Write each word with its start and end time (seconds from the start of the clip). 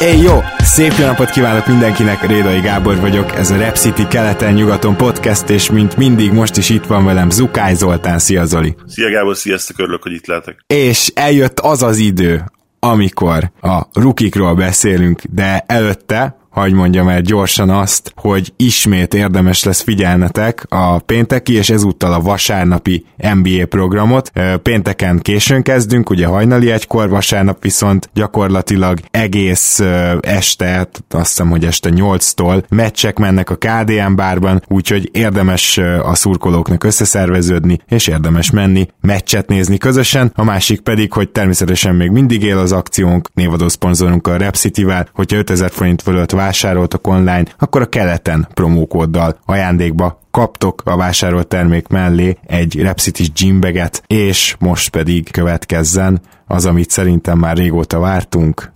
Éj, 0.00 0.20
jó! 0.20 0.38
Szép 0.58 0.92
jó 0.98 1.06
napot 1.06 1.30
kívánok 1.30 1.66
mindenkinek, 1.66 2.26
Rédai 2.26 2.60
Gábor 2.60 3.00
vagyok, 3.00 3.32
ez 3.34 3.50
a 3.50 3.56
Rep 3.56 3.76
City 3.76 4.06
keleten-nyugaton 4.06 4.96
podcast, 4.96 5.48
és 5.48 5.70
mint 5.70 5.96
mindig 5.96 6.32
most 6.32 6.56
is 6.56 6.68
itt 6.68 6.84
van 6.84 7.04
velem 7.04 7.30
Zukály 7.30 7.74
Zoltán, 7.74 8.18
szia 8.18 8.44
Zoli! 8.44 8.74
Szia 8.86 9.10
Gábor, 9.10 9.36
sziasztok, 9.36 9.78
örülök, 9.78 10.02
hogy 10.02 10.12
itt 10.12 10.26
lehetek. 10.26 10.64
És 10.66 11.12
eljött 11.14 11.60
az 11.60 11.82
az 11.82 11.96
idő, 11.96 12.44
amikor 12.78 13.52
a 13.60 13.82
rukikról 13.92 14.54
beszélünk, 14.54 15.22
de 15.30 15.64
előtte 15.66 16.39
hagy 16.50 16.72
mondjam 16.72 17.08
el 17.08 17.20
gyorsan 17.20 17.70
azt, 17.70 18.12
hogy 18.16 18.52
ismét 18.56 19.14
érdemes 19.14 19.64
lesz 19.64 19.82
figyelnetek 19.82 20.66
a 20.68 20.98
pénteki 20.98 21.52
és 21.52 21.70
ezúttal 21.70 22.12
a 22.12 22.20
vasárnapi 22.20 23.04
NBA 23.16 23.66
programot. 23.68 24.32
Pénteken 24.62 25.18
későn 25.18 25.62
kezdünk, 25.62 26.10
ugye 26.10 26.26
hajnali 26.26 26.70
egykor, 26.70 27.08
vasárnap 27.08 27.62
viszont 27.62 28.10
gyakorlatilag 28.14 28.98
egész 29.10 29.82
este, 30.20 30.88
azt 31.10 31.28
hiszem, 31.28 31.50
hogy 31.50 31.64
este 31.64 31.90
8-tól 31.92 32.62
meccsek 32.68 33.18
mennek 33.18 33.50
a 33.50 33.56
KDM 33.56 34.14
bárban, 34.14 34.62
úgyhogy 34.68 35.08
érdemes 35.12 35.78
a 36.02 36.14
szurkolóknak 36.14 36.84
összeszerveződni, 36.84 37.78
és 37.88 38.06
érdemes 38.06 38.50
menni, 38.50 38.88
meccset 39.00 39.48
nézni 39.48 39.78
közösen. 39.78 40.32
A 40.34 40.44
másik 40.44 40.80
pedig, 40.80 41.12
hogy 41.12 41.28
természetesen 41.28 41.94
még 41.94 42.10
mindig 42.10 42.42
él 42.42 42.58
az 42.58 42.72
akciónk, 42.72 43.28
névadó 43.34 43.68
szponzorunk 43.68 44.26
a 44.26 44.36
Rep 44.36 44.54
City-vel, 44.54 45.08
hogyha 45.14 45.38
5000 45.38 45.70
forint 45.70 46.02
fölött 46.02 46.30
vásároltak 46.40 47.06
online, 47.06 47.44
akkor 47.58 47.82
a 47.82 47.88
keleten 47.88 48.48
promókóddal 48.54 49.38
ajándékba 49.44 50.20
kaptok 50.30 50.82
a 50.84 50.96
vásárolt 50.96 51.46
termék 51.46 51.88
mellé 51.88 52.36
egy 52.46 52.80
Repsitis 52.82 53.32
gymbaget, 53.32 54.02
és 54.06 54.56
most 54.58 54.90
pedig 54.90 55.30
következzen 55.30 56.20
az, 56.46 56.66
amit 56.66 56.90
szerintem 56.90 57.38
már 57.38 57.56
régóta 57.56 57.98
vártunk. 57.98 58.70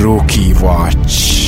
Rookie 0.00 0.54
Watch. 0.60 1.40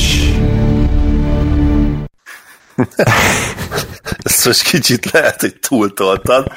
Ezt 4.22 4.46
most 4.46 4.62
kicsit 4.62 5.10
lehet, 5.10 5.40
hogy 5.40 5.54
túltoltad, 5.68 6.52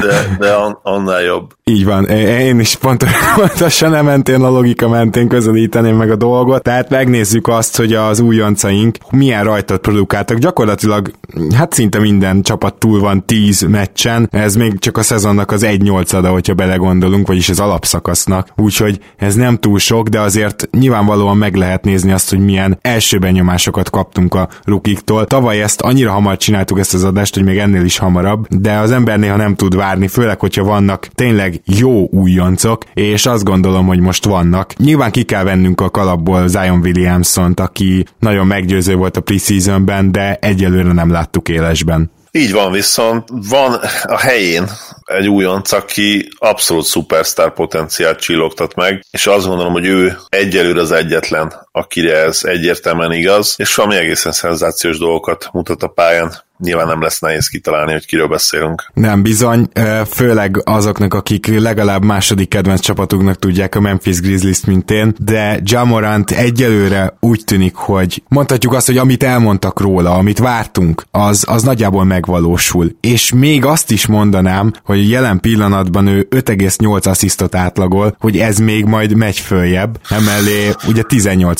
de, 0.00 0.36
de 0.38 0.52
annál 0.82 1.22
jobb. 1.22 1.52
Így 1.64 1.84
van, 1.84 2.04
én 2.08 2.60
is 2.60 2.76
pont, 2.76 3.04
pontosan 3.36 3.90
nem 3.90 4.04
mentén 4.04 4.42
a 4.42 4.50
logika 4.50 4.88
mentén 4.88 5.28
közelíteném 5.28 5.96
meg 5.96 6.10
a 6.10 6.16
dolgot, 6.16 6.62
tehát 6.62 6.90
megnézzük 6.90 7.48
azt, 7.48 7.76
hogy 7.76 7.92
az 7.92 8.20
újoncaink 8.20 8.96
milyen 9.10 9.44
rajtot 9.44 9.80
produkáltak. 9.80 10.38
Gyakorlatilag, 10.38 11.10
hát 11.54 11.72
szinte 11.72 11.98
minden 11.98 12.42
csapat 12.42 12.74
túl 12.74 13.00
van 13.00 13.26
10 13.26 13.62
meccsen, 13.62 14.28
ez 14.32 14.54
még 14.54 14.78
csak 14.78 14.96
a 14.96 15.02
szezonnak 15.02 15.50
az 15.50 15.62
1 15.62 15.82
8 15.82 16.12
hogyha 16.12 16.54
belegondolunk, 16.54 17.26
vagyis 17.26 17.48
az 17.48 17.60
alapszakasznak, 17.60 18.48
úgyhogy 18.56 18.98
ez 19.16 19.34
nem 19.34 19.56
túl 19.56 19.78
sok, 19.78 20.08
de 20.08 20.20
azért 20.20 20.68
nyilvánvalóan 20.70 21.36
meg 21.36 21.54
lehet 21.54 21.84
nézni 21.84 22.12
azt, 22.12 22.30
hogy 22.30 22.44
milyen 22.44 22.78
első 22.82 23.18
benyomásokat 23.18 23.90
kaptunk 23.90 24.34
a 24.34 24.48
rukiktól. 24.64 25.26
Tavaly 25.26 25.62
ezt 25.62 25.80
annyira 25.80 26.10
hamar 26.10 26.36
csináltuk 26.36 26.51
ezt 26.54 26.94
az 26.94 27.04
adást, 27.04 27.34
hogy 27.34 27.44
még 27.44 27.58
ennél 27.58 27.84
is 27.84 27.98
hamarabb, 27.98 28.46
de 28.48 28.72
az 28.72 28.90
ember 28.90 29.18
néha 29.18 29.36
nem 29.36 29.54
tud 29.54 29.76
várni, 29.76 30.08
főleg, 30.08 30.40
hogyha 30.40 30.64
vannak 30.64 31.06
tényleg 31.14 31.60
jó 31.64 32.08
újoncok, 32.10 32.84
és 32.94 33.26
azt 33.26 33.44
gondolom, 33.44 33.86
hogy 33.86 34.00
most 34.00 34.24
vannak. 34.24 34.76
Nyilván 34.76 35.10
ki 35.10 35.22
kell 35.22 35.44
vennünk 35.44 35.80
a 35.80 35.90
kalapból 35.90 36.48
Zion 36.48 36.80
Williamson-t, 36.80 37.60
aki 37.60 38.04
nagyon 38.18 38.46
meggyőző 38.46 38.94
volt 38.94 39.16
a 39.16 39.20
preseasonben, 39.20 40.12
de 40.12 40.38
egyelőre 40.40 40.92
nem 40.92 41.10
láttuk 41.10 41.48
élesben. 41.48 42.10
Így 42.34 42.52
van, 42.52 42.72
viszont 42.72 43.28
van 43.48 43.72
a 44.02 44.18
helyén 44.18 44.70
egy 45.04 45.28
újonc, 45.28 45.72
aki 45.72 46.28
abszolút 46.38 46.84
szupersztár 46.84 47.52
potenciált 47.52 48.20
csillogtat 48.20 48.74
meg, 48.74 49.04
és 49.10 49.26
azt 49.26 49.46
gondolom, 49.46 49.72
hogy 49.72 49.86
ő 49.86 50.16
egyelőre 50.28 50.80
az 50.80 50.92
egyetlen, 50.92 51.52
akire 51.72 52.16
ez 52.16 52.40
egyértelműen 52.42 53.12
igaz, 53.12 53.54
és 53.58 53.74
valami 53.74 53.96
egészen 53.96 54.32
szenzációs 54.32 54.98
dolgokat 54.98 55.48
mutat 55.52 55.82
a 55.82 55.88
pályán 55.88 56.32
nyilván 56.62 56.86
nem 56.86 57.02
lesz 57.02 57.20
nehéz 57.20 57.48
kitalálni, 57.48 57.92
hogy 57.92 58.06
kiről 58.06 58.28
beszélünk. 58.28 58.90
Nem 58.94 59.22
bizony, 59.22 59.68
főleg 60.10 60.60
azoknak, 60.64 61.14
akik 61.14 61.46
legalább 61.46 62.04
második 62.04 62.48
kedvenc 62.48 62.80
csapatunknak 62.80 63.36
tudják 63.36 63.74
a 63.74 63.80
Memphis 63.80 64.20
Grizzlies, 64.20 64.64
mint 64.64 64.90
én, 64.90 65.14
de 65.18 65.60
Jamorant 65.62 66.30
egyelőre 66.30 67.16
úgy 67.20 67.44
tűnik, 67.44 67.74
hogy 67.74 68.22
mondhatjuk 68.28 68.72
azt, 68.72 68.86
hogy 68.86 68.98
amit 68.98 69.22
elmondtak 69.22 69.80
róla, 69.80 70.14
amit 70.14 70.38
vártunk, 70.38 71.04
az, 71.10 71.44
az 71.48 71.62
nagyjából 71.62 72.04
megvalósul. 72.04 72.96
És 73.00 73.32
még 73.32 73.64
azt 73.64 73.90
is 73.90 74.06
mondanám, 74.06 74.72
hogy 74.84 75.10
jelen 75.10 75.40
pillanatban 75.40 76.06
ő 76.06 76.26
5,8 76.30 77.06
asszisztot 77.06 77.54
átlagol, 77.54 78.16
hogy 78.20 78.38
ez 78.38 78.58
még 78.58 78.84
majd 78.84 79.14
megy 79.14 79.38
följebb, 79.38 79.98
emellé 80.08 80.70
ugye 80.88 81.02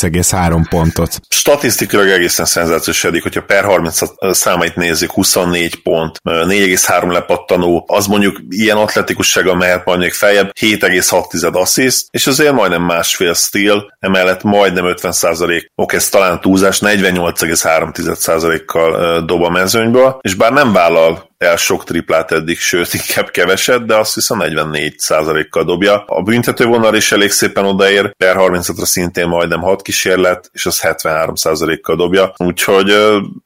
18,3 0.08 0.64
pontot. 0.68 1.20
Statisztikailag 1.28 2.08
egészen 2.08 2.44
szenzációs 2.44 3.04
eddig, 3.04 3.22
hogyha 3.22 3.42
per 3.42 3.64
30 3.64 3.98
számait 4.30 4.76
néz 4.76 4.92
nézzük, 4.92 5.10
24 5.10 5.82
pont, 5.82 6.18
4,3 6.24 7.12
lepattanó, 7.12 7.84
az 7.86 8.06
mondjuk 8.06 8.40
ilyen 8.48 8.76
atletikussága 8.76 9.54
mehet 9.54 9.84
majd 9.84 9.98
még 9.98 10.12
feljebb, 10.12 10.50
7,6 10.60 11.52
assziszt, 11.52 12.06
és 12.10 12.26
azért 12.26 12.52
majdnem 12.52 12.82
másfél 12.82 13.34
stíl, 13.34 13.96
emellett 13.98 14.42
majdnem 14.42 14.86
50 14.86 15.12
oké, 15.40 15.70
ok, 15.74 15.92
ez 15.92 16.08
talán 16.08 16.40
túlzás, 16.40 16.78
48,3%-kal 16.80 19.24
dob 19.24 19.42
a 19.42 19.50
mezőnyből, 19.50 20.18
és 20.20 20.34
bár 20.34 20.52
nem 20.52 20.72
vállal 20.72 21.30
el 21.42 21.56
sok 21.56 21.84
triplát 21.84 22.32
eddig, 22.32 22.58
sőt, 22.58 22.94
inkább 22.94 23.30
keveset, 23.30 23.86
de 23.86 23.96
azt 23.96 24.14
hiszem 24.14 24.38
44%-kal 24.42 25.64
dobja. 25.64 26.04
A 26.06 26.22
büntetővonal 26.22 26.94
is 26.94 27.12
elég 27.12 27.30
szépen 27.30 27.64
odaér, 27.64 28.14
per 28.16 28.36
35-ra 28.38 28.84
szintén 28.84 29.28
majdnem 29.28 29.60
6 29.60 29.82
kísérlet, 29.82 30.50
és 30.52 30.66
az 30.66 30.80
73%-kal 30.82 31.96
dobja, 31.96 32.34
úgyhogy 32.36 32.94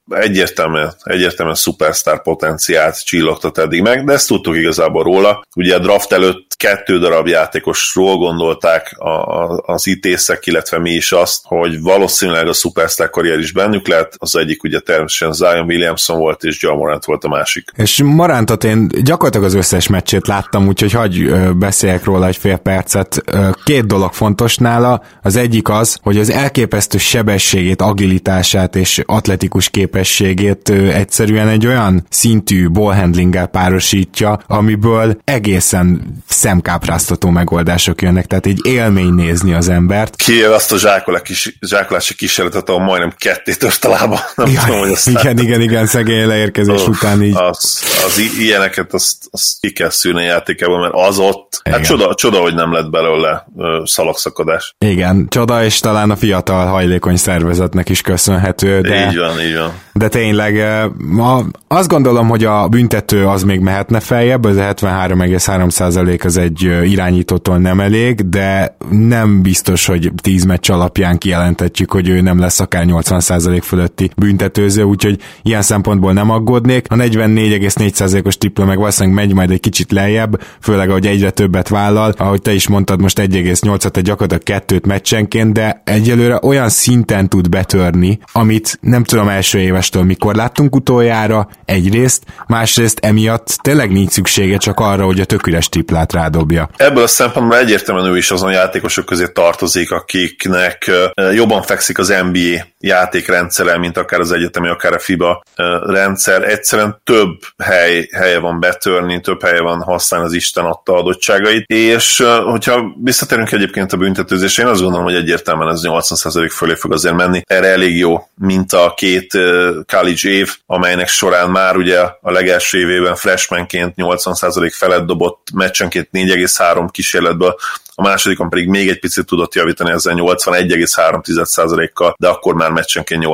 egyértelműen, 0.08 0.94
egyértelműen 1.02 1.56
szupersztár 1.56 2.22
potenciált 2.22 3.04
csillogtat 3.04 3.58
eddig 3.58 3.82
meg, 3.82 4.04
de 4.04 4.12
ezt 4.12 4.28
tudtuk 4.28 4.56
igazából 4.56 5.02
róla. 5.02 5.44
Ugye 5.56 5.74
a 5.74 5.78
draft 5.78 6.12
előtt 6.12 6.46
kettő 6.56 6.98
darab 6.98 7.26
játékosról 7.26 8.16
gondolták 8.16 8.94
a, 8.98 9.08
a, 9.08 9.62
az 9.66 9.86
ítészek, 9.86 10.46
illetve 10.46 10.78
mi 10.78 10.90
is 10.90 11.12
azt, 11.12 11.40
hogy 11.44 11.80
valószínűleg 11.80 12.48
a 12.48 12.52
szupersztár 12.52 13.10
karrier 13.10 13.38
is 13.38 13.52
bennük 13.52 13.88
lett, 13.88 14.12
az 14.18 14.36
egyik 14.36 14.62
ugye 14.62 14.78
természetesen 14.80 15.32
Zion 15.32 15.66
Williamson 15.66 16.18
volt, 16.18 16.44
és 16.44 16.62
John 16.62 16.78
Morant 16.78 17.04
volt 17.04 17.24
a 17.24 17.28
másik. 17.28 17.70
És 17.86 18.02
Marantot 18.02 18.64
én 18.64 18.88
gyakorlatilag 19.02 19.47
az 19.47 19.54
összes 19.54 19.86
meccsét 19.86 20.26
láttam, 20.26 20.66
úgyhogy 20.66 20.92
hagyj 20.92 21.24
beszéljek 21.58 22.04
róla 22.04 22.26
egy 22.26 22.36
fél 22.36 22.56
percet. 22.56 23.22
Két 23.64 23.86
dolog 23.86 24.12
fontos 24.12 24.56
nála. 24.56 25.02
Az 25.22 25.36
egyik 25.36 25.69
az, 25.69 25.98
hogy 26.02 26.19
az 26.19 26.30
elképesztő 26.30 26.98
sebességét, 26.98 27.82
agilitását 27.82 28.76
és 28.76 29.02
atletikus 29.06 29.69
képességét 29.69 30.69
egyszerűen 30.70 31.48
egy 31.48 31.66
olyan 31.66 32.06
szintű 32.08 32.70
ballhandlinggel 32.70 33.46
párosítja, 33.46 34.38
amiből 34.46 35.16
egészen 35.25 36.02
szemkápráztató 36.28 37.31
megoldások 37.31 38.02
jönnek, 38.02 38.26
tehát 38.26 38.46
egy 38.46 38.61
élmény 38.66 39.12
nézni 39.12 39.52
az 39.52 39.69
embert. 39.69 40.16
Kiél 40.16 40.52
azt 40.52 40.72
a 40.72 40.78
zsákolás, 40.78 41.56
zsákolási 41.61 42.14
kísérletet, 42.14 42.69
ahol 42.69 42.84
majdnem 42.84 43.12
ketté 43.19 43.52
tört 43.52 43.84
a 43.84 43.88
lába. 43.88 44.20
Nem 44.37 44.50
ja, 44.50 44.61
tudom, 44.64 44.78
hogy 44.78 44.99
igen, 45.05 45.38
igen, 45.38 45.61
igen, 45.61 45.87
szegény 45.87 46.26
leérkezés 46.26 46.87
után 46.87 47.22
így. 47.22 47.37
Az, 47.37 47.65
az 48.04 48.18
ilyeneket 48.38 48.94
azt, 48.94 49.16
azt 49.30 49.60
ki 49.60 49.72
kell 49.72 49.90
szűrni 49.90 50.20
a 50.20 50.24
játékában, 50.24 50.80
mert 50.80 50.94
az 50.94 51.18
ott, 51.18 51.60
hát 51.64 51.84
csoda, 51.84 52.14
csoda, 52.14 52.40
hogy 52.40 52.54
nem 52.54 52.72
lett 52.72 52.90
belőle 52.90 53.46
szalagszakadás. 53.84 54.74
Igen, 54.78 55.26
csoda, 55.28 55.64
és 55.64 55.80
talán 55.80 56.10
a 56.10 56.16
fiatal 56.16 56.66
hajlékony 56.66 57.16
szervezetnek 57.16 57.88
is 57.88 58.00
köszönhető. 58.00 58.80
De, 58.80 59.06
így 59.06 59.18
van, 59.18 59.40
így 59.40 59.56
van. 59.56 59.84
De 59.96 60.08
tényleg 60.08 60.62
ma 60.98 61.43
azt 61.69 61.88
gondolom, 61.88 62.28
hogy 62.28 62.44
a 62.44 62.69
büntető 62.69 63.26
az 63.26 63.43
még 63.43 63.60
mehetne 63.60 64.00
feljebb, 64.00 64.44
az 64.44 64.56
73,3% 64.56 66.25
az 66.25 66.37
egy 66.37 66.62
irányítótól 66.84 67.58
nem 67.58 67.81
elég, 67.81 68.28
de 68.28 68.76
nem 68.90 69.43
biztos, 69.43 69.87
hogy 69.87 70.12
10 70.22 70.44
meccs 70.44 70.70
alapján 70.70 71.19
kijelentetjük, 71.19 71.93
hogy 71.93 72.08
ő 72.08 72.20
nem 72.20 72.38
lesz 72.38 72.60
akár 72.60 72.84
80% 72.87 73.60
fölötti 73.62 74.10
büntetőző, 74.16 74.82
úgyhogy 74.82 75.20
ilyen 75.43 75.62
szempontból 75.62 76.12
nem 76.12 76.31
aggódnék. 76.31 76.87
A 76.88 76.94
44,4%-os 76.94 78.38
tripla 78.38 78.64
meg 78.64 78.78
valószínűleg 78.78 79.25
megy 79.25 79.34
majd 79.34 79.50
egy 79.50 79.60
kicsit 79.60 79.92
lejjebb, 79.92 80.40
főleg 80.60 80.90
ahogy 80.90 81.06
egyre 81.06 81.31
többet 81.31 81.69
vállal, 81.69 82.14
ahogy 82.16 82.42
te 82.42 82.52
is 82.52 82.69
mondtad, 82.69 83.00
most 83.00 83.20
1,8-at, 83.20 84.00
gyakorlatilag 84.02 84.42
kettőt 84.42 84.87
meccsenként, 84.87 85.52
de 85.52 85.82
egyelőre 85.84 86.38
olyan 86.42 86.69
szinten 86.69 87.28
tud 87.28 87.49
betörni, 87.49 88.19
amit 88.32 88.78
nem 88.81 89.04
tudom 89.04 89.28
első 89.28 89.58
évestől 89.87 90.03
mikor 90.03 90.35
láttunk 90.35 90.75
utoljára, 90.75 91.49
egyrészt, 91.65 92.23
másrészt 92.47 92.99
emiatt 93.03 93.47
tényleg 93.47 93.91
nincs 93.91 94.11
szüksége 94.11 94.56
csak 94.56 94.81
arra, 94.81 95.05
hogy 95.05 95.21
a 95.21 95.25
tök 95.25 95.47
üres 95.47 95.69
triplát 95.69 96.12
rádobja. 96.12 96.69
Ebből 96.77 97.03
a 97.03 97.06
szempontból 97.06 97.59
egyértelműen 97.59 98.12
ő 98.12 98.17
is 98.17 98.31
azon 98.31 98.53
játékosok 98.53 99.05
közé 99.05 99.27
tartozik, 99.33 99.91
akiknek 99.91 100.91
jobban 101.35 101.62
fekszik 101.62 101.99
az 101.99 102.15
NBA 102.33 102.67
játékrendszere, 102.81 103.79
mint 103.79 103.97
akár 103.97 104.21
az 104.21 104.33
egyetemi, 104.33 104.69
akár 104.69 104.93
a 104.93 104.99
FIBA 104.99 105.43
rendszer. 105.87 106.43
Egyszerűen 106.43 107.00
több 107.05 107.38
hely, 107.65 108.09
helye 108.12 108.38
van 108.38 108.61
betörni, 108.61 109.21
több 109.21 109.43
helye 109.43 109.61
van 109.61 109.83
használni 109.83 110.27
az 110.27 110.33
Isten 110.33 110.65
adta 110.65 110.94
adottságait, 110.94 111.65
és 111.67 112.25
hogyha 112.44 112.94
visszatérünk 113.03 113.53
egyébként 113.53 113.93
a 113.93 113.97
büntetőzésre, 113.97 114.62
én 114.62 114.69
azt 114.69 114.81
gondolom, 114.81 115.05
hogy 115.05 115.15
egyértelműen 115.15 115.73
ez 115.73 115.81
80% 115.83 116.50
fölé 116.53 116.75
fog 116.75 116.93
azért 116.93 117.15
menni. 117.15 117.43
Erre 117.47 117.67
elég 117.67 117.99
jó, 117.99 118.29
mint 118.35 118.73
a 118.73 118.93
két 118.97 119.38
college 119.87 120.28
év, 120.28 120.56
amelynek 120.67 121.08
során 121.08 121.50
már 121.50 121.76
ugye 121.76 121.99
a 122.20 122.31
legelső 122.31 122.78
évében 122.78 123.17
freshmanként 123.17 123.94
80% 123.96 124.73
felett 124.73 125.06
dobott 125.06 125.49
meccsenként 125.55 126.08
4,3 126.12 126.88
kísérletből, 126.90 127.56
a 127.94 128.02
másodikon 128.02 128.49
pedig 128.49 128.69
még 128.69 128.88
egy 128.88 129.00
picit 129.00 129.26
tudott 129.26 129.55
javítani 129.55 129.90
ezzel 129.90 130.14
81,3%-kal, 130.17 132.14
de 132.19 132.28
akkor 132.28 132.55
már 132.55 132.70
meccsenként 132.70 133.25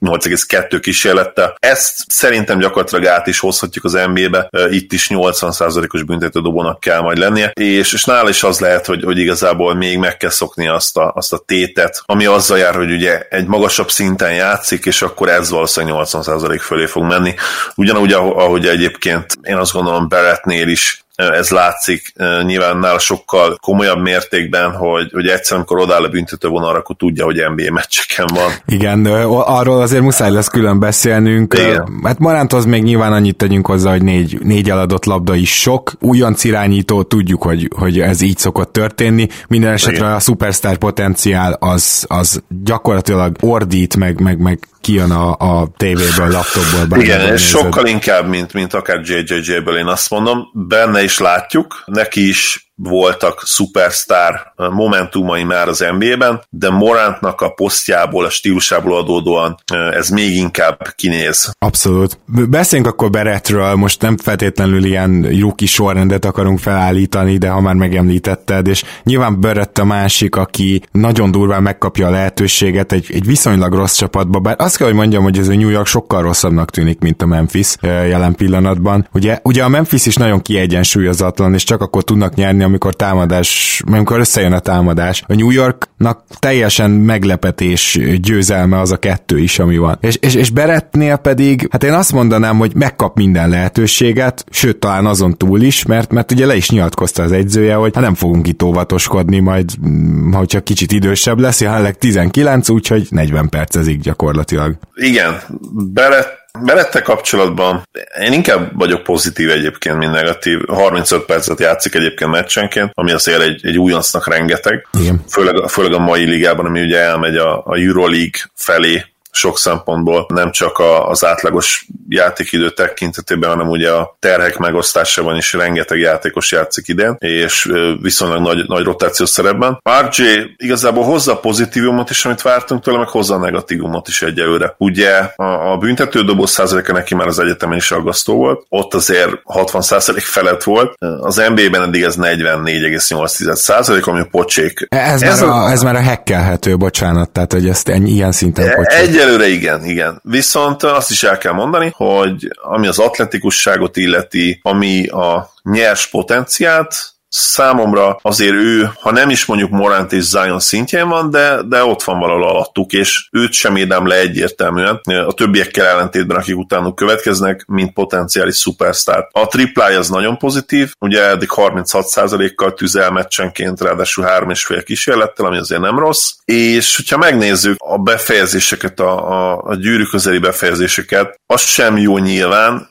8,2 0.00 0.78
kísérlettel. 0.82 1.54
Ezt 1.58 1.94
szerintem 2.06 2.58
gyakorlatilag 2.58 3.06
át 3.06 3.26
is 3.26 3.38
hozhatjuk 3.38 3.84
az 3.84 3.92
NBA-be, 3.92 4.48
itt 4.70 4.92
is 4.92 5.06
80%-os 5.10 6.02
büntetődobónak 6.02 6.80
kell 6.80 7.00
majd 7.00 7.18
lennie, 7.18 7.50
és, 7.54 7.92
és 7.92 8.04
nála 8.04 8.28
is 8.28 8.42
az 8.42 8.60
lehet, 8.60 8.86
hogy, 8.86 9.02
hogy 9.04 9.18
igazából 9.18 9.74
még 9.74 9.98
meg 9.98 10.16
kell 10.16 10.30
szokni 10.30 10.68
azt 10.68 10.96
a, 10.96 11.12
azt 11.14 11.32
a 11.32 11.42
tétet, 11.46 12.02
ami 12.06 12.26
azzal 12.26 12.58
jár, 12.58 12.74
hogy 12.74 12.90
ugye 12.90 13.20
egy 13.28 13.46
magasabb 13.46 13.90
szinten 13.90 14.34
játszik, 14.34 14.84
és 14.84 15.02
akkor 15.02 15.28
ez 15.28 15.50
valószínűleg 15.50 16.06
80% 16.06 16.58
fölé 16.60 16.86
fog 16.86 17.04
menni. 17.04 17.34
Ugyanúgy, 17.74 18.12
ahogy 18.12 18.66
egyébként 18.66 19.38
én 19.42 19.56
azt 19.56 19.72
gondolom 19.72 20.08
Beretnél 20.08 20.68
is 20.68 21.04
ez 21.20 21.50
látszik 21.50 22.12
nyilván 22.42 22.78
nála 22.78 22.98
sokkal 22.98 23.58
komolyabb 23.60 24.02
mértékben, 24.02 24.70
hogy, 24.70 25.10
hogy 25.12 25.26
egyszer, 25.26 25.56
amikor 25.56 25.78
odáll 25.80 26.04
a 26.04 26.08
büntető 26.08 26.48
vonalra, 26.48 26.78
akkor 26.78 26.96
tudja, 26.96 27.24
hogy 27.24 27.36
NBA 27.54 27.72
meccseken 27.72 28.26
van. 28.34 28.50
Igen, 28.66 29.06
arról 29.30 29.80
azért 29.80 30.02
muszáj 30.02 30.30
lesz 30.30 30.48
külön 30.48 30.78
beszélnünk. 30.78 31.54
Igen. 31.58 32.00
Hát 32.02 32.18
Maránthoz 32.18 32.64
még 32.64 32.82
nyilván 32.82 33.12
annyit 33.12 33.36
tegyünk 33.36 33.66
hozzá, 33.66 33.90
hogy 33.90 34.02
négy, 34.02 34.38
négy 34.42 34.70
eladott 34.70 35.04
labda 35.04 35.34
is 35.34 35.60
sok. 35.60 35.92
Újonc 36.00 36.44
irányító, 36.44 37.02
tudjuk, 37.02 37.42
hogy, 37.42 37.68
hogy 37.76 38.00
ez 38.00 38.20
így 38.20 38.38
szokott 38.38 38.72
történni. 38.72 39.28
Minden 39.48 39.72
esetre 39.72 39.96
Igen. 39.96 40.12
a 40.12 40.18
superstar 40.18 40.76
potenciál 40.76 41.52
az, 41.52 42.04
az 42.08 42.42
gyakorlatilag 42.64 43.36
ordít, 43.40 43.96
meg, 43.96 44.20
meg, 44.20 44.38
meg 44.38 44.58
kijön 44.80 45.10
a, 45.10 45.60
a 45.60 45.68
tévéből, 45.76 46.28
laptopból. 46.28 47.00
Igen, 47.00 47.32
és 47.32 47.48
sokkal 47.48 47.86
inkább, 47.86 48.28
mint, 48.28 48.52
mint 48.52 48.74
akár 48.74 49.00
JJJ-ből 49.04 49.76
én 49.76 49.86
azt 49.86 50.10
mondom, 50.10 50.50
benne 50.52 51.02
is 51.02 51.18
látjuk, 51.18 51.82
neki 51.86 52.28
is 52.28 52.69
voltak 52.82 53.42
superstar 53.44 54.52
momentumai 54.56 55.44
már 55.44 55.68
az 55.68 55.84
NBA-ben, 55.98 56.42
de 56.50 56.70
Morantnak 56.70 57.40
a 57.40 57.48
posztjából, 57.48 58.24
a 58.24 58.30
stílusából 58.30 58.96
adódóan 58.96 59.58
ez 59.92 60.08
még 60.08 60.36
inkább 60.36 60.78
kinéz. 60.94 61.52
Abszolút. 61.58 62.18
Beszéljünk 62.26 62.90
akkor 62.90 63.10
Beretről, 63.10 63.74
most 63.74 64.00
nem 64.00 64.16
feltétlenül 64.16 64.84
ilyen 64.84 65.22
rookie 65.40 65.68
sorrendet 65.68 66.24
akarunk 66.24 66.58
felállítani, 66.58 67.38
de 67.38 67.48
ha 67.48 67.60
már 67.60 67.74
megemlítetted, 67.74 68.66
és 68.66 68.84
nyilván 69.04 69.40
Berett 69.40 69.78
a 69.78 69.84
másik, 69.84 70.36
aki 70.36 70.82
nagyon 70.92 71.30
durván 71.30 71.62
megkapja 71.62 72.06
a 72.06 72.10
lehetőséget 72.10 72.92
egy, 72.92 73.06
egy 73.12 73.26
viszonylag 73.26 73.74
rossz 73.74 73.96
csapatba, 73.96 74.38
bár 74.38 74.54
azt 74.58 74.76
kell, 74.76 74.86
hogy 74.86 74.96
mondjam, 74.96 75.22
hogy 75.22 75.38
ez 75.38 75.48
a 75.48 75.54
New 75.54 75.68
York 75.68 75.86
sokkal 75.86 76.22
rosszabbnak 76.22 76.70
tűnik, 76.70 77.00
mint 77.00 77.22
a 77.22 77.26
Memphis 77.26 77.74
jelen 77.82 78.34
pillanatban. 78.34 79.08
Ugye, 79.12 79.38
ugye 79.42 79.62
a 79.62 79.68
Memphis 79.68 80.06
is 80.06 80.16
nagyon 80.16 80.42
kiegyensúlyozatlan, 80.42 81.54
és 81.54 81.64
csak 81.64 81.80
akkor 81.80 82.02
tudnak 82.02 82.34
nyerni, 82.34 82.62
amikor 82.70 82.94
támadás, 82.94 83.82
amikor 83.86 84.18
összejön 84.18 84.52
a 84.52 84.58
támadás. 84.58 85.22
A 85.26 85.34
New 85.34 85.50
Yorknak 85.50 86.24
teljesen 86.38 86.90
meglepetés 86.90 87.98
győzelme 88.20 88.80
az 88.80 88.90
a 88.90 88.96
kettő 88.96 89.38
is, 89.38 89.58
ami 89.58 89.76
van. 89.76 89.98
És, 90.00 90.16
és, 90.20 90.34
és 90.34 90.50
Beretnél 90.50 91.16
pedig, 91.16 91.68
hát 91.70 91.84
én 91.84 91.92
azt 91.92 92.12
mondanám, 92.12 92.58
hogy 92.58 92.74
megkap 92.74 93.16
minden 93.16 93.48
lehetőséget, 93.48 94.44
sőt 94.50 94.76
talán 94.76 95.06
azon 95.06 95.36
túl 95.36 95.60
is, 95.60 95.84
mert, 95.84 96.12
mert 96.12 96.32
ugye 96.32 96.46
le 96.46 96.56
is 96.56 96.70
nyilatkozta 96.70 97.22
az 97.22 97.32
egyzője, 97.32 97.74
hogy 97.74 97.94
hát 97.94 98.04
nem 98.04 98.14
fogunk 98.14 98.48
itt 98.48 98.62
óvatoskodni, 98.62 99.38
majd 99.38 99.70
mm, 99.86 100.32
hogyha 100.32 100.60
kicsit 100.60 100.92
idősebb 100.92 101.38
lesz, 101.38 101.60
jelenleg 101.60 101.98
19, 101.98 102.68
úgyhogy 102.68 103.06
40 103.10 103.48
percezik 103.48 104.00
gyakorlatilag. 104.00 104.76
Igen, 104.94 105.40
Beret 105.72 106.39
Belette 106.58 107.02
kapcsolatban 107.02 107.82
én 108.20 108.32
inkább 108.32 108.70
vagyok 108.78 109.02
pozitív 109.02 109.50
egyébként, 109.50 109.96
mint 109.96 110.12
negatív. 110.12 110.60
35 110.66 111.24
percet 111.24 111.60
játszik 111.60 111.94
egyébként 111.94 112.30
meccsenként, 112.30 112.90
ami 112.94 113.12
azért 113.12 113.40
egy, 113.40 113.66
egy 113.66 113.78
újoncnak 113.78 114.28
rengeteg. 114.28 114.86
Igen. 114.98 115.24
Főleg, 115.28 115.68
főleg 115.68 115.92
a 115.92 115.98
mai 115.98 116.24
ligában, 116.24 116.66
ami 116.66 116.82
ugye 116.82 116.98
elmegy 116.98 117.36
a, 117.36 117.66
a 117.66 117.76
Euroleague 117.76 118.40
felé, 118.54 119.04
sok 119.32 119.58
szempontból 119.58 120.26
nem 120.28 120.50
csak 120.50 120.78
a, 120.78 121.08
az 121.08 121.24
átlagos 121.24 121.86
játékidő 122.08 122.70
tekintetében, 122.70 123.50
hanem 123.50 123.68
ugye 123.68 123.90
a 123.90 124.16
terhek 124.18 124.58
megosztásában 124.58 125.36
is 125.36 125.52
rengeteg 125.52 125.98
játékos 125.98 126.52
játszik 126.52 126.88
idén, 126.88 127.16
és 127.18 127.72
viszonylag 128.00 128.40
nagy, 128.40 128.64
nagy 128.66 128.84
rotációs 128.84 129.28
szerepben. 129.28 129.80
RJ 130.00 130.22
igazából 130.56 131.04
hozza 131.04 131.32
a 131.32 131.38
pozitívumot 131.38 132.10
is, 132.10 132.24
amit 132.24 132.42
vártunk 132.42 132.82
tőle, 132.82 132.98
meg 132.98 133.08
hozza 133.08 133.34
a 133.34 133.38
negatívumot 133.38 134.08
is 134.08 134.22
egyelőre. 134.22 134.74
Ugye 134.78 135.18
a, 135.36 135.72
a 135.72 135.76
büntető 135.76 136.22
doboz 136.22 136.50
százaléka 136.50 136.92
neki 136.92 137.14
már 137.14 137.26
az 137.26 137.38
egyetemen 137.38 137.76
is 137.76 137.90
aggasztó 137.90 138.34
volt, 138.34 138.64
ott 138.68 138.94
azért 138.94 139.30
60 139.44 139.80
százalék 139.80 140.24
felett 140.24 140.62
volt, 140.62 140.94
az 141.20 141.36
NBA-ben 141.36 141.82
eddig 141.82 142.02
ez 142.02 142.14
44,8 142.18 143.54
százalék, 143.54 144.06
ami 144.06 144.24
pocsék. 144.30 144.86
Ez, 144.88 145.22
ez, 145.22 145.40
már 145.40 145.48
a, 145.50 145.64
a, 145.64 145.70
ez 145.70 145.82
már 145.82 145.94
a 145.94 146.00
hekkelhető, 146.00 146.76
bocsánat, 146.76 147.30
tehát 147.30 147.52
hogy 147.52 147.68
ezt 147.68 147.88
ennyi, 147.88 148.10
ilyen 148.10 148.32
szinten 148.32 148.74
pocsék. 148.74 149.08
Egy 149.08 149.19
Egyelőre 149.20 149.48
igen, 149.48 149.84
igen. 149.84 150.20
Viszont 150.22 150.82
azt 150.82 151.10
is 151.10 151.22
el 151.22 151.38
kell 151.38 151.52
mondani, 151.52 151.92
hogy 151.96 152.48
ami 152.62 152.86
az 152.86 152.98
atletikusságot 152.98 153.96
illeti, 153.96 154.60
ami 154.62 155.06
a 155.06 155.50
nyers 155.62 156.06
potenciált, 156.06 156.94
számomra 157.30 158.18
azért 158.22 158.54
ő, 158.54 158.90
ha 159.00 159.10
nem 159.10 159.30
is 159.30 159.44
mondjuk 159.44 159.70
Morant 159.70 160.12
és 160.12 160.22
Zion 160.22 160.60
szintjén 160.60 161.08
van, 161.08 161.30
de, 161.30 161.62
de 161.62 161.84
ott 161.84 162.02
van 162.02 162.18
valahol 162.18 162.48
alattuk, 162.48 162.92
és 162.92 163.28
őt 163.30 163.52
sem 163.52 163.76
érdem 163.76 164.06
le 164.06 164.18
egyértelműen 164.18 165.00
a 165.26 165.32
többiekkel 165.32 165.86
ellentétben, 165.86 166.36
akik 166.36 166.56
utánuk 166.56 166.94
következnek, 166.94 167.64
mint 167.66 167.92
potenciális 167.92 168.54
szupersztár. 168.54 169.28
A 169.32 169.46
triplája 169.46 169.98
az 169.98 170.08
nagyon 170.08 170.38
pozitív, 170.38 170.92
ugye 171.00 171.22
eddig 171.22 171.48
36%-kal 171.56 172.74
tüzel 172.74 173.10
meccsenként, 173.10 173.80
ráadásul 173.80 174.24
3,5 174.24 174.82
kísérlettel, 174.84 175.46
ami 175.46 175.58
azért 175.58 175.80
nem 175.80 175.98
rossz, 175.98 176.32
és 176.44 176.96
hogyha 176.96 177.16
megnézzük 177.16 177.76
a 177.78 177.98
befejezéseket, 177.98 179.00
a, 179.00 179.30
a, 179.30 179.62
a 179.64 179.74
gyűrű 179.74 180.04
közeli 180.04 180.38
befejezéseket, 180.38 181.40
az 181.46 181.60
sem 181.60 181.96
jó 181.96 182.18
nyilván, 182.18 182.88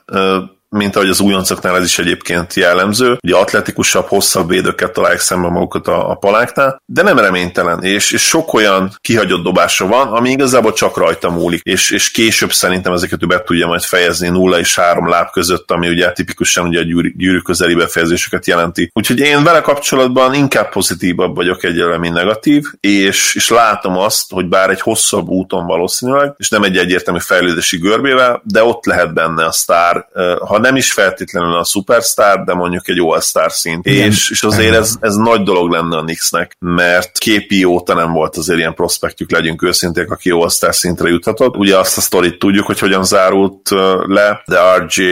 mint 0.70 0.96
ahogy 0.96 1.08
az 1.08 1.20
újoncoknál 1.20 1.76
ez 1.76 1.84
is 1.84 1.98
egyébként 1.98 2.54
jellemző. 2.54 3.18
Ugye 3.22 3.36
atletikusabb, 3.36 4.06
hosszabb 4.06 4.48
védőket 4.48 4.92
találják 4.92 5.20
szemben 5.20 5.52
magukat 5.52 5.88
a, 5.88 6.10
a 6.10 6.14
paláknál, 6.14 6.82
de 6.86 7.02
nem 7.02 7.18
reménytelen, 7.18 7.82
és, 7.82 8.12
és 8.12 8.22
sok 8.22 8.52
olyan 8.52 8.92
kihagyott 9.00 9.42
dobása 9.42 9.86
van, 9.86 10.08
ami 10.08 10.30
igazából 10.30 10.72
csak 10.72 10.96
rajta 10.96 11.30
múlik, 11.30 11.60
és, 11.62 11.90
és 11.90 12.10
később 12.10 12.52
szerintem 12.52 12.92
ezeket 12.92 13.22
ő 13.22 13.26
be 13.26 13.42
tudja 13.42 13.66
majd 13.66 13.82
fejezni 13.82 14.28
0 14.28 14.58
és 14.58 14.74
3 14.74 15.08
láb 15.08 15.30
között, 15.30 15.70
ami 15.70 15.88
ugye 15.88 16.12
tipikusan 16.12 16.66
ugye 16.66 16.78
a 16.78 16.82
gyűrű, 16.82 17.14
gyűrű 17.16 17.38
közeli 17.38 17.74
befejezéseket 17.74 18.46
jelenti. 18.46 18.90
Úgyhogy 18.92 19.18
én 19.18 19.42
vele 19.42 19.60
kapcsolatban 19.60 20.34
inkább 20.34 20.70
pozitívabb 20.70 21.34
vagyok 21.34 21.64
egyelőre, 21.64 21.98
mint 21.98 22.14
negatív, 22.14 22.64
és, 22.80 23.34
és 23.34 23.48
látom 23.48 23.98
azt, 23.98 24.32
hogy 24.32 24.46
bár 24.46 24.70
egy 24.70 24.80
hosszabb 24.80 25.28
úton 25.28 25.66
valószínűleg, 25.66 26.34
és 26.36 26.48
nem 26.48 26.62
egy 26.62 26.76
egyértelmű 26.76 27.20
fejlődési 27.20 27.78
görbével, 27.78 28.42
de 28.44 28.64
ott 28.64 28.84
lehet 28.84 29.14
benne 29.14 29.44
a 29.44 29.52
sztár, 29.52 30.06
ha 30.38 30.59
nem 30.60 30.76
is 30.76 30.92
feltétlenül 30.92 31.54
a 31.54 31.64
superstar, 31.64 32.44
de 32.44 32.54
mondjuk 32.54 32.88
egy 32.88 32.98
all-star 32.98 33.52
szint. 33.52 33.86
És, 33.86 34.30
és 34.30 34.42
azért 34.42 34.74
ez, 34.74 34.94
ez 35.00 35.14
nagy 35.14 35.42
dolog 35.42 35.70
lenne 35.70 35.96
a 35.96 36.02
Knicksnek, 36.02 36.56
mert 36.58 37.18
képi 37.18 37.64
óta 37.64 37.94
nem 37.94 38.12
volt 38.12 38.36
azért 38.36 38.58
ilyen 38.58 38.74
prospektjük, 38.74 39.30
legyünk 39.30 39.62
őszinték, 39.62 40.10
aki 40.10 40.30
all-star 40.30 40.74
szintre 40.74 41.08
juthatott. 41.08 41.56
Ugye 41.56 41.78
azt 41.78 41.96
a 41.96 42.00
sztorit 42.00 42.38
tudjuk, 42.38 42.66
hogy 42.66 42.78
hogyan 42.78 43.04
zárult 43.04 43.70
le, 44.06 44.42
de 44.46 44.76
RJ 44.76 45.04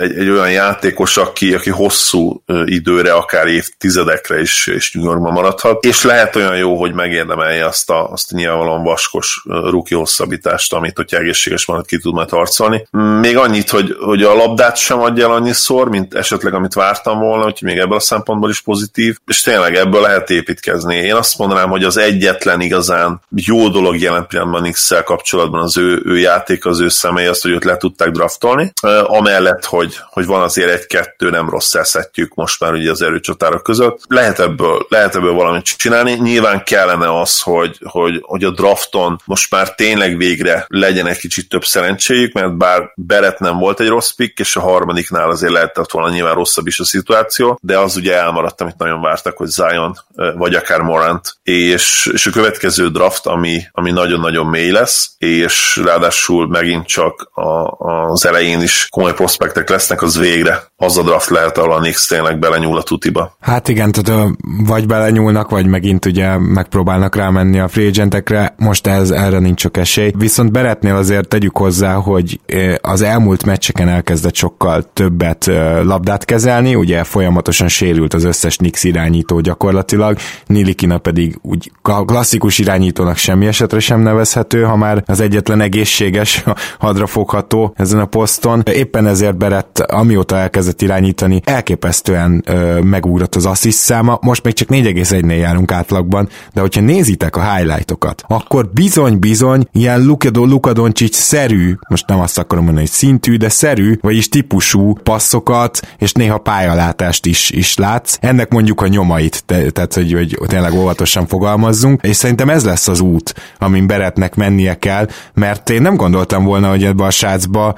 egy, 0.00 0.16
egy 0.16 0.28
olyan 0.28 0.50
játékos, 0.50 1.16
aki, 1.16 1.54
aki 1.54 1.70
hosszú 1.70 2.42
időre, 2.64 3.12
akár 3.12 3.46
évtizedekre 3.46 4.40
is, 4.40 4.66
és 4.66 4.92
New 4.92 5.04
Yorkban 5.04 5.32
maradhat, 5.32 5.84
és 5.84 6.02
lehet 6.02 6.36
olyan 6.36 6.56
jó, 6.56 6.78
hogy 6.78 6.92
megérdemelje 6.92 7.66
azt 7.66 7.90
a, 7.90 8.10
azt 8.10 8.32
a 8.32 8.36
nyilvánvalóan 8.36 8.82
vaskos 8.82 9.42
ruki 9.44 9.94
hosszabbítást, 9.94 10.72
amit, 10.72 10.96
hogyha 10.96 11.16
egészséges 11.16 11.66
marad, 11.66 11.86
ki 11.86 11.98
tud 11.98 12.14
majd 12.14 12.28
harcolni. 12.28 12.86
Még 13.20 13.36
annyit, 13.36 13.70
hogy, 13.70 13.96
hogy 14.00 14.22
a 14.22 14.34
labdát 14.34 14.76
sem 14.90 15.00
adja 15.00 15.24
el 15.24 15.32
annyiszor, 15.32 15.88
mint 15.88 16.14
esetleg 16.14 16.54
amit 16.54 16.74
vártam 16.74 17.18
volna, 17.18 17.44
hogy 17.44 17.58
még 17.62 17.78
ebből 17.78 17.96
a 17.96 18.00
szempontból 18.00 18.50
is 18.50 18.60
pozitív, 18.60 19.16
és 19.26 19.40
tényleg 19.40 19.74
ebből 19.74 20.00
lehet 20.00 20.30
építkezni. 20.30 20.96
Én 20.96 21.14
azt 21.14 21.38
mondanám, 21.38 21.68
hogy 21.68 21.84
az 21.84 21.96
egyetlen 21.96 22.60
igazán 22.60 23.20
jó 23.30 23.68
dolog 23.68 24.00
jelen 24.00 24.26
pillanatban 24.26 24.70
x 24.70 24.92
kapcsolatban 25.04 25.60
az 25.60 25.78
ő, 25.78 26.02
ő 26.04 26.18
játék, 26.18 26.64
az 26.64 26.80
ő 26.80 26.88
személy, 26.88 27.26
azt, 27.26 27.42
hogy 27.42 27.50
őt 27.50 27.64
le 27.64 27.76
tudták 27.76 28.10
draftolni, 28.10 28.72
amellett, 29.02 29.64
hogy, 29.64 29.96
hogy 30.10 30.26
van 30.26 30.42
azért 30.42 30.70
egy-kettő 30.70 31.30
nem 31.30 31.50
rossz 31.50 31.74
eszetjük 31.74 32.34
most 32.34 32.60
már 32.60 32.72
ugye 32.72 32.90
az 32.90 33.02
erőcsatárok 33.02 33.62
között. 33.62 34.00
Lehet 34.08 34.40
ebből, 34.40 34.86
lehet 34.88 35.14
ebből 35.14 35.32
valamit 35.32 35.64
csinálni. 35.64 36.12
Nyilván 36.12 36.64
kellene 36.64 37.20
az, 37.20 37.40
hogy, 37.40 37.78
hogy, 37.84 38.18
hogy 38.22 38.44
a 38.44 38.50
drafton 38.50 39.20
most 39.24 39.50
már 39.50 39.74
tényleg 39.74 40.16
végre 40.16 40.64
legyen 40.68 41.06
egy 41.06 41.18
kicsit 41.18 41.48
több 41.48 41.64
szerencséjük, 41.64 42.32
mert 42.32 42.56
bár 42.56 42.92
Beret 42.94 43.38
nem 43.38 43.58
volt 43.58 43.80
egy 43.80 43.88
rossz 43.88 44.10
pick, 44.10 44.38
és 44.38 44.56
a 44.56 44.60
harmadiknál 44.80 45.30
azért 45.30 45.52
lehetett 45.52 45.90
volna 45.90 46.10
nyilván 46.10 46.34
rosszabb 46.34 46.66
is 46.66 46.80
a 46.80 46.84
szituáció, 46.84 47.58
de 47.62 47.78
az 47.78 47.96
ugye 47.96 48.16
elmaradt, 48.16 48.60
amit 48.60 48.78
nagyon 48.78 49.00
vártak, 49.00 49.36
hogy 49.36 49.48
Zion, 49.48 49.96
vagy 50.36 50.54
akár 50.54 50.80
Morant, 50.80 51.34
és, 51.42 52.10
és 52.12 52.26
a 52.26 52.30
következő 52.30 52.88
draft, 52.88 53.26
ami, 53.26 53.62
ami 53.72 53.90
nagyon-nagyon 53.90 54.46
mély 54.46 54.70
lesz, 54.70 55.14
és 55.18 55.80
ráadásul 55.84 56.48
megint 56.48 56.86
csak 56.86 57.30
a, 57.34 57.68
az 58.10 58.26
elején 58.26 58.60
is 58.60 58.86
komoly 58.90 59.14
prospektek 59.14 59.68
lesznek, 59.68 60.02
az 60.02 60.18
végre 60.18 60.68
az 60.76 60.96
a 60.96 61.02
draft 61.02 61.28
lehet, 61.28 61.58
ahol 61.58 61.72
a 61.72 61.78
Knicks 61.78 62.06
tényleg 62.06 62.38
belenyúl 62.38 62.76
a 62.76 62.82
tutiba. 62.82 63.36
Hát 63.40 63.68
igen, 63.68 63.92
tehát 63.92 64.30
vagy 64.66 64.86
belenyúlnak, 64.86 65.50
vagy 65.50 65.66
megint 65.66 66.04
ugye 66.04 66.38
megpróbálnak 66.38 67.14
rámenni 67.14 67.60
a 67.60 67.68
free 67.68 67.86
agentekre, 67.86 68.54
most 68.56 68.86
ez, 68.86 69.10
erre 69.10 69.38
nincs 69.38 69.60
csak 69.60 69.76
esély. 69.76 70.12
Viszont 70.16 70.52
Beretnél 70.52 70.94
azért 70.94 71.28
tegyük 71.28 71.56
hozzá, 71.56 71.94
hogy 71.94 72.40
az 72.80 73.02
elmúlt 73.02 73.44
meccseken 73.44 73.88
elkezdett 73.88 74.34
sokkal 74.34 74.69
többet 74.92 75.46
labdát 75.82 76.24
kezelni, 76.24 76.74
ugye 76.74 77.04
folyamatosan 77.04 77.68
sérült 77.68 78.14
az 78.14 78.24
összes 78.24 78.56
Knicks 78.56 78.84
irányító 78.84 79.40
gyakorlatilag, 79.40 80.18
Nilikina 80.46 80.98
pedig 80.98 81.38
úgy 81.42 81.72
klasszikus 81.82 82.58
irányítónak 82.58 83.16
semmi 83.16 83.46
esetre 83.46 83.78
sem 83.78 84.00
nevezhető, 84.00 84.62
ha 84.62 84.76
már 84.76 85.02
az 85.06 85.20
egyetlen 85.20 85.60
egészséges 85.60 86.44
hadrafogható 86.78 87.74
ezen 87.76 88.00
a 88.00 88.06
poszton. 88.06 88.62
Éppen 88.72 89.06
ezért 89.06 89.36
Berett, 89.36 89.78
amióta 89.78 90.36
elkezdett 90.36 90.82
irányítani, 90.82 91.40
elképesztően 91.44 92.42
ö, 92.46 92.80
megugrott 92.80 93.34
az 93.34 93.46
assziszt 93.46 93.78
száma, 93.78 94.18
most 94.22 94.44
még 94.44 94.52
csak 94.52 94.68
4,1-nél 94.68 95.38
járunk 95.38 95.72
átlagban, 95.72 96.28
de 96.52 96.60
hogyha 96.60 96.80
nézitek 96.80 97.36
a 97.36 97.54
highlightokat, 97.54 98.24
akkor 98.26 98.70
bizony-bizony 98.72 99.68
ilyen 99.72 100.04
Lukadó 100.04 100.44
Lukadоncsics 100.44 101.14
szerű, 101.14 101.74
most 101.88 102.06
nem 102.06 102.20
azt 102.20 102.38
akarom 102.38 102.64
mondani, 102.64 102.86
hogy 102.86 102.96
szintű, 102.96 103.36
de 103.36 103.48
szerű, 103.48 103.98
vagyis 104.00 104.28
típusú 104.60 104.92
passzokat, 105.02 105.80
és 105.98 106.12
néha 106.12 106.38
pályalátást 106.38 107.26
is, 107.26 107.50
is 107.50 107.76
látsz. 107.76 108.16
Ennek 108.20 108.50
mondjuk 108.50 108.80
a 108.80 108.86
nyomait, 108.86 109.42
te, 109.46 109.70
tehát 109.70 109.94
hogy, 109.94 110.12
hogy 110.12 110.48
tényleg 110.48 110.72
óvatosan 110.72 111.26
fogalmazzunk, 111.26 112.02
és 112.02 112.16
szerintem 112.16 112.48
ez 112.48 112.64
lesz 112.64 112.88
az 112.88 113.00
út, 113.00 113.34
amin 113.58 113.86
Beretnek 113.86 114.34
mennie 114.34 114.78
kell, 114.78 115.08
mert 115.34 115.70
én 115.70 115.82
nem 115.82 115.96
gondoltam 115.96 116.44
volna, 116.44 116.68
hogy 116.68 116.84
ebbe 116.84 117.04
a 117.04 117.10
srácba 117.10 117.74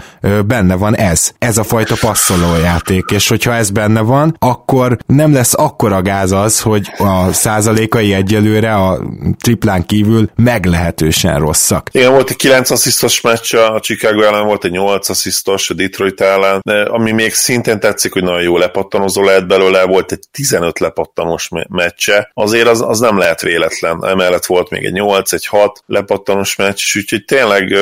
benne 0.47 0.75
van 0.75 0.97
ez, 0.97 1.31
ez 1.39 1.59
a 1.59 1.63
fajta 1.63 1.95
passzoló 2.01 2.57
játék, 2.63 3.05
és 3.11 3.29
hogyha 3.29 3.55
ez 3.55 3.71
benne 3.71 4.01
van, 4.01 4.37
akkor 4.39 4.97
nem 5.07 5.33
lesz 5.33 5.55
akkora 5.55 6.03
gáz 6.03 6.33
az, 6.33 6.61
hogy 6.61 6.93
a 6.99 7.33
százalékai 7.33 8.13
egyelőre 8.15 8.75
a 8.75 9.01
triplán 9.41 9.87
kívül 9.87 10.31
meglehetősen 10.37 11.39
rosszak. 11.39 11.89
Igen, 11.93 12.13
volt 12.13 12.31
egy 12.31 12.37
9 12.37 12.71
asszisztos 12.71 13.21
meccs 13.21 13.55
a 13.55 13.81
Chicago 13.81 14.23
ellen, 14.23 14.47
volt 14.47 14.65
egy 14.65 14.71
8 14.71 15.09
asszisztos 15.09 15.71
a 15.71 15.75
Detroit 15.75 16.21
ellen, 16.21 16.61
ami 16.85 17.11
még 17.11 17.33
szintén 17.33 17.81
tetszik, 17.81 18.13
hogy 18.13 18.23
nagyon 18.23 18.43
jó 18.43 18.57
lepattanozó 18.57 19.23
lehet 19.25 19.47
belőle, 19.47 19.85
volt 19.85 20.13
egy 20.13 20.25
15 20.31 20.79
lepattanós 20.79 21.49
meccse, 21.69 22.31
azért 22.35 22.69
az, 22.69 22.81
az 22.81 22.99
nem 22.99 23.19
lehet 23.19 23.43
véletlen. 23.43 24.05
Emellett 24.05 24.47
volt 24.47 24.71
még 24.71 24.85
egy 24.85 24.93
8, 24.93 25.33
egy 25.33 25.47
6 25.47 25.83
lepattanós 25.87 26.57
meccs, 26.57 26.97
úgyhogy 26.97 27.25
tényleg 27.25 27.73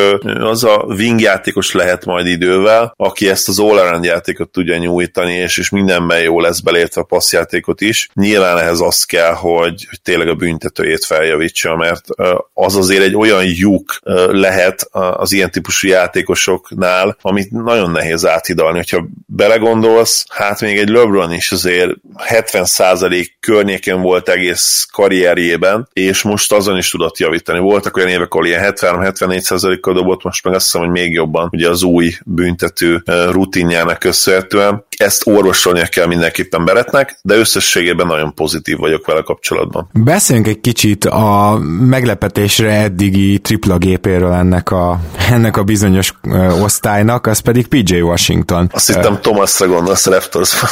az 0.40 0.64
a 0.64 0.85
wing 0.88 1.20
játékos 1.20 1.73
lehet 1.73 2.04
majd 2.04 2.26
idővel, 2.26 2.94
aki 2.97 3.28
ezt 3.28 3.49
az 3.49 3.59
all 3.59 3.99
játékot 4.02 4.49
tudja 4.49 4.76
nyújtani, 4.76 5.35
és, 5.35 5.59
és 5.59 5.70
mindenben 5.70 6.20
jó 6.20 6.40
lesz 6.40 6.61
belértve 6.61 7.00
a 7.00 7.04
passzjátékot 7.04 7.80
is. 7.80 8.09
Nyilván 8.14 8.59
ehhez 8.59 8.80
az 8.80 9.04
kell, 9.04 9.32
hogy, 9.32 9.87
hogy 9.88 10.00
tényleg 10.02 10.28
a 10.28 10.35
büntetőjét 10.35 11.04
feljavítsa, 11.04 11.76
mert 11.76 12.04
az 12.52 12.76
azért 12.76 13.02
egy 13.02 13.16
olyan 13.16 13.44
lyuk 13.44 13.99
lehet 14.30 14.88
az 14.92 15.32
ilyen 15.32 15.50
típusú 15.50 15.88
játékosoknál, 15.88 17.16
amit 17.20 17.50
nagyon 17.50 17.90
nehéz 17.90 18.26
áthidalni. 18.26 18.69
Hogyha 18.74 19.06
belegondolsz, 19.26 20.26
hát 20.28 20.60
még 20.60 20.78
egy 20.78 20.88
LeBron 20.88 21.32
is 21.32 21.52
azért 21.52 21.90
70% 22.16 23.26
környéken 23.40 24.00
volt 24.00 24.28
egész 24.28 24.86
karrierjében, 24.92 25.88
és 25.92 26.22
most 26.22 26.52
azon 26.52 26.76
is 26.76 26.90
tudott 26.90 27.18
javítani. 27.18 27.58
Voltak 27.58 27.96
olyan 27.96 28.08
évek, 28.08 28.32
ahol 28.34 28.46
ilyen 28.46 28.74
73-74%-kal 28.76 29.94
dobott, 29.94 30.22
most 30.22 30.44
meg 30.44 30.54
azt 30.54 30.64
hiszem, 30.64 30.80
hogy 30.80 30.90
még 30.90 31.12
jobban, 31.12 31.48
ugye 31.52 31.68
az 31.68 31.82
új 31.82 32.12
büntető 32.24 33.02
rutinjának 33.30 33.98
köszönhetően. 33.98 34.84
Ezt 34.96 35.26
orvosolnia 35.26 35.86
kell 35.86 36.06
mindenképpen 36.06 36.64
Beretnek, 36.64 37.18
de 37.22 37.34
összességében 37.34 38.06
nagyon 38.06 38.34
pozitív 38.34 38.76
vagyok 38.76 39.06
vele 39.06 39.20
kapcsolatban. 39.20 39.88
Beszéljünk 39.92 40.48
egy 40.48 40.60
kicsit 40.60 41.04
a 41.04 41.58
meglepetésre 41.80 42.72
eddigi 42.72 43.38
tripla 43.38 43.78
gépéről 43.78 44.32
ennek 44.32 44.70
a, 44.70 45.00
ennek 45.30 45.56
a 45.56 45.62
bizonyos 45.62 46.14
osztálynak, 46.62 47.26
az 47.26 47.38
pedig 47.38 47.66
PJ 47.66 48.00
Washington. 48.00 48.60
Azt 48.71 48.87
hittem 48.87 49.19
Thomasra 49.21 49.67
gondolsz 49.67 50.07
a 50.07 50.11
raptors 50.11 50.62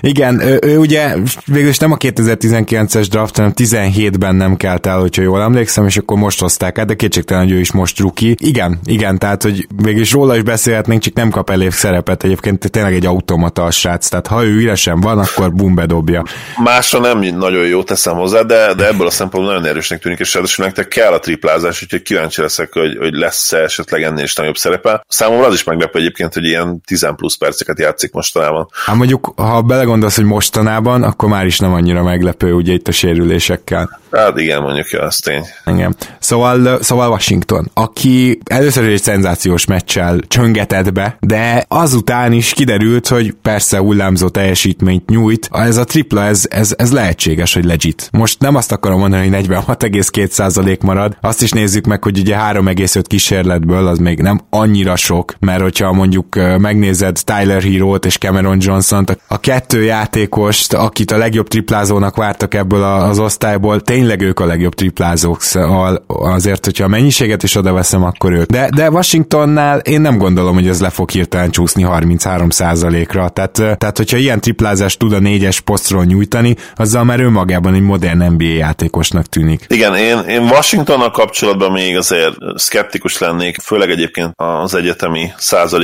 Igen, 0.00 0.40
ő, 0.40 0.58
ő 0.62 0.78
ugye 0.78 1.16
végülis 1.44 1.78
nem 1.78 1.92
a 1.92 1.96
2019-es 1.96 3.06
draft, 3.10 3.36
hanem 3.36 3.52
17-ben 3.56 4.34
nem 4.34 4.56
kelt 4.56 4.86
el, 4.86 4.98
hogyha 4.98 5.22
jól 5.22 5.40
emlékszem, 5.40 5.86
és 5.86 5.96
akkor 5.96 6.18
most 6.18 6.40
hozták 6.40 6.78
át, 6.78 6.86
de 6.86 6.94
kétségtelen, 6.94 7.42
hogy 7.42 7.52
ő 7.52 7.58
is 7.58 7.72
most 7.72 7.98
ruki. 7.98 8.36
Igen, 8.38 8.80
igen, 8.84 9.18
tehát, 9.18 9.42
hogy 9.42 9.66
végülis 9.82 10.12
róla 10.12 10.36
is 10.36 10.42
beszélhetnénk, 10.42 11.02
csak 11.02 11.14
nem 11.14 11.30
kap 11.30 11.50
elég 11.50 11.70
szerepet. 11.70 12.24
Egyébként 12.24 12.70
tényleg 12.70 12.94
egy 12.94 13.06
automata 13.06 13.64
a 13.64 13.70
srác, 13.70 14.08
tehát 14.08 14.26
ha 14.26 14.44
ő 14.44 14.60
üresen 14.60 15.00
van, 15.00 15.18
akkor 15.18 15.52
bum 15.52 15.74
bedobja. 15.74 16.24
Másra 16.56 16.98
nem 16.98 17.18
nagyon 17.18 17.66
jó 17.66 17.82
teszem 17.82 18.14
hozzá, 18.14 18.42
de, 18.42 18.74
de 18.74 18.86
ebből 18.86 19.06
a 19.06 19.10
szempontból 19.10 19.54
nagyon 19.54 19.68
erősnek 19.68 20.00
tűnik, 20.00 20.18
és 20.18 20.34
ráadásul 20.34 20.64
nektek 20.64 20.88
kell 20.88 21.12
a 21.12 21.18
triplázás, 21.18 21.82
úgyhogy 21.82 22.02
kíváncsi 22.02 22.40
leszek, 22.40 22.72
hogy, 22.72 22.96
hogy 22.98 23.12
lesz-e 23.12 23.58
esetleg 23.58 24.02
ennél 24.02 24.24
is 24.24 24.34
nagyobb 24.34 24.56
szerepe. 24.56 25.04
Számomra 25.08 25.46
az 25.46 25.54
is 25.54 25.64
meglepő 25.64 26.00
egyébként, 26.10 26.34
hogy 26.34 26.44
ilyen 26.44 26.80
10 26.86 27.06
plusz 27.16 27.36
perceket 27.36 27.78
játszik 27.78 28.12
mostanában. 28.12 28.68
Hát 28.86 28.96
mondjuk, 28.96 29.32
ha 29.36 29.62
belegondolsz, 29.62 30.16
hogy 30.16 30.24
mostanában, 30.24 31.02
akkor 31.02 31.28
már 31.28 31.46
is 31.46 31.58
nem 31.58 31.72
annyira 31.72 32.02
meglepő, 32.02 32.52
ugye 32.52 32.72
itt 32.72 32.88
a 32.88 32.92
sérülésekkel. 32.92 34.00
Hát 34.12 34.38
igen, 34.38 34.62
mondjuk, 34.62 34.90
ja, 34.90 35.02
az 35.02 35.16
tény. 35.16 35.44
Igen. 35.66 35.96
Szóval, 36.18 36.82
szóval 36.82 37.10
Washington, 37.10 37.70
aki 37.74 38.38
először 38.44 38.88
egy 38.88 39.02
szenzációs 39.02 39.64
meccsel 39.64 40.20
csöngetett 40.28 40.92
be, 40.92 41.16
de 41.20 41.64
azután 41.68 42.32
is 42.32 42.52
kiderült, 42.52 43.08
hogy 43.08 43.34
persze 43.42 43.78
hullámzó 43.78 44.28
teljesítményt 44.28 45.08
nyújt. 45.08 45.48
Ez 45.52 45.76
a 45.76 45.84
tripla, 45.84 46.24
ez, 46.24 46.46
ez, 46.50 46.74
ez 46.78 46.92
lehetséges, 46.92 47.54
hogy 47.54 47.64
legit. 47.64 48.08
Most 48.12 48.40
nem 48.40 48.54
azt 48.54 48.72
akarom 48.72 48.98
mondani, 48.98 49.28
hogy 49.28 49.46
46,2% 49.48 50.80
marad, 50.80 51.16
azt 51.20 51.42
is 51.42 51.50
nézzük 51.50 51.84
meg, 51.84 52.02
hogy 52.02 52.18
ugye 52.18 52.36
3,5 52.36 53.02
kísérletből 53.06 53.86
az 53.86 53.98
még 53.98 54.20
nem 54.20 54.40
annyira 54.50 54.96
sok, 54.96 55.34
mert 55.40 55.60
hogyha 55.60 55.92
mondjuk 56.00 56.58
megnézed 56.58 57.16
Tyler 57.24 57.62
Hero-t 57.62 58.04
és 58.04 58.18
Cameron 58.18 58.56
Johnson-t, 58.60 59.18
a 59.28 59.40
kettő 59.40 59.82
játékost, 59.82 60.72
akit 60.72 61.10
a 61.10 61.16
legjobb 61.16 61.48
triplázónak 61.48 62.16
vártak 62.16 62.54
ebből 62.54 62.82
az 62.82 63.18
osztályból, 63.18 63.80
tényleg 63.80 64.20
ők 64.20 64.40
a 64.40 64.46
legjobb 64.46 64.74
triplázók, 64.74 65.42
szóval 65.42 66.04
azért, 66.06 66.64
hogyha 66.64 66.84
a 66.84 66.88
mennyiséget 66.88 67.42
is 67.42 67.54
oda 67.54 67.72
veszem, 67.72 68.04
akkor 68.04 68.32
ők. 68.32 68.50
De, 68.50 68.68
de 68.76 68.90
Washingtonnál 68.90 69.78
én 69.78 70.00
nem 70.00 70.18
gondolom, 70.18 70.54
hogy 70.54 70.68
ez 70.68 70.80
le 70.80 70.90
fog 70.90 71.10
hirtelen 71.10 71.50
csúszni 71.50 71.86
33%-ra, 71.88 73.28
tehát, 73.28 73.52
tehát 73.52 73.96
hogyha 73.96 74.16
ilyen 74.16 74.40
triplázást 74.40 74.98
tud 74.98 75.12
a 75.12 75.18
négyes 75.18 75.60
posztról 75.60 76.04
nyújtani, 76.04 76.56
azzal 76.74 77.04
már 77.04 77.20
önmagában 77.20 77.74
egy 77.74 77.80
modern 77.80 78.32
NBA 78.32 78.44
játékosnak 78.44 79.26
tűnik. 79.26 79.64
Igen, 79.68 79.96
én, 79.96 80.18
én 80.18 80.42
Washingtonnal 80.42 81.10
kapcsolatban 81.10 81.72
még 81.72 81.96
azért 81.96 82.34
szkeptikus 82.54 83.18
lennék, 83.18 83.60
főleg 83.62 83.90
egyébként 83.90 84.32
az 84.36 84.74
egyetemi 84.74 85.32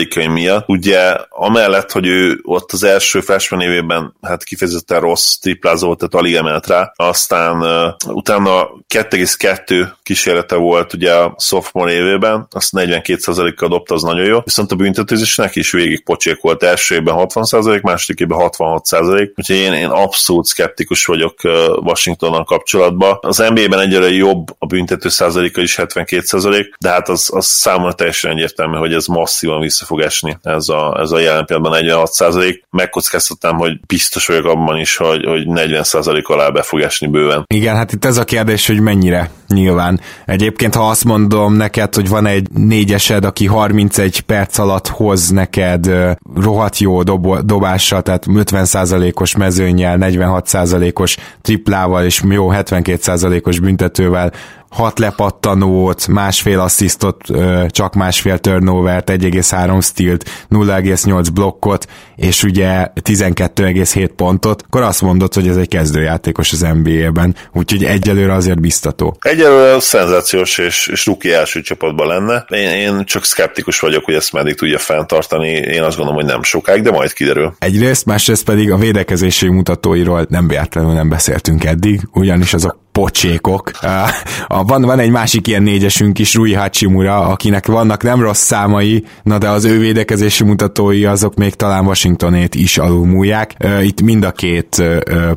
százalékai 0.06 0.26
miatt, 0.26 0.68
Ugye 0.68 1.16
amellett, 1.28 1.92
hogy 1.92 2.06
ő 2.06 2.40
ott 2.42 2.72
az 2.72 2.84
első 2.84 3.20
freshman 3.20 3.60
évében 3.60 4.14
hát 4.22 4.44
kifejezetten 4.44 5.00
rossz 5.00 5.34
triplázó 5.34 5.94
tehát 5.94 6.14
alig 6.14 6.34
emelt 6.34 6.66
rá, 6.66 6.92
aztán 6.96 7.60
uh, 7.60 8.14
utána 8.14 8.68
2,2 8.94 9.88
kísérlete 10.02 10.54
volt 10.54 10.92
ugye 10.92 11.14
a 11.14 11.34
sophomore 11.38 11.92
évében, 11.92 12.46
azt 12.50 12.70
42%-kal 12.72 13.68
dobta, 13.68 13.94
az 13.94 14.02
nagyon 14.02 14.25
jó, 14.25 14.40
viszont 14.44 14.72
a 14.72 14.76
büntetőzés 14.76 15.36
neki 15.36 15.58
is 15.58 15.72
végig 15.72 16.04
pocsék 16.04 16.40
volt, 16.40 16.62
első 16.62 16.94
évben 16.94 17.14
60%, 17.18 17.82
második 17.82 18.20
évben 18.20 18.38
66%, 18.40 19.30
úgyhogy 19.34 19.56
én, 19.56 19.72
én 19.72 19.88
abszolút 19.88 20.46
szkeptikus 20.46 21.04
vagyok 21.04 21.34
Washingtonnal 21.80 22.44
kapcsolatban. 22.44 23.18
Az 23.20 23.36
NBA-ben 23.36 23.80
egyre 23.80 24.10
jobb 24.10 24.46
a 24.58 24.66
büntető 24.66 25.08
százaléka 25.08 25.60
is 25.60 25.76
72%, 25.78 26.66
de 26.78 26.90
hát 26.90 27.08
az, 27.08 27.30
az 27.32 27.46
számomra 27.46 27.92
teljesen 27.92 28.30
egyértelmű, 28.30 28.76
hogy 28.76 28.92
ez 28.92 29.06
masszívan 29.06 29.60
vissza 29.60 29.84
fog 29.84 29.95
esni, 30.00 30.38
ez 30.42 30.68
a, 30.68 30.98
ez 31.00 31.10
a 31.10 31.18
jelen 31.18 31.44
pillanatban 31.44 31.80
46%. 31.84 32.60
Megkockáztattam, 32.70 33.56
hogy 33.56 33.80
biztos 33.86 34.26
vagyok 34.26 34.44
abban 34.44 34.78
is, 34.78 34.96
hogy, 34.96 35.24
hogy 35.24 35.42
40% 35.46 36.24
alá 36.24 36.48
be 36.48 36.62
fog 36.62 36.80
esni 36.80 37.06
bőven. 37.06 37.44
Igen, 37.46 37.76
hát 37.76 37.92
itt 37.92 38.04
ez 38.04 38.16
a 38.16 38.24
kérdés, 38.24 38.66
hogy 38.66 38.80
mennyire 38.80 39.30
nyilván. 39.48 40.00
Egyébként, 40.24 40.74
ha 40.74 40.88
azt 40.88 41.04
mondom 41.04 41.54
neked, 41.54 41.94
hogy 41.94 42.08
van 42.08 42.26
egy 42.26 42.50
négyesed, 42.50 43.24
aki 43.24 43.46
31 43.46 44.20
perc 44.20 44.58
alatt 44.58 44.88
hoz 44.88 45.28
neked 45.30 45.90
rohadt 46.34 46.78
jó 46.78 47.02
dob- 47.02 47.44
dobással, 47.44 48.02
tehát 48.02 48.24
50%-os 48.28 49.36
mezőnyel, 49.36 49.96
46%-os 50.00 51.16
triplával 51.42 52.04
és 52.04 52.22
jó 52.28 52.50
72%-os 52.52 53.58
büntetővel, 53.58 54.32
hat 54.76 54.99
lepattanót, 54.99 56.06
másfél 56.06 56.61
asszisztot, 56.61 57.16
csak 57.68 57.95
másfél 57.95 58.38
turnovert, 58.38 59.11
1,3 59.11 59.83
stilt, 59.83 60.25
0,8 60.50 61.26
blokkot, 61.35 61.87
és 62.16 62.42
ugye 62.42 62.87
12,7 63.02 64.11
pontot, 64.16 64.62
akkor 64.66 64.83
azt 64.83 65.02
mondod, 65.02 65.35
hogy 65.35 65.49
ez 65.49 65.56
egy 65.56 65.68
kezdőjátékos 65.68 66.52
az 66.52 66.61
NBA-ben, 66.61 67.37
úgyhogy 67.52 67.85
egyelőre 67.85 68.33
azért 68.33 68.61
biztató. 68.61 69.16
Egyelőre 69.21 69.80
szenzációs 69.80 70.59
és, 70.59 70.87
és 70.87 71.06
ruki 71.06 71.33
első 71.33 71.61
csapatban 71.61 72.06
lenne. 72.06 72.47
Én, 72.49 72.71
én 72.71 73.04
csak 73.04 73.25
szkeptikus 73.25 73.80
vagyok, 73.80 74.04
hogy 74.04 74.14
ezt 74.14 74.33
meddig 74.33 74.54
tudja 74.54 74.78
fenntartani. 74.78 75.49
Én 75.49 75.83
azt 75.83 75.97
gondolom, 75.97 76.21
hogy 76.21 76.30
nem 76.30 76.42
sokáig, 76.42 76.83
de 76.83 76.90
majd 76.90 77.12
kiderül. 77.12 77.54
Egyrészt, 77.59 78.06
másrészt 78.06 78.45
pedig 78.45 78.71
a 78.71 78.76
védekezési 78.76 79.49
mutatóiról 79.49 80.26
nem 80.28 80.49
véletlenül 80.49 80.92
nem 80.92 81.09
beszéltünk 81.09 81.64
eddig, 81.64 82.00
ugyanis 82.12 82.54
azok 82.54 82.85
pocsékok. 82.96 83.70
Van, 84.48 84.82
van 84.82 84.98
egy 84.98 85.10
másik 85.10 85.46
ilyen 85.46 85.62
négyesünk 85.62 86.18
is, 86.18 86.34
Rui 86.34 86.52
Hachimura, 86.52 87.18
akinek 87.18 87.66
vannak 87.66 88.02
nem 88.02 88.20
rossz 88.20 88.42
számai, 88.42 89.04
na 89.22 89.38
de 89.38 89.48
az 89.48 89.64
ő 89.64 89.78
védekezési 89.78 90.44
mutatói 90.44 91.04
azok 91.04 91.34
még 91.34 91.54
talán 91.54 91.86
Washingtonét 91.86 92.54
is 92.54 92.78
alulmúlják. 92.78 93.54
Itt 93.82 94.00
mind 94.00 94.24
a 94.24 94.32
két 94.32 94.82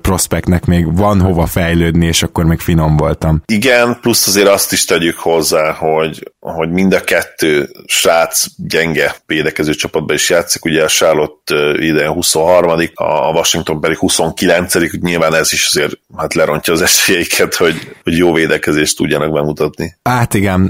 prospektnek 0.02 0.66
még 0.66 0.98
van 0.98 1.22
hova 1.22 1.46
fejlődni, 1.46 2.06
és 2.06 2.24
akkor 2.24 2.46
még 2.46 2.60
finom 2.60 2.98
voltam. 2.98 3.42
Igen, 3.46 3.98
plusz 4.02 4.28
azért 4.28 4.48
azt 4.48 4.72
is 4.72 4.86
tegyük 4.86 5.18
hozzá, 5.18 5.72
hogy, 5.72 6.32
hogy 6.40 6.70
mind 6.70 6.94
a 6.94 7.04
kettő 7.04 7.70
srác 7.86 8.46
gyenge 8.58 9.16
védekező 9.26 9.74
csapatban 9.74 10.16
is 10.16 10.30
játszik, 10.30 10.66
ugye 10.66 10.84
a 10.84 10.88
Charlotte 10.88 11.56
idején 11.80 12.12
23 12.12 12.80
a 12.94 13.32
Washington 13.32 13.82
pedig 13.82 13.98
29 13.98 14.74
nyilván 15.02 15.34
ez 15.34 15.54
is 15.54 15.66
azért 15.66 16.00
hát 16.18 16.34
lerontja 16.34 16.74
az 16.74 16.82
esélyeiket 16.82 17.49
őket, 17.50 17.56
hogy, 17.56 17.96
hogy 18.04 18.18
jó 18.18 18.34
védekezést 18.34 18.98
tudjanak 18.98 19.34
bemutatni. 19.34 19.96
Hát 20.04 20.34
igen, 20.34 20.66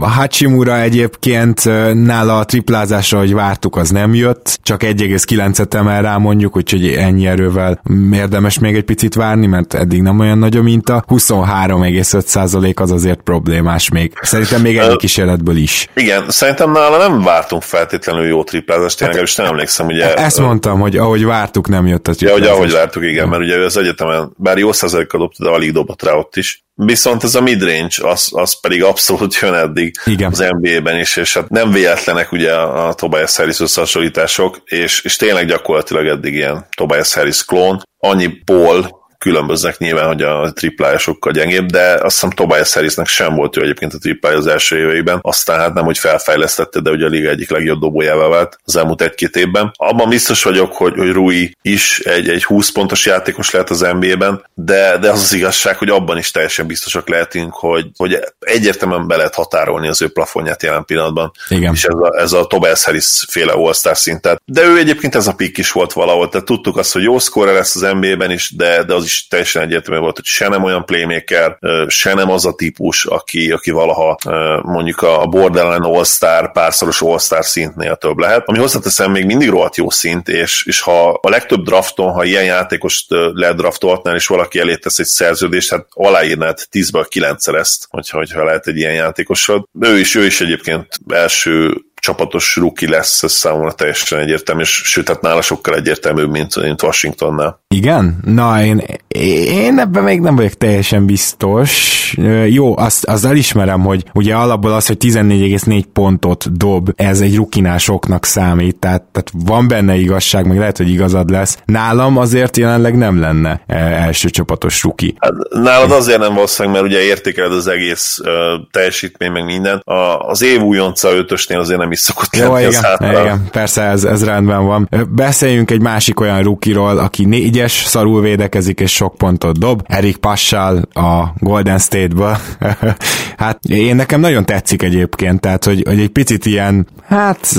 a 0.00 0.08
Hachimura 0.08 0.80
egyébként 0.80 1.64
nála 1.94 2.38
a 2.38 2.44
triplázásra, 2.44 3.18
hogy 3.18 3.34
vártuk, 3.34 3.76
az 3.76 3.90
nem 3.90 4.14
jött, 4.14 4.58
csak 4.62 4.82
1,9-et 4.82 5.74
emel 5.74 6.02
rá 6.02 6.16
mondjuk, 6.16 6.56
úgyhogy 6.56 6.86
ennyi 6.86 7.26
erővel 7.26 7.82
érdemes 8.12 8.58
még 8.58 8.74
egy 8.74 8.84
picit 8.84 9.14
várni, 9.14 9.46
mert 9.46 9.74
eddig 9.74 10.02
nem 10.02 10.18
olyan 10.18 10.38
nagy 10.38 10.56
a 10.56 10.62
minta. 10.62 11.04
23,5% 11.08 12.74
az 12.74 12.90
azért 12.90 13.20
problémás 13.20 13.88
még. 13.88 14.12
Szerintem 14.20 14.60
még 14.60 14.76
egy 14.76 14.96
kísérletből 14.96 15.56
is. 15.56 15.88
Igen, 15.94 16.24
szerintem 16.28 16.72
nála 16.72 17.08
nem 17.08 17.22
vártunk 17.22 17.62
feltétlenül 17.62 18.26
jó 18.26 18.44
triplázást, 18.44 18.98
tényleg, 18.98 19.16
hát, 19.16 19.26
és 19.26 19.34
nem 19.34 19.46
emlékszem, 19.46 19.86
ugye... 19.86 20.14
Ezt 20.14 20.38
mondtam, 20.38 20.80
hogy 20.80 20.96
ahogy 20.96 21.24
vártuk, 21.24 21.68
nem 21.68 21.86
jött 21.86 22.08
a 22.08 22.12
triplázás. 22.12 22.44
Ja, 22.44 22.50
hogy 22.50 22.58
ahogy 22.58 22.72
vártuk, 22.72 23.04
igen, 23.04 23.28
mert 23.28 23.42
ugye 23.42 23.56
ő 23.56 23.64
az 23.64 23.76
egyetemen, 23.76 24.32
bár 24.36 24.58
jó 24.58 24.72
százalékkal 24.72 25.20
dobta, 25.20 25.44
de 25.44 25.50
alig 25.50 25.72
dobott 25.72 26.02
rá 26.02 26.12
ott 26.22 26.36
is. 26.36 26.64
Viszont 26.74 27.22
ez 27.22 27.34
a 27.34 27.40
midrange, 27.40 28.08
az, 28.08 28.28
az 28.30 28.60
pedig 28.60 28.82
abszolút 28.82 29.34
jön 29.34 29.54
eddig 29.54 29.94
Igen. 30.04 30.30
az 30.30 30.44
NBA-ben 30.60 30.98
is, 30.98 31.16
és 31.16 31.34
hát 31.34 31.48
nem 31.48 31.70
véletlenek 31.70 32.32
ugye 32.32 32.54
a, 32.54 32.92
Tobias 32.92 33.36
Harris 33.36 33.60
összehasonlítások, 33.60 34.60
és, 34.64 35.00
és 35.02 35.16
tényleg 35.16 35.46
gyakorlatilag 35.46 36.06
eddig 36.06 36.34
ilyen 36.34 36.66
Tobias 36.76 37.14
Harris 37.14 37.44
klón, 37.44 37.82
annyi 37.98 38.28
Paul 38.44 39.00
különböznek 39.22 39.78
nyilván, 39.78 40.06
hogy 40.06 40.22
a 40.22 40.52
triplája 40.52 40.98
sokkal 40.98 41.32
gyengébb, 41.32 41.66
de 41.66 41.92
azt 41.92 42.02
hiszem 42.02 42.30
Tobias 42.30 42.74
Harrisnek 42.74 43.06
sem 43.06 43.34
volt 43.34 43.56
ő 43.56 43.62
egyébként 43.62 43.94
a 43.94 43.98
triplája 43.98 44.36
az 44.36 44.46
első 44.46 44.78
éveiben, 44.78 45.18
aztán 45.22 45.58
hát 45.58 45.74
nem, 45.74 45.84
hogy 45.84 45.98
felfejlesztette, 45.98 46.80
de 46.80 46.90
ugye 46.90 47.04
a 47.04 47.08
liga 47.08 47.28
egyik 47.28 47.50
legjobb 47.50 47.80
dobójává 47.80 48.26
vált 48.26 48.58
az 48.64 48.76
elmúlt 48.76 49.02
egy-két 49.02 49.36
évben. 49.36 49.72
Abban 49.76 50.08
biztos 50.08 50.42
vagyok, 50.42 50.72
hogy, 50.72 50.94
hogy 50.96 51.12
Rui 51.12 51.56
is 51.62 51.98
egy, 51.98 52.28
egy 52.28 52.44
20 52.44 52.70
pontos 52.70 53.06
játékos 53.06 53.50
lehet 53.50 53.70
az 53.70 53.80
NBA-ben, 53.80 54.44
de, 54.54 54.98
de 54.98 55.10
az 55.10 55.20
az 55.20 55.32
igazság, 55.32 55.76
hogy 55.76 55.88
abban 55.88 56.18
is 56.18 56.30
teljesen 56.30 56.66
biztosak 56.66 57.08
lehetünk, 57.08 57.52
hogy, 57.54 57.86
hogy 57.96 58.18
egyértelműen 58.40 59.06
be 59.06 59.16
lehet 59.16 59.34
határolni 59.34 59.88
az 59.88 60.02
ő 60.02 60.08
plafonját 60.08 60.62
jelen 60.62 60.84
pillanatban. 60.84 61.32
Igen. 61.48 61.72
És 61.72 61.84
ez 61.84 61.94
a, 61.94 62.18
ez 62.18 62.32
a 62.32 62.46
Tobias 62.46 62.84
Harris 62.84 63.24
féle 63.28 63.52
all 63.52 63.72
szintet. 63.94 64.42
De 64.44 64.62
ő 64.62 64.78
egyébként 64.78 65.14
ez 65.14 65.26
a 65.26 65.34
pick 65.34 65.58
is 65.58 65.72
volt 65.72 65.92
valahol, 65.92 66.28
tehát 66.28 66.46
tudtuk 66.46 66.76
azt, 66.76 66.92
hogy 66.92 67.02
jó 67.02 67.18
szkóra 67.18 67.52
lesz 67.52 67.76
az 67.76 67.92
NBA-ben 68.00 68.30
is, 68.30 68.52
de, 68.56 68.84
de 68.84 68.94
az 68.94 69.04
is 69.04 69.11
is 69.12 69.26
teljesen 69.28 69.62
egyértelmű 69.62 70.00
volt, 70.00 70.16
hogy 70.16 70.24
se 70.24 70.48
nem 70.48 70.62
olyan 70.62 70.84
playmaker, 70.84 71.58
se 71.86 72.14
nem 72.14 72.30
az 72.30 72.46
a 72.46 72.54
típus, 72.54 73.06
aki, 73.06 73.50
aki 73.50 73.70
valaha 73.70 74.18
mondjuk 74.62 75.02
a 75.02 75.26
borderline 75.26 75.86
all-star, 75.86 76.52
párszoros 76.52 77.02
all-star 77.02 77.44
szintnél 77.44 77.96
több 77.96 78.18
lehet. 78.18 78.42
Ami 78.48 78.58
hozzáteszem, 78.58 79.10
még 79.10 79.24
mindig 79.24 79.48
rohadt 79.48 79.76
jó 79.76 79.90
szint, 79.90 80.28
és, 80.28 80.66
és 80.66 80.80
ha 80.80 81.10
a 81.10 81.28
legtöbb 81.28 81.64
drafton, 81.64 82.12
ha 82.12 82.24
ilyen 82.24 82.44
játékost 82.44 83.06
ledraftoltnál, 83.32 84.14
és 84.14 84.26
valaki 84.26 84.58
elé 84.58 84.76
tesz 84.76 84.98
egy 84.98 85.06
szerződést, 85.06 85.70
hát 85.70 85.86
aláírnád 85.90 86.58
10-ből 86.72 87.06
9-szer 87.14 87.54
ezt, 87.54 87.86
hogyha, 87.90 88.16
hogyha 88.16 88.44
lehet 88.44 88.66
egy 88.66 88.76
ilyen 88.76 88.94
játékosod. 88.94 89.64
Ő 89.80 89.98
is, 89.98 90.14
ő 90.14 90.24
is 90.24 90.40
egyébként 90.40 90.86
első 91.08 91.84
csapatos 92.02 92.56
rookie 92.56 92.90
lesz, 92.90 93.22
ez 93.22 93.32
számomra 93.32 93.72
teljesen 93.72 94.18
egyértelmű, 94.18 94.62
és 94.62 94.82
sőt, 94.84 95.08
hát 95.08 95.20
nála 95.20 95.42
sokkal 95.42 95.74
egyértelműbb, 95.74 96.30
mint, 96.30 96.62
mint 96.62 96.82
Washingtonnál. 96.82 97.60
Igen? 97.68 98.18
Na, 98.24 98.62
én, 98.62 98.82
én 99.08 99.78
ebben 99.78 100.02
még 100.02 100.20
nem 100.20 100.36
vagyok 100.36 100.52
teljesen 100.52 101.06
biztos. 101.06 102.00
Jó, 102.46 102.78
azt, 102.78 103.04
azt 103.04 103.24
elismerem, 103.24 103.80
hogy 103.80 104.04
ugye 104.12 104.34
alapból 104.34 104.72
az, 104.72 104.86
hogy 104.86 104.96
14,4 105.00 105.84
pontot 105.92 106.56
dob, 106.56 106.92
ez 106.96 107.20
egy 107.20 107.36
rukinál 107.36 107.78
soknak 107.78 108.24
számít, 108.24 108.76
tehát, 108.76 109.02
tehát 109.02 109.30
van 109.46 109.68
benne 109.68 109.94
igazság, 109.94 110.46
meg 110.46 110.58
lehet, 110.58 110.76
hogy 110.76 110.90
igazad 110.90 111.30
lesz. 111.30 111.58
Nálam 111.64 112.16
azért 112.18 112.56
jelenleg 112.56 112.96
nem 112.96 113.20
lenne 113.20 113.62
e, 113.66 113.76
első 113.76 114.28
csapatos 114.28 114.82
ruki. 114.82 115.14
Hát, 115.18 115.32
nálad 115.50 115.90
azért 115.90 116.18
nem 116.18 116.34
valószínűleg, 116.34 116.80
mert 116.80 116.92
ugye 116.92 117.02
értékeled 117.02 117.52
az 117.52 117.66
egész 117.66 118.18
uh, 118.18 118.28
teljesítmény, 118.70 119.30
meg 119.30 119.44
minden. 119.44 119.82
A, 119.84 120.18
az 120.18 120.42
év 120.42 120.60
újonca 120.60 121.12
ötösnél 121.12 121.58
azért 121.58 121.78
nem 121.78 121.91
is 121.92 122.00
szokott 122.00 122.36
Jó, 122.36 122.52
lenni 122.52 122.66
igen, 122.66 122.84
az 122.98 123.20
igen, 123.20 123.48
persze 123.50 123.82
ez, 123.82 124.04
ez 124.04 124.24
rendben 124.24 124.64
van. 124.66 124.88
Beszéljünk 125.08 125.70
egy 125.70 125.80
másik 125.80 126.20
olyan 126.20 126.42
rukiról, 126.42 126.98
aki 126.98 127.24
négyes, 127.24 127.72
szarul 127.72 128.20
védekezik 128.20 128.80
és 128.80 128.92
sok 128.92 129.14
pontot 129.14 129.58
dob. 129.58 129.82
Erik 129.86 130.16
Passal 130.16 130.82
a 130.92 131.24
Golden 131.36 131.78
State-ba. 131.78 132.38
hát 133.36 133.58
én 133.64 133.96
nekem 133.96 134.20
nagyon 134.20 134.44
tetszik 134.44 134.82
egyébként, 134.82 135.40
tehát 135.40 135.64
hogy, 135.64 135.82
hogy 135.86 136.00
egy 136.00 136.10
picit 136.10 136.46
ilyen, 136.46 136.86
hát 137.06 137.56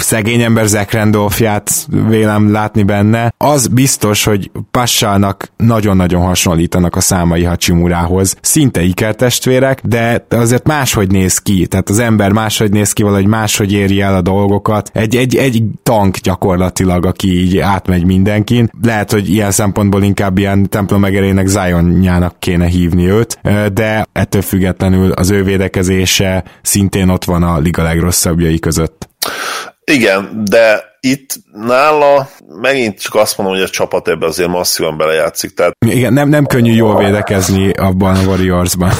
szegény 0.00 0.42
ember 0.42 0.66
Zach 0.66 0.94
Randolphját 0.94 1.86
vélem 2.08 2.52
látni 2.52 2.82
benne. 2.82 3.34
Az 3.36 3.66
biztos, 3.66 4.24
hogy 4.24 4.50
Passalnak 4.70 5.52
nagyon-nagyon 5.56 6.22
hasonlítanak 6.22 6.96
a 6.96 7.00
számai 7.00 7.42
Hachimurához. 7.42 8.36
Szinte 8.40 8.82
ikertestvérek, 8.82 9.80
de 9.82 10.26
azért 10.28 10.66
máshogy 10.66 11.10
néz 11.10 11.38
ki. 11.38 11.66
Tehát 11.66 11.88
az 11.88 11.98
ember 11.98 12.32
máshogy 12.32 12.70
néz 12.70 12.92
ki, 12.92 13.02
valahogy 13.02 13.26
máshogy 13.26 13.72
éri 13.72 14.00
el 14.00 14.14
a 14.14 14.20
dolgokat. 14.20 14.90
Egy, 14.92 15.16
egy, 15.16 15.36
egy 15.36 15.62
tank 15.82 16.16
gyakorlatilag, 16.16 17.06
aki 17.06 17.40
így 17.40 17.58
átmegy 17.58 18.04
mindenkin. 18.04 18.70
Lehet, 18.82 19.12
hogy 19.12 19.30
ilyen 19.30 19.50
szempontból 19.50 20.02
inkább 20.02 20.38
ilyen 20.38 20.68
templom 20.68 21.00
megerének 21.00 21.46
Zionjának 21.46 22.34
kéne 22.38 22.66
hívni 22.66 23.10
őt, 23.10 23.38
de 23.72 24.06
ettől 24.12 24.42
függetlenül 24.42 25.12
az 25.12 25.30
ő 25.30 25.42
védekezése 25.42 26.44
szintén 26.62 27.08
ott 27.08 27.24
van 27.24 27.42
a 27.42 27.58
liga 27.58 27.82
legrosszabbjai 27.82 28.58
között. 28.58 29.08
Igen, 29.92 30.42
de 30.44 30.84
itt 31.00 31.34
nála 31.52 32.28
megint 32.60 33.00
csak 33.00 33.14
azt 33.14 33.38
mondom, 33.38 33.56
hogy 33.56 33.64
a 33.64 33.68
csapat 33.68 34.08
ebbe 34.08 34.26
azért 34.26 34.48
masszívan 34.48 34.96
belejátszik. 34.96 35.54
Tehát... 35.54 35.72
Igen, 35.86 36.12
nem, 36.12 36.28
nem 36.28 36.46
könnyű 36.46 36.72
jól 36.72 36.98
védekezni 36.98 37.70
abban 37.70 38.16
a 38.16 38.28
Warriorsban. 38.28 38.92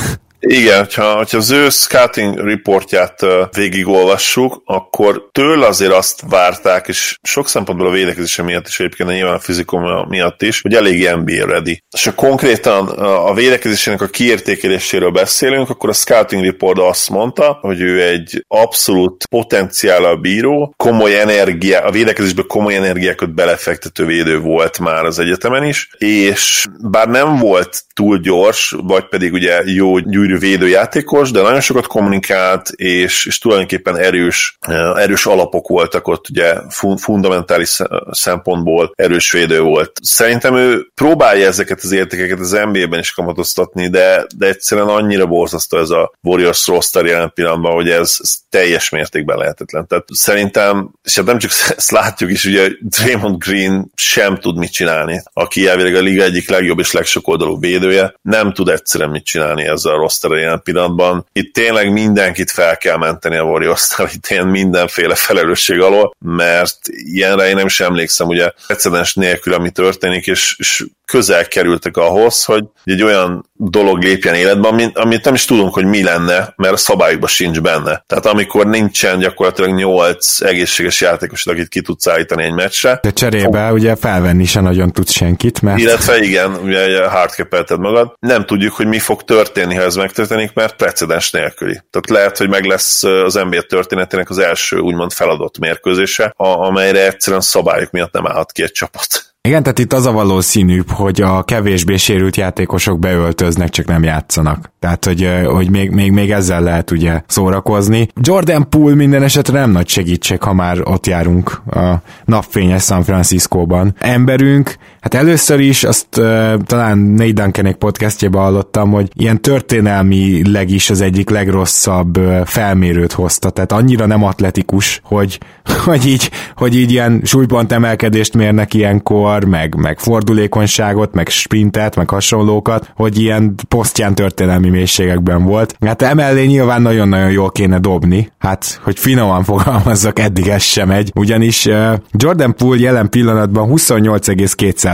Igen, 0.49 0.87
ha, 0.95 1.03
ha 1.03 1.25
az 1.31 1.51
ő 1.51 1.69
scouting 1.69 2.39
reportját 2.39 3.27
végigolvassuk, 3.57 4.63
akkor 4.65 5.29
tőle 5.33 5.67
azért 5.67 5.93
azt 5.93 6.23
várták, 6.29 6.89
és 6.89 7.19
sok 7.23 7.49
szempontból 7.49 7.87
a 7.87 7.91
védekezése 7.91 8.43
miatt 8.43 8.67
is 8.67 8.81
egyébként, 8.81 9.11
nyilván 9.11 9.35
a 9.35 9.39
fizikum 9.39 9.83
miatt 10.09 10.43
is, 10.43 10.61
hogy 10.61 10.75
elég 10.75 11.11
NBA 11.11 11.47
ready. 11.47 11.83
És 11.91 12.05
ha 12.05 12.15
konkrétan 12.15 12.89
a 12.99 13.35
védekezésének 13.35 14.01
a 14.01 14.07
kiértékeléséről 14.07 15.11
beszélünk, 15.11 15.71
akkor 15.71 15.89
a 15.89 15.93
scouting 15.93 16.45
report 16.45 16.79
azt 16.79 17.11
mondta, 17.11 17.59
hogy 17.61 17.81
ő 17.81 18.03
egy 18.03 18.45
abszolút 18.49 19.27
potenciállal 19.27 20.17
bíró, 20.17 20.75
komoly 20.77 21.21
energia, 21.21 21.81
a 21.81 21.91
védekezésben 21.91 22.47
komoly 22.47 22.77
energiákat 22.77 23.35
belefektető 23.35 24.05
védő 24.05 24.39
volt 24.39 24.79
már 24.79 25.05
az 25.05 25.19
egyetemen 25.19 25.65
is, 25.65 25.89
és 25.99 26.67
bár 26.91 27.09
nem 27.09 27.37
volt 27.39 27.85
túl 27.95 28.19
gyors, 28.19 28.75
vagy 28.83 29.09
pedig 29.09 29.33
ugye 29.33 29.63
jó 29.65 29.99
gyűrű 29.99 30.36
védőjátékos, 30.39 31.31
de 31.31 31.43
nagyon 31.43 31.61
sokat 31.61 31.87
kommunikált, 31.87 32.69
és, 32.71 33.27
és 33.27 33.39
tulajdonképpen 33.39 33.97
erős, 33.97 34.59
erős 34.97 35.27
alapok 35.27 35.69
voltak 35.69 36.09
ott, 36.09 36.29
ugye 36.29 36.55
fundamentális 36.97 37.79
szempontból 38.11 38.93
erős 38.95 39.33
védő 39.33 39.61
volt. 39.61 39.93
Szerintem 40.03 40.57
ő 40.57 40.87
próbálja 40.95 41.47
ezeket 41.47 41.81
az 41.83 41.93
értékeket 41.93 42.41
az 42.41 42.51
NBA-ben 42.51 42.99
is 42.99 43.13
kamatoztatni, 43.13 43.89
de, 43.89 44.27
de 44.37 44.47
egyszerűen 44.47 44.89
annyira 44.89 45.27
borzasztó 45.27 45.79
ez 45.79 45.91
a 45.91 46.13
Warriors 46.23 46.67
roster 46.67 47.05
jelen 47.05 47.33
pillanatban, 47.35 47.73
hogy 47.73 47.89
ez, 47.91 48.17
ez 48.19 48.35
teljes 48.51 48.89
mértékben 48.89 49.39
lehetetlen. 49.39 49.87
Tehát 49.87 50.05
szerintem, 50.13 50.91
és 51.03 51.17
hát 51.17 51.25
nem 51.25 51.39
csak 51.39 51.51
ezt 51.77 51.91
látjuk 51.91 52.31
is, 52.31 52.45
ugye 52.45 52.71
Draymond 52.81 53.45
Green 53.45 53.91
sem 53.95 54.37
tud 54.37 54.57
mit 54.57 54.73
csinálni, 54.73 55.23
aki 55.33 55.69
elvileg 55.69 55.95
a 55.95 56.01
liga 56.01 56.23
egyik 56.23 56.49
legjobb 56.49 56.79
és 56.79 56.93
legsokoldalú 56.93 57.61
védője, 57.61 58.15
nem 58.23 58.53
tud 58.53 58.69
egyszerűen 58.69 59.11
mit 59.11 59.25
csinálni 59.25 59.65
ezzel 59.65 59.93
a 59.93 59.99
roster 60.23 60.39
jelen 60.39 60.63
pillanatban. 60.63 61.27
Itt 61.33 61.53
tényleg 61.55 61.93
mindenkit 61.93 62.51
fel 62.51 62.77
kell 62.77 62.97
menteni 62.97 63.37
a 63.37 63.43
Warriors-tál, 63.43 64.09
itt 64.15 64.27
ilyen 64.27 64.47
mindenféle 64.47 65.15
felelősség 65.15 65.81
alól, 65.81 66.15
mert 66.19 66.79
ilyenre 66.89 67.49
én 67.49 67.55
nem 67.55 67.67
is 67.67 67.81
emlékszem, 67.81 68.27
ugye 68.27 68.51
precedens 68.67 69.15
nélkül, 69.15 69.55
ami 69.55 69.71
történik, 69.71 70.27
és, 70.27 70.57
és 70.59 70.85
közel 71.05 71.49
kerültek 71.49 71.97
ahhoz, 71.97 72.45
hogy 72.45 72.65
egy 72.85 73.03
olyan 73.03 73.51
dolog 73.57 74.03
lépjen 74.03 74.35
életbe, 74.35 74.69
amit, 74.69 74.99
amit 74.99 75.25
nem 75.25 75.35
is 75.35 75.45
tudunk, 75.45 75.75
hogy 75.75 75.85
mi 75.85 76.03
lenne, 76.03 76.53
mert 76.57 76.73
a 76.73 76.77
szabályokban 76.77 77.29
sincs 77.29 77.61
benne. 77.61 78.05
Tehát 78.07 78.27
amikor 78.27 78.67
nincsen 78.67 79.19
gyakorlatilag 79.19 79.75
nyolc 79.75 80.41
egészséges 80.41 81.01
játékos, 81.01 81.47
akit 81.47 81.69
ki 81.69 81.83
tudsz 81.83 82.07
állítani 82.07 82.43
egy 82.43 82.53
meccsre. 82.53 82.99
De 83.03 83.11
cserébe 83.11 83.67
fog... 83.67 83.77
ugye 83.77 83.97
felvenni 83.97 84.45
se 84.45 84.61
nagyon 84.61 84.93
tudsz 84.93 85.13
senkit, 85.13 85.63
mert... 85.63 85.79
Illetve 85.79 86.19
igen, 86.19 86.55
ugye 86.55 87.09
hardcapelted 87.09 87.79
magad. 87.79 88.15
Nem 88.19 88.45
tudjuk, 88.45 88.73
hogy 88.73 88.87
mi 88.87 88.99
fog 88.99 89.23
történni, 89.23 89.75
ha 89.75 89.83
ez 89.83 89.95
megtörténik, 89.95 90.53
mert 90.55 90.77
precedens 90.77 91.31
nélküli. 91.31 91.81
Tehát 91.91 92.11
lehet, 92.11 92.39
hogy 92.39 92.49
meg 92.49 92.65
lesz 92.65 93.03
az 93.03 93.35
NBA 93.35 93.61
történetének 93.61 94.31
az 94.31 94.39
első 94.39 94.79
úgymond 94.79 95.13
feladott 95.13 95.59
mérkőzése, 95.59 96.33
amelyre 96.37 97.07
egyszerűen 97.07 97.41
szabályok 97.41 97.91
miatt 97.91 98.13
nem 98.13 98.27
állhat 98.27 98.53
ki 98.53 98.63
egy 98.63 98.73
csapat. 98.73 99.36
Igen, 99.47 99.63
tehát 99.63 99.79
itt 99.79 99.93
az 99.93 100.07
a 100.07 100.13
valószínűbb, 100.13 100.91
hogy 100.91 101.21
a 101.21 101.43
kevésbé 101.43 101.97
sérült 101.97 102.37
játékosok 102.37 102.99
beöltöznek, 102.99 103.69
csak 103.69 103.87
nem 103.87 104.03
játszanak. 104.03 104.71
Tehát, 104.79 105.05
hogy, 105.05 105.29
hogy 105.45 105.71
még, 105.71 105.91
még, 105.91 106.11
még 106.11 106.31
ezzel 106.31 106.63
lehet 106.63 106.91
ugye 106.91 107.23
szórakozni. 107.27 108.09
Jordan 108.21 108.69
Poole 108.69 108.95
minden 108.95 109.23
esetre 109.23 109.59
nem 109.59 109.71
nagy 109.71 109.89
segítség, 109.89 110.43
ha 110.43 110.53
már 110.53 110.81
ott 110.85 111.07
járunk 111.07 111.63
a 111.71 111.95
napfényes 112.25 112.83
San 112.83 113.03
Franciscóban. 113.03 113.95
Emberünk, 113.99 114.77
hát 115.07 115.15
először 115.15 115.61
is 115.61 115.85
azt 115.85 116.07
uh, 116.19 116.55
talán 116.65 116.99
Nate 116.99 117.33
Duncanek 117.33 117.77
podcastjében 117.77 118.43
hallottam, 118.43 118.91
hogy 118.91 119.09
ilyen 119.15 119.41
történelmileg 119.41 120.71
is 120.71 120.91
az 120.91 121.01
egyik 121.01 121.31
legrosszabb 121.31 122.19
uh, 122.19 122.45
felmérőt 122.45 123.13
hozta, 123.13 123.51
tehát 123.51 123.73
annyira 123.73 124.07
nem 124.07 124.25
atletikus, 124.25 125.01
hogy, 125.05 125.39
hogy 125.85 126.07
így, 126.07 126.31
hogy 126.57 126.77
így 126.77 126.91
ilyen 126.91 127.21
súlypont 127.25 127.73
emelkedést 127.73 128.35
mérnek 128.35 128.75
ilyenkor, 128.75 129.45
meg, 129.45 129.75
meg 129.75 129.99
fordulékonyságot, 129.99 131.15
meg 131.15 131.29
sprintet, 131.29 131.97
meg 131.97 132.11
hasonlókat, 132.11 132.93
hogy 132.95 133.21
ilyen 133.21 133.55
posztján 133.69 134.15
történelmi 134.15 134.69
mélységekben 134.69 135.45
volt. 135.45 135.77
Hát 135.81 136.03
emellé 136.03 136.45
nyilván 136.45 136.83
nagyon-nagyon 136.83 137.31
jól 137.31 137.51
kéne 137.51 137.79
dobni, 137.79 138.33
hát 138.39 138.81
hogy 138.83 138.99
finoman 138.99 139.45
fogalmazzak, 139.51 140.19
eddig 140.19 140.49
ez 140.49 140.63
sem 140.63 140.89
megy, 140.89 141.11
ugyanis 141.15 141.67
uh, 141.67 141.93
Jordan 142.13 142.55
Poole 142.55 142.81
jelen 142.81 143.09
pillanatban 143.09 143.69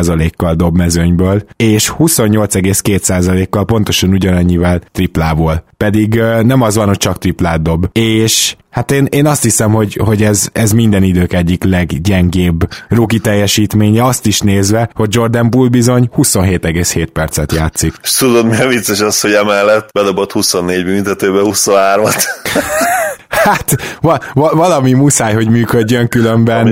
28,2%-kal 0.02 0.54
dob 0.54 0.76
mezőnyből, 0.76 1.42
és 1.56 1.92
28,2%-kal 1.98 3.64
pontosan 3.64 4.10
ugyanannyivel 4.10 4.80
triplából. 4.92 5.64
Pedig 5.76 6.14
nem 6.42 6.62
az 6.62 6.76
van, 6.76 6.86
hogy 6.86 6.96
csak 6.96 7.18
triplát 7.18 7.62
dob. 7.62 7.86
És 7.92 8.56
Hát 8.70 8.90
én, 8.90 9.06
én 9.10 9.26
azt 9.26 9.42
hiszem, 9.42 9.72
hogy, 9.72 9.98
hogy 10.04 10.22
ez, 10.22 10.48
ez 10.52 10.72
minden 10.72 11.02
idők 11.02 11.32
egyik 11.32 11.64
leggyengébb 11.64 12.68
rookie 12.88 13.20
teljesítménye, 13.20 14.04
azt 14.04 14.26
is 14.26 14.40
nézve, 14.40 14.90
hogy 14.94 15.14
Jordan 15.14 15.50
Bull 15.50 15.68
bizony 15.68 16.08
27,7 16.16 17.08
percet 17.12 17.52
játszik. 17.52 17.94
És 18.02 18.12
tudod, 18.12 18.46
mi 18.46 18.56
a 18.56 18.68
vicces 18.68 19.00
az, 19.00 19.20
hogy 19.20 19.32
emellett 19.32 19.88
bedobott 19.92 20.32
24 20.32 20.84
büntetőbe 20.84 21.40
23-at. 21.42 22.24
Hát 23.28 23.96
va- 24.00 24.24
va- 24.32 24.52
valami 24.52 24.92
muszáj, 24.92 25.34
hogy 25.34 25.48
működjön, 25.48 26.08
különben, 26.08 26.66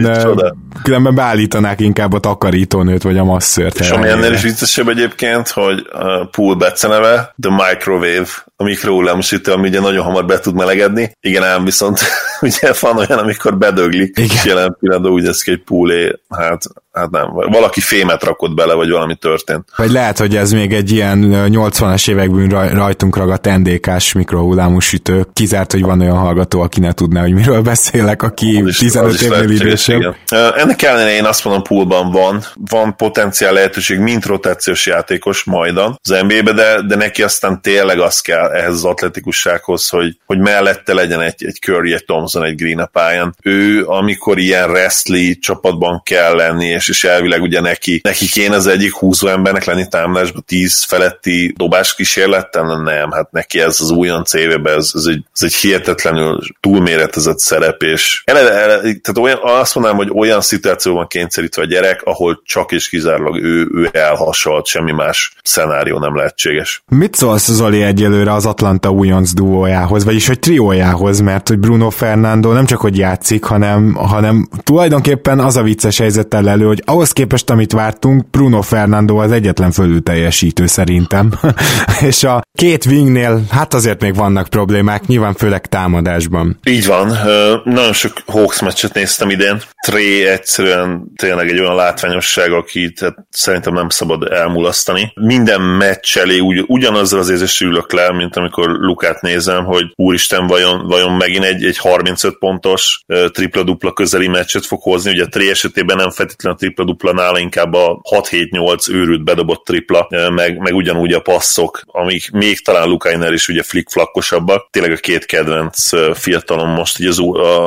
különben 0.82 1.14
beállítanák 1.14 1.80
inkább 1.80 2.12
a 2.12 2.18
takarítónőt, 2.18 3.02
vagy 3.02 3.18
a 3.18 3.24
masszört. 3.24 3.78
És 3.78 3.90
ami 3.90 4.08
ennél 4.08 4.32
is 4.32 4.42
viccesebb 4.42 4.88
egyébként, 4.88 5.48
hogy 5.48 5.86
a 5.92 6.26
pool 6.26 6.54
beceneve, 6.54 7.34
The 7.40 7.50
Microwave, 7.50 8.28
a 8.60 8.64
mikrohullámosítő, 8.64 9.52
ami 9.52 9.68
ugye 9.68 9.80
nagyon 9.80 10.04
hamar 10.04 10.26
be 10.26 10.38
tud 10.38 10.54
melegedni. 10.54 11.16
Igen, 11.20 11.44
ám 11.44 11.64
viszont 11.64 12.00
ugye 12.40 12.72
van 12.80 12.96
olyan, 12.96 13.18
amikor 13.18 13.58
bedöglik, 13.58 14.18
Igen. 14.18 14.30
és 14.30 14.44
jelen 14.44 14.76
pillanatban 14.80 15.12
úgy 15.12 15.26
ez 15.26 15.42
egy 15.44 15.62
poolé, 15.64 16.20
hát 16.28 16.62
hát 16.92 17.10
nem, 17.10 17.30
valaki 17.32 17.80
fémet 17.80 18.24
rakott 18.24 18.54
bele, 18.54 18.74
vagy 18.74 18.90
valami 18.90 19.14
történt. 19.14 19.68
Vagy 19.76 19.90
lehet, 19.90 20.18
hogy 20.18 20.36
ez 20.36 20.52
még 20.52 20.72
egy 20.72 20.90
ilyen 20.90 21.30
80-as 21.32 22.10
években 22.10 22.74
rajtunk 22.74 23.16
ragadt 23.16 23.56
NDK-s 23.56 24.12
mikrohullámú 24.12 24.78
sütő. 24.78 25.26
Kizárt, 25.32 25.72
hogy 25.72 25.82
van 25.82 26.00
olyan 26.00 26.16
hallgató, 26.16 26.60
aki 26.60 26.80
ne 26.80 26.92
tudná, 26.92 27.20
hogy 27.20 27.32
miről 27.32 27.62
beszélek, 27.62 28.22
aki 28.22 28.66
is, 28.66 28.78
15 28.78 29.20
évnél 29.20 29.50
idősebb. 29.50 30.16
Ennek 30.56 30.82
ellenére 30.82 31.14
én 31.14 31.24
azt 31.24 31.44
mondom, 31.44 31.62
poolban 31.62 32.10
van, 32.10 32.44
van 32.70 32.96
potenciál 32.96 33.52
lehetőség, 33.52 33.98
mint 33.98 34.26
rotációs 34.26 34.86
játékos 34.86 35.44
majdan 35.44 35.98
az 36.02 36.16
NBA-be, 36.28 36.52
de, 36.52 36.82
de 36.86 36.96
neki 36.96 37.22
aztán 37.22 37.62
tényleg 37.62 37.98
az 38.00 38.20
kell 38.20 38.49
ehhez 38.52 38.72
az 38.72 38.84
atletikussághoz, 38.84 39.88
hogy, 39.88 40.16
hogy 40.26 40.38
mellette 40.38 40.94
legyen 40.94 41.20
egy, 41.20 41.44
egy 41.44 41.58
Curry, 41.60 41.92
egy 41.92 42.04
Thompson, 42.04 42.44
egy 42.44 42.54
Green 42.54 42.78
a 42.78 42.86
pályán. 42.86 43.34
Ő, 43.42 43.84
amikor 43.84 44.38
ilyen 44.38 44.70
wrestling 44.70 45.38
csapatban 45.38 46.02
kell 46.04 46.34
lenni, 46.34 46.66
és, 46.66 46.88
és 46.88 47.04
elvileg 47.04 47.42
ugye 47.42 47.60
neki, 47.60 48.00
neki 48.02 48.26
kéne 48.26 48.54
az 48.54 48.66
egyik 48.66 48.94
húzó 48.94 49.28
embernek 49.28 49.64
lenni 49.64 49.88
támadásban 49.88 50.44
tíz 50.46 50.84
feletti 50.84 51.54
dobás 51.56 51.94
kísérlettel, 51.94 52.82
nem, 52.82 53.10
hát 53.10 53.30
neki 53.30 53.60
ez 53.60 53.80
az 53.80 53.90
újonc 53.90 54.34
évében, 54.34 54.76
ez, 54.76 54.90
ez, 54.94 55.04
egy, 55.04 55.24
ez 55.34 55.42
egy 55.42 55.54
hihetetlenül 55.54 56.40
túlméretezett 56.60 57.38
szerep, 57.38 57.82
és 57.82 58.22
ele, 58.24 58.40
ele, 58.40 58.76
tehát 58.80 59.18
olyan, 59.18 59.38
azt 59.42 59.74
mondanám, 59.74 59.98
hogy 59.98 60.10
olyan 60.14 60.40
szituációban 60.40 61.06
kényszerítve 61.06 61.62
a 61.62 61.66
gyerek, 61.66 62.02
ahol 62.02 62.42
csak 62.44 62.72
és 62.72 62.88
kizárólag 62.88 63.42
ő, 63.42 63.68
ő 63.74 63.88
elhasalt, 63.92 64.66
semmi 64.66 64.92
más 64.92 65.32
szenárió 65.42 65.98
nem 65.98 66.16
lehetséges. 66.16 66.82
Mit 66.88 67.14
szólsz 67.14 67.50
Zoli 67.50 67.82
egyelőre 67.82 68.32
az 68.40 68.46
Atlanta 68.46 68.90
újonc 68.90 69.32
duójához, 69.32 70.04
vagyis 70.04 70.26
hogy 70.26 70.38
triójához, 70.38 71.20
mert 71.20 71.48
hogy 71.48 71.58
Bruno 71.58 71.90
Fernando 71.90 72.52
nem 72.52 72.66
csak 72.66 72.80
hogy 72.80 72.98
játszik, 72.98 73.44
hanem, 73.44 73.94
hanem 73.94 74.48
tulajdonképpen 74.62 75.38
az 75.38 75.56
a 75.56 75.62
vicces 75.62 75.98
helyzettel 75.98 76.48
elő, 76.48 76.66
hogy 76.66 76.82
ahhoz 76.84 77.12
képest, 77.12 77.50
amit 77.50 77.72
vártunk, 77.72 78.30
Bruno 78.30 78.62
Fernando 78.62 79.16
az 79.16 79.32
egyetlen 79.32 79.70
fölül 79.70 80.02
teljesítő 80.02 80.66
szerintem. 80.66 81.32
és 82.10 82.24
a 82.24 82.42
két 82.58 82.86
wingnél 82.86 83.42
hát 83.50 83.74
azért 83.74 84.00
még 84.00 84.14
vannak 84.14 84.48
problémák, 84.48 85.06
nyilván 85.06 85.34
főleg 85.34 85.66
támadásban. 85.66 86.58
Így 86.64 86.86
van. 86.86 87.16
Nagyon 87.64 87.92
sok 87.92 88.12
Hawks 88.26 88.60
meccset 88.60 88.94
néztem 88.94 89.30
idén. 89.30 89.60
Tré 89.86 90.28
egyszerűen 90.28 91.12
tényleg 91.16 91.48
egy 91.48 91.60
olyan 91.60 91.74
látványosság, 91.74 92.52
akit 92.52 93.00
hát 93.00 93.16
szerintem 93.30 93.72
nem 93.72 93.88
szabad 93.88 94.32
elmulasztani. 94.32 95.12
Minden 95.14 95.60
meccs 95.60 96.16
elé 96.16 96.38
ugy, 96.38 96.64
ugyanazzal 96.66 97.18
az 97.18 97.30
érzés 97.30 97.60
ülök 97.60 97.92
le, 97.92 98.12
mint 98.12 98.29
amikor 98.36 98.68
Lukát 98.68 99.20
nézem, 99.20 99.64
hogy 99.64 99.92
úristen, 99.94 100.46
vajon, 100.46 100.86
vajon 100.86 101.12
megint 101.12 101.44
egy, 101.44 101.64
egy 101.64 101.78
35 101.78 102.38
pontos 102.38 103.02
tripla-dupla 103.32 103.92
közeli 103.92 104.28
meccset 104.28 104.66
fog 104.66 104.82
hozni. 104.82 105.10
Ugye 105.10 105.24
a 105.24 105.28
Tré 105.28 105.50
esetében 105.50 105.96
nem 105.96 106.10
feltétlenül 106.10 106.58
tripla-dupla, 106.58 107.12
nála 107.12 107.38
inkább 107.38 107.72
a 107.72 108.00
6-7-8 108.10 108.90
őrült 108.90 109.24
bedobott 109.24 109.64
tripla, 109.64 110.08
meg, 110.34 110.58
meg 110.58 110.74
ugyanúgy 110.74 111.12
a 111.12 111.20
passzok, 111.20 111.82
amik 111.86 112.30
még 112.30 112.64
talán 112.64 112.88
Lukainer 112.88 113.32
is 113.32 113.48
ugye 113.48 113.62
flick-flakkosabbak. 113.62 114.68
Tényleg 114.70 114.92
a 114.92 114.96
két 114.96 115.26
kedvenc 115.26 115.88
fiatalom 116.18 116.68
most 116.68 117.00
így 117.00 117.06
az, 117.06 117.20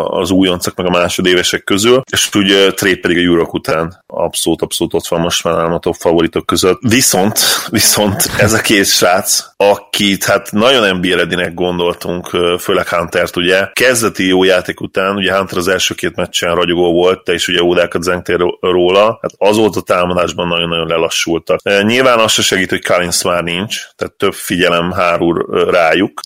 az 0.06 0.32
újoncok 0.32 0.76
meg 0.76 0.86
a 0.86 0.90
másodévesek 0.90 1.64
közül, 1.64 2.02
és 2.12 2.30
ugye 2.36 2.72
Tré 2.72 2.96
pedig 2.96 3.18
a 3.18 3.22
Jurok 3.22 3.54
után 3.54 4.04
abszolút, 4.08 4.62
abszolút 4.62 4.94
ott 4.94 5.08
van 5.08 5.20
most 5.20 5.44
már 5.44 5.72
a 5.72 5.80
top 5.80 5.96
favoritok 5.96 6.46
között. 6.46 6.80
Viszont, 6.82 7.40
viszont 7.70 8.30
ez 8.38 8.54
a 8.54 8.62
két 8.62 8.86
srác, 8.86 9.46
akit 9.58 10.24
hát 10.24 10.52
nagyon 10.54 10.98
NBA 10.98 11.50
gondoltunk, 11.54 12.28
főleg 12.60 12.88
Huntert 12.88 13.36
ugye, 13.36 13.68
kezdeti 13.74 14.28
jó 14.28 14.44
játék 14.44 14.82
után, 14.82 15.16
ugye 15.16 15.36
Hunter 15.36 15.58
az 15.58 15.68
első 15.68 15.94
két 15.96 16.16
meccsen 16.16 16.56
ragyogó 16.56 16.92
volt, 16.92 17.24
te 17.24 17.34
is 17.34 17.48
ugye 17.48 17.62
ódákat 17.62 18.04
zengtél 18.04 18.58
róla, 18.60 19.20
hát 19.22 19.32
azóta 19.38 19.82
támadásban 19.82 20.48
nagyon-nagyon 20.48 20.88
lelassultak. 20.88 21.60
Nyilván 21.84 22.20
az 22.20 22.32
se 22.32 22.42
segít, 22.42 22.70
hogy 22.70 22.86
Collins 22.86 23.24
már 23.24 23.44
nincs, 23.44 23.82
tehát 23.96 24.14
több 24.14 24.34
figyelem 24.34 24.92
hárul 24.92 25.68
rájuk, 25.72 26.20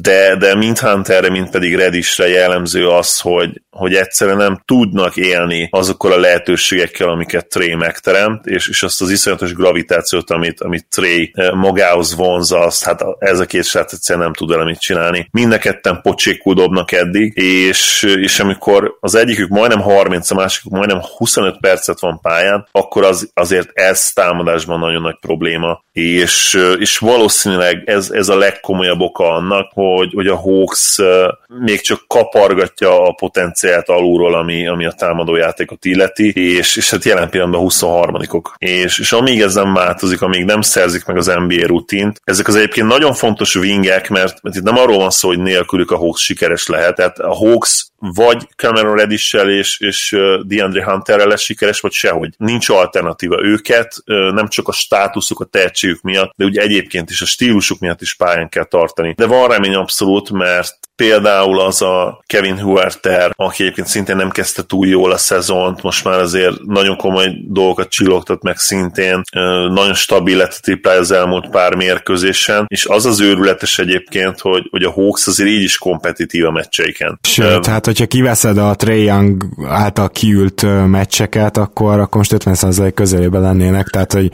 de, 0.00 0.36
de 0.36 0.54
mind 0.54 0.78
Hunterre, 0.78 1.30
mind 1.30 1.50
pedig 1.50 1.76
Redisre 1.76 2.28
jellemző 2.28 2.88
az, 2.88 3.20
hogy, 3.20 3.62
hogy 3.70 3.94
egyszerűen 3.94 4.36
nem 4.36 4.62
tudnak 4.64 5.16
élni 5.16 5.68
azokkal 5.70 6.12
a 6.12 6.18
lehetőségekkel, 6.18 7.08
amiket 7.08 7.48
Trey 7.48 7.74
megteremt, 7.74 8.46
és, 8.46 8.68
és 8.68 8.82
azt 8.82 9.00
az 9.00 9.10
iszonyatos 9.10 9.52
gravitációt, 9.54 10.30
amit, 10.30 10.60
amit 10.60 10.86
Trey 10.88 11.32
magához 11.54 12.14
vonza, 12.16 12.58
azt 12.58 12.84
hát 12.84 13.04
ez 13.18 13.40
a 13.40 13.46
két 13.46 13.61
srác 13.66 13.92
egyszerűen 13.92 14.24
nem 14.24 14.34
tud 14.34 14.50
vele 14.50 14.64
mit 14.64 14.80
csinálni. 14.80 15.28
Mind 15.30 15.58
ketten 15.58 16.00
pocsékul 16.02 16.54
dobnak 16.54 16.92
eddig, 16.92 17.36
és, 17.36 18.02
és 18.02 18.40
amikor 18.40 18.96
az 19.00 19.14
egyikük 19.14 19.48
majdnem 19.48 19.80
30, 19.80 20.30
a 20.30 20.34
másikük 20.34 20.72
majdnem 20.72 21.00
25 21.16 21.56
percet 21.60 22.00
van 22.00 22.20
pályán, 22.20 22.66
akkor 22.72 23.04
az, 23.04 23.30
azért 23.34 23.70
ez 23.72 24.12
támadásban 24.12 24.78
nagyon 24.78 25.02
nagy 25.02 25.18
probléma, 25.20 25.82
és, 25.92 26.58
és 26.78 26.98
valószínűleg 26.98 27.82
ez, 27.84 28.10
ez 28.10 28.28
a 28.28 28.36
legkomolyabb 28.36 29.00
oka 29.00 29.34
annak, 29.34 29.70
hogy, 29.74 30.12
hogy 30.14 30.26
a 30.26 30.36
Hawks 30.36 30.98
még 31.46 31.80
csak 31.80 32.04
kapargatja 32.06 33.02
a 33.02 33.12
potenciált 33.12 33.88
alulról, 33.88 34.34
ami, 34.34 34.66
ami 34.66 34.86
a 34.86 34.92
támadójátékot 34.92 35.84
illeti, 35.84 36.32
és, 36.34 36.76
és 36.76 36.90
hát 36.90 37.04
jelen 37.04 37.30
pillanatban 37.30 37.66
23-ok. 37.68 38.44
És, 38.58 38.98
és 38.98 39.12
amíg 39.12 39.40
ez 39.40 39.54
nem 39.54 39.74
változik, 39.74 40.22
amíg 40.22 40.44
nem 40.44 40.60
szerzik 40.60 41.04
meg 41.04 41.16
az 41.16 41.26
NBA 41.26 41.66
rutint, 41.66 42.20
ezek 42.24 42.48
az 42.48 42.54
egyébként 42.54 42.86
nagyon 42.86 43.12
fontos 43.12 43.51
wingek, 43.58 44.08
mert, 44.08 44.42
mert 44.42 44.56
itt 44.56 44.62
nem 44.62 44.76
arról 44.76 44.98
van 44.98 45.10
szó, 45.10 45.28
hogy 45.28 45.38
nélkülük 45.38 45.90
a 45.90 45.96
Hawks 45.96 46.22
sikeres 46.22 46.66
lehet, 46.66 46.96
tehát 46.96 47.18
a 47.18 47.34
Hawks 47.34 47.86
vagy 48.14 48.48
Cameron 48.56 48.96
reddish 48.96 49.34
és, 49.46 49.80
és 49.80 50.16
DeAndre 50.42 50.84
Hunterrel 50.84 51.26
lesz 51.26 51.42
sikeres, 51.42 51.80
vagy 51.80 51.92
sehogy. 51.92 52.34
Nincs 52.36 52.68
alternatíva 52.68 53.44
őket, 53.44 53.94
nem 54.32 54.48
csak 54.48 54.68
a 54.68 54.72
státuszuk, 54.72 55.40
a 55.40 55.44
tehetségük 55.44 56.00
miatt, 56.00 56.32
de 56.36 56.44
ugye 56.44 56.60
egyébként 56.60 57.10
is 57.10 57.20
a 57.20 57.26
stílusuk 57.26 57.78
miatt 57.78 58.00
is 58.00 58.14
pályán 58.14 58.48
kell 58.48 58.64
tartani. 58.64 59.14
De 59.16 59.26
van 59.26 59.48
remény 59.48 59.74
abszolút, 59.74 60.30
mert 60.30 60.78
például 60.96 61.60
az 61.60 61.82
a 61.82 62.22
Kevin 62.26 62.58
Huerter, 62.58 63.32
aki 63.36 63.62
egyébként 63.62 63.86
szintén 63.86 64.16
nem 64.16 64.30
kezdte 64.30 64.62
túl 64.62 64.86
jól 64.86 65.12
a 65.12 65.16
szezont, 65.16 65.82
most 65.82 66.04
már 66.04 66.18
azért 66.18 66.62
nagyon 66.62 66.96
komoly 66.96 67.32
dolgokat 67.48 67.88
csillogtat 67.88 68.42
meg 68.42 68.58
szintén, 68.58 69.22
nagyon 69.70 69.94
stabil 69.94 70.36
lett 70.36 70.52
a 70.52 70.60
triplája 70.60 70.98
az 70.98 71.10
elmúlt 71.10 71.50
pár 71.50 71.74
mérkőzésen, 71.74 72.64
és 72.68 72.86
az 72.86 73.06
az 73.06 73.20
őrületes 73.20 73.78
egyébként, 73.78 74.40
hogy, 74.40 74.68
hogy 74.70 74.82
a 74.82 74.90
Hawks 74.90 75.26
azért 75.26 75.48
így 75.48 75.62
is 75.62 75.78
kompetitív 75.78 76.46
a 76.46 76.50
meccseiken. 76.50 77.18
Sőt, 77.22 77.66
hát 77.66 77.86
hogyha 77.92 78.06
kiveszed 78.06 78.58
a 78.58 78.74
Trae 78.74 78.96
Young 78.96 79.44
által 79.64 80.10
kiült 80.10 80.86
meccseket, 80.86 81.56
akkor, 81.56 81.98
akkor 81.98 82.16
most 82.16 82.32
50% 82.44 82.92
közelében 82.94 83.40
lennének, 83.40 83.86
tehát 83.86 84.12
hogy... 84.12 84.30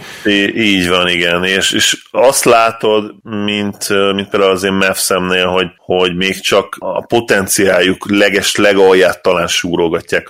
így 0.55 0.88
van, 0.88 1.09
igen, 1.09 1.44
és, 1.44 1.73
és 1.73 2.03
azt 2.11 2.44
látod, 2.44 3.14
mint, 3.23 3.88
mint 4.14 4.29
például 4.29 4.53
az 4.53 4.62
én 4.62 4.73
Mavs-emnél, 4.73 5.47
hogy, 5.47 5.66
hogy 5.77 6.16
még 6.16 6.40
csak 6.40 6.77
a 6.79 7.07
potenciáljuk 7.07 8.11
leges 8.11 8.57
legalját 8.57 9.23
talán 9.23 9.47
súrogatják, 9.47 10.29